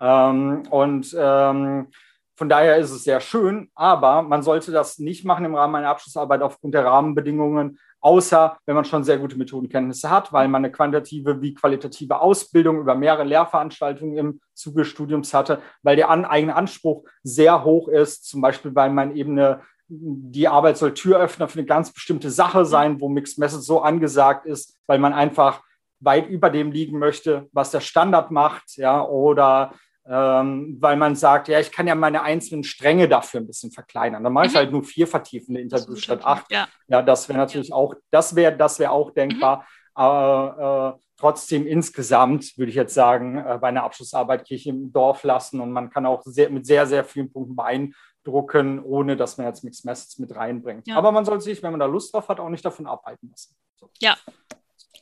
[0.00, 1.88] Ähm, und ähm,
[2.36, 5.90] von daher ist es sehr schön, aber man sollte das nicht machen im Rahmen einer
[5.90, 10.72] Abschlussarbeit aufgrund der Rahmenbedingungen, außer wenn man schon sehr gute Methodenkenntnisse hat, weil man eine
[10.72, 16.24] quantitative wie qualitative Ausbildung über mehrere Lehrveranstaltungen im Zuge des Studiums hatte, weil der an,
[16.24, 19.62] eigene Anspruch sehr hoch ist, zum Beispiel weil man eben eine
[19.94, 24.46] die Arbeit soll Türöffner für eine ganz bestimmte Sache sein, wo Mixed Message so angesagt
[24.46, 25.62] ist, weil man einfach
[26.00, 29.74] weit über dem liegen möchte, was der Standard macht, ja, oder
[30.04, 34.24] ähm, weil man sagt, ja, ich kann ja meine einzelnen Stränge dafür ein bisschen verkleinern.
[34.24, 34.56] Dann mache ich mhm.
[34.56, 36.50] halt nur vier vertiefende Interviews statt acht.
[36.50, 37.76] Ja, ja das wäre natürlich ja.
[37.76, 39.58] auch, das wäre, das wäre auch denkbar.
[39.58, 39.62] Mhm.
[39.94, 45.22] Aber äh, trotzdem insgesamt würde ich jetzt sagen, äh, bei einer Abschlussarbeit Kirche im Dorf
[45.22, 49.46] lassen und man kann auch sehr, mit sehr, sehr vielen Punkten beeindrucken, ohne dass man
[49.46, 50.88] jetzt Mixed Messages mit reinbringt.
[50.88, 50.96] Ja.
[50.96, 53.54] Aber man sollte sich, wenn man da Lust drauf hat, auch nicht davon abhalten lassen.
[53.78, 53.90] So.
[54.00, 54.16] Ja,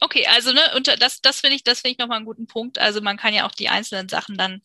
[0.01, 2.78] Okay, also ne, und das, das finde ich, das finde ich nochmal einen guten Punkt.
[2.78, 4.62] Also man kann ja auch die einzelnen Sachen dann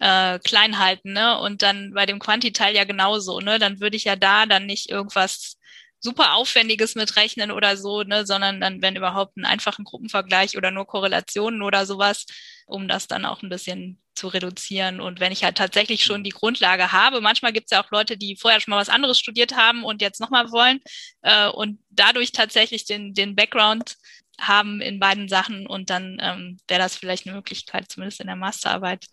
[0.00, 1.38] äh, klein halten, ne?
[1.38, 3.58] Und dann bei dem Quanti-Teil ja genauso, ne?
[3.58, 5.56] Dann würde ich ja da dann nicht irgendwas
[6.00, 10.70] super Aufwendiges mit Rechnen oder so, ne, sondern dann, wenn überhaupt, einen einfachen Gruppenvergleich oder
[10.70, 12.26] nur Korrelationen oder sowas,
[12.66, 15.00] um das dann auch ein bisschen zu reduzieren.
[15.00, 18.16] Und wenn ich halt tatsächlich schon die Grundlage habe, manchmal gibt es ja auch Leute,
[18.16, 20.80] die vorher schon mal was anderes studiert haben und jetzt nochmal wollen
[21.22, 23.96] äh, und dadurch tatsächlich den, den Background
[24.40, 28.36] haben in beiden Sachen und dann ähm, wäre das vielleicht eine Möglichkeit, zumindest in der
[28.36, 29.06] Masterarbeit,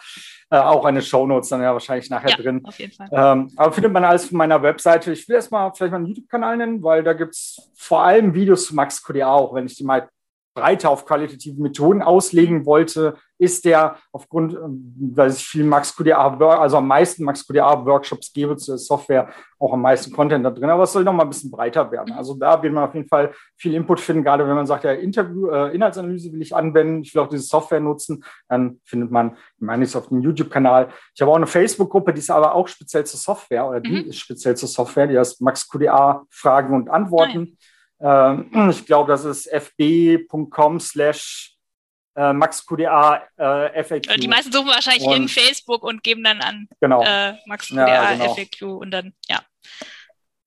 [0.48, 2.60] äh, auch eine Shownotes dann ja wahrscheinlich nachher ja, drin.
[2.64, 3.08] Auf jeden Fall.
[3.10, 5.12] Ähm, aber findet man alles von meiner Webseite.
[5.12, 8.76] Ich will erstmal vielleicht meinen YouTube-Kanal nennen, weil da gibt es vor allem Videos zu
[8.76, 10.08] Max QDA auch, wenn ich die mal
[10.54, 16.76] breiter auf qualitative Methoden auslegen wollte, ist der aufgrund, weil ich viel Max QDA, also
[16.76, 20.70] am meisten Max QDA Workshops gebe zur Software, auch am meisten Content da drin.
[20.70, 22.14] Aber es soll noch mal ein bisschen breiter werden.
[22.14, 24.92] Also da wird man auf jeden Fall viel Input finden, gerade wenn man sagt, ja,
[24.92, 29.32] Interview, äh, Inhaltsanalyse will ich anwenden, ich will auch diese Software nutzen, dann findet man,
[29.56, 30.88] ich meine, ich auf dem YouTube-Kanal.
[31.12, 34.08] Ich habe auch eine Facebook-Gruppe, die ist aber auch speziell zur Software oder die mhm.
[34.10, 37.56] ist speziell zur Software, die heißt Max QDA Fragen und Antworten.
[37.98, 38.48] Nein.
[38.52, 41.51] Ähm, ich glaube, das ist fb.com slash
[42.14, 44.20] äh, maxqda äh, FAQ.
[44.20, 47.02] Die meisten suchen wahrscheinlich und, in Facebook und geben dann an genau.
[47.02, 48.34] äh, maxqda ja, genau.
[48.34, 49.40] FAQ und dann, ja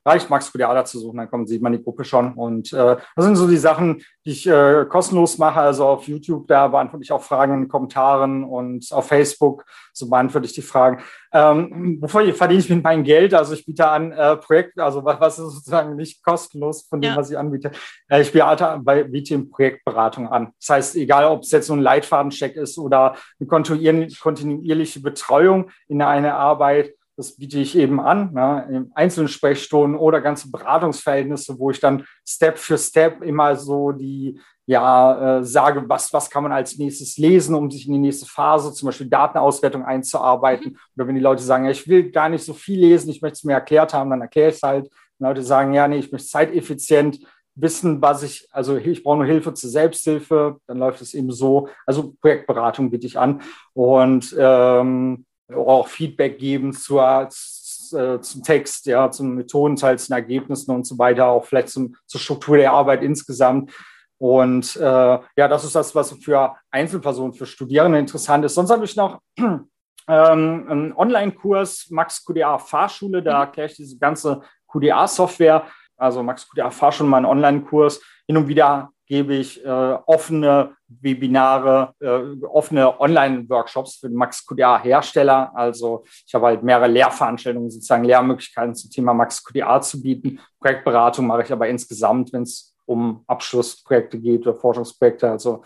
[0.06, 2.34] reicht Max Kudiada zu suchen, dann kommt, sieht man die Gruppe schon.
[2.34, 5.60] Und äh, das sind so die Sachen, die ich äh, kostenlos mache.
[5.60, 10.10] Also auf YouTube, da beantworte ich auch Fragen in den Kommentaren und auf Facebook, so
[10.10, 11.02] beantworte ich die Fragen.
[11.34, 13.34] Ähm, wovor verdiene ich mit meinem Geld?
[13.34, 17.12] Also ich biete an äh, Projekte, also was, was ist sozusagen nicht kostenlos von dem,
[17.12, 17.18] ja.
[17.18, 17.72] was ich anbiete.
[18.08, 20.52] Äh, ich biete, biete Projektberatung an.
[20.60, 26.02] Das heißt, egal ob es jetzt so ein Leitfadencheck ist oder eine kontinuierliche Betreuung in
[26.02, 31.72] einer Arbeit, das biete ich eben an, ne, in einzelnen Sprechstunden oder ganze Beratungsverhältnisse, wo
[31.72, 36.52] ich dann Step für Step immer so die, ja, äh, sage, was, was kann man
[36.52, 40.72] als nächstes lesen, um sich in die nächste Phase, zum Beispiel Datenauswertung einzuarbeiten.
[40.72, 40.78] Mhm.
[40.96, 43.36] Oder wenn die Leute sagen, ja, ich will gar nicht so viel lesen, ich möchte
[43.36, 44.90] es mir erklärt haben, dann erkläre ich es halt.
[45.18, 47.20] Wenn Leute sagen, ja, nee, ich möchte zeiteffizient
[47.54, 51.70] wissen, was ich, also ich brauche nur Hilfe zur Selbsthilfe, dann läuft es eben so.
[51.86, 53.42] Also Projektberatung biete ich an.
[53.74, 60.72] Und ähm, auch Feedback geben zur, äh, zum Text, ja, zum Methodenteil, zu den Ergebnissen
[60.72, 63.72] und so weiter, auch vielleicht zum, zur Struktur der Arbeit insgesamt.
[64.18, 68.56] Und äh, ja, das ist das, was für Einzelpersonen, für Studierende interessant ist.
[68.56, 69.68] Sonst habe ich noch ähm,
[70.08, 73.42] einen Online-Kurs, Max QDA Fahrschule, da mhm.
[73.42, 74.42] erkläre ich diese ganze
[74.72, 75.66] QDA-Software.
[75.98, 78.02] Also Max QDA Fahrschule, mein Online-Kurs.
[78.28, 85.52] Hin und wieder gebe ich äh, offene Webinare, äh, offene Online-Workshops für Max QDA Hersteller.
[85.56, 90.40] Also ich habe halt mehrere Lehrveranstaltungen, sozusagen Lehrmöglichkeiten zum Thema Max QDA zu bieten.
[90.60, 95.30] Projektberatung mache ich aber insgesamt, wenn es um Abschlussprojekte geht oder Forschungsprojekte.
[95.30, 95.64] Also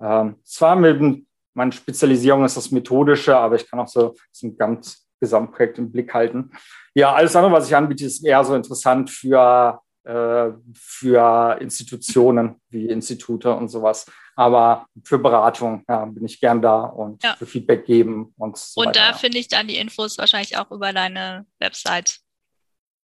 [0.00, 5.06] ähm, zwar mit meine Spezialisierung ist das Methodische, aber ich kann auch so, ein ganz
[5.20, 6.50] Gesamtprojekt im Blick halten.
[6.94, 13.52] Ja, alles andere, was ich anbiete, ist eher so interessant für für Institutionen wie Institute
[13.54, 14.06] und sowas.
[14.34, 17.36] Aber für Beratung ja, bin ich gern da und ja.
[17.36, 20.70] für Feedback geben und so Und weiter, da finde ich dann die Infos wahrscheinlich auch
[20.70, 22.20] über deine Website.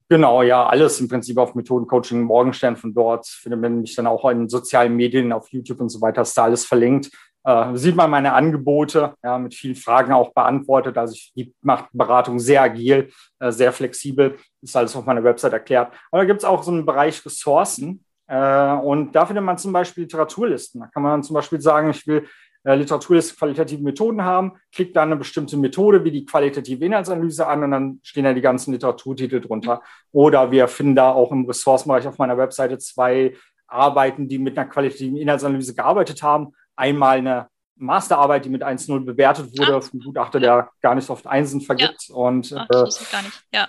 [0.08, 3.26] Genau, ja, alles im Prinzip auf Methodencoaching Morgenstern von dort.
[3.26, 6.44] Findet man mich dann auch in sozialen Medien, auf YouTube und so weiter, ist da
[6.44, 7.10] alles verlinkt.
[7.44, 10.96] Äh, sieht man meine Angebote, ja, mit vielen Fragen auch beantwortet.
[10.96, 14.36] Also ich mache Beratung sehr agil, äh, sehr flexibel.
[14.62, 15.92] Ist alles auf meiner Website erklärt.
[16.10, 18.04] Aber da gibt es auch so einen Bereich Ressourcen.
[18.26, 20.80] Äh, und da findet man zum Beispiel Literaturlisten.
[20.80, 22.26] Da kann man dann zum Beispiel sagen, ich will
[22.64, 27.62] äh, Literaturliste qualitative Methoden haben, klickt dann eine bestimmte Methode wie die qualitative Inhaltsanalyse an
[27.62, 29.82] und dann stehen da die ganzen Literaturtitel drunter.
[30.12, 33.34] Oder wir finden da auch im Ressourcenbereich auf meiner Webseite zwei
[33.66, 36.54] Arbeiten, die mit einer qualitativen Inhaltsanalyse gearbeitet haben.
[36.76, 39.80] Einmal eine Masterarbeit, die mit 1.0 bewertet wurde, ah.
[39.80, 42.09] vom Gutachter, der gar nicht oft Einsen vergibt.
[42.09, 42.14] Ja.
[42.14, 43.44] Und, Ach, äh, gar nicht.
[43.52, 43.68] Ja.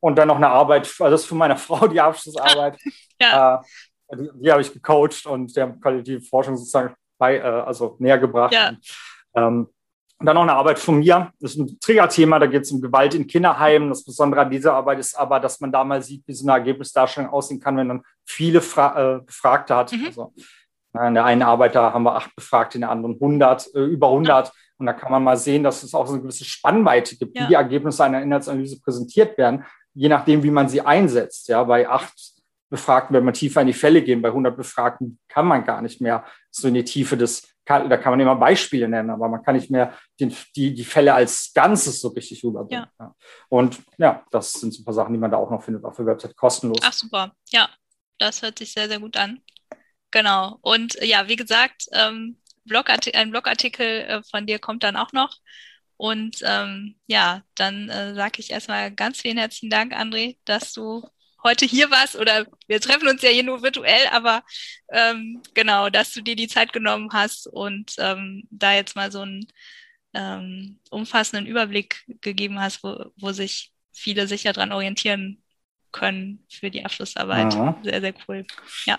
[0.00, 2.78] und dann noch eine Arbeit, also das ist für meine Frau die Abschlussarbeit.
[3.20, 3.62] ja.
[4.08, 8.18] Äh, die, die habe ich gecoacht und der qualitative Forschung sozusagen bei, äh, also näher
[8.18, 8.52] gebracht.
[8.52, 8.70] Ja.
[8.70, 8.78] Und,
[9.34, 9.68] ähm,
[10.18, 11.32] und dann noch eine Arbeit von mir.
[11.40, 13.88] Das ist ein Triggerthema, da geht es um Gewalt in Kinderheimen.
[13.88, 16.56] Das Besondere an dieser Arbeit ist aber, dass man da mal sieht, wie so eine
[16.58, 19.90] Ergebnisdarstellung aussehen kann, wenn man viele Fra äh, Befragte hat.
[19.90, 20.06] Mhm.
[20.06, 20.32] Also
[20.94, 24.08] in der einen Arbeit, da haben wir acht Befragte, in der anderen 100, äh, über
[24.08, 24.52] 100.
[24.78, 27.44] Und da kann man mal sehen, dass es auch so eine gewisse Spannweite gibt, ja.
[27.44, 29.64] wie die Ergebnisse einer Inhaltsanalyse präsentiert werden,
[29.94, 31.48] je nachdem, wie man sie einsetzt.
[31.48, 32.12] Ja, bei acht
[32.68, 36.00] Befragten, wenn man tiefer in die Fälle gehen, bei 100 Befragten kann man gar nicht
[36.00, 39.56] mehr so in die Tiefe des, da kann man immer Beispiele nennen, aber man kann
[39.56, 42.86] nicht mehr den, die, die Fälle als Ganzes so richtig rüberbringen.
[42.98, 43.04] Ja.
[43.04, 43.14] Ja.
[43.50, 45.96] Und ja, das sind so ein paar Sachen, die man da auch noch findet auf
[45.96, 46.78] der Website kostenlos.
[46.82, 47.68] Ach super, ja,
[48.18, 49.42] das hört sich sehr, sehr gut an.
[50.12, 50.58] Genau.
[50.60, 55.12] Und äh, ja, wie gesagt, ähm, Blogartikel, ein Blogartikel äh, von dir kommt dann auch
[55.12, 55.36] noch.
[55.96, 61.02] Und ähm, ja, dann äh, sage ich erstmal ganz vielen herzlichen Dank, André, dass du
[61.42, 62.16] heute hier warst.
[62.16, 64.44] Oder wir treffen uns ja hier nur virtuell, aber
[64.92, 69.20] ähm, genau, dass du dir die Zeit genommen hast und ähm, da jetzt mal so
[69.20, 69.46] einen
[70.14, 75.42] ähm, umfassenden Überblick gegeben hast, wo, wo sich viele sicher dran orientieren
[75.90, 77.54] können für die Abschlussarbeit.
[77.54, 77.78] Aha.
[77.82, 78.46] Sehr, sehr cool.
[78.86, 78.98] Ja.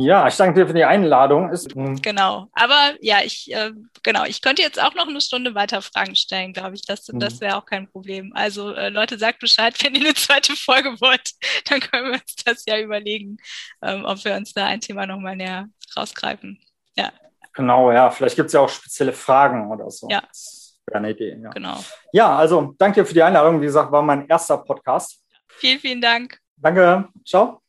[0.00, 1.50] Ja, ich danke dir für die Einladung.
[1.50, 2.46] Ist, genau.
[2.52, 3.72] Aber ja, ich äh,
[4.04, 6.82] genau, ich könnte jetzt auch noch eine Stunde weiter Fragen stellen, glaube ich.
[6.82, 7.18] Das, mhm.
[7.18, 8.32] das wäre auch kein Problem.
[8.34, 11.32] Also äh, Leute, sagt Bescheid, wenn ihr eine zweite Folge wollt,
[11.68, 13.38] dann können wir uns das ja überlegen,
[13.82, 15.66] ähm, ob wir uns da ein Thema nochmal näher
[15.96, 16.60] rausgreifen.
[16.96, 17.10] Ja.
[17.52, 18.08] Genau, ja.
[18.10, 20.06] Vielleicht gibt es ja auch spezielle Fragen oder so.
[20.08, 20.20] Ja.
[20.20, 21.36] Das wäre eine Idee.
[21.42, 21.50] Ja.
[21.50, 21.84] Genau.
[22.12, 23.60] Ja, also danke dir für die Einladung.
[23.60, 25.24] Wie gesagt, war mein erster Podcast.
[25.48, 26.38] Vielen, vielen Dank.
[26.56, 27.08] Danke.
[27.26, 27.62] Ciao.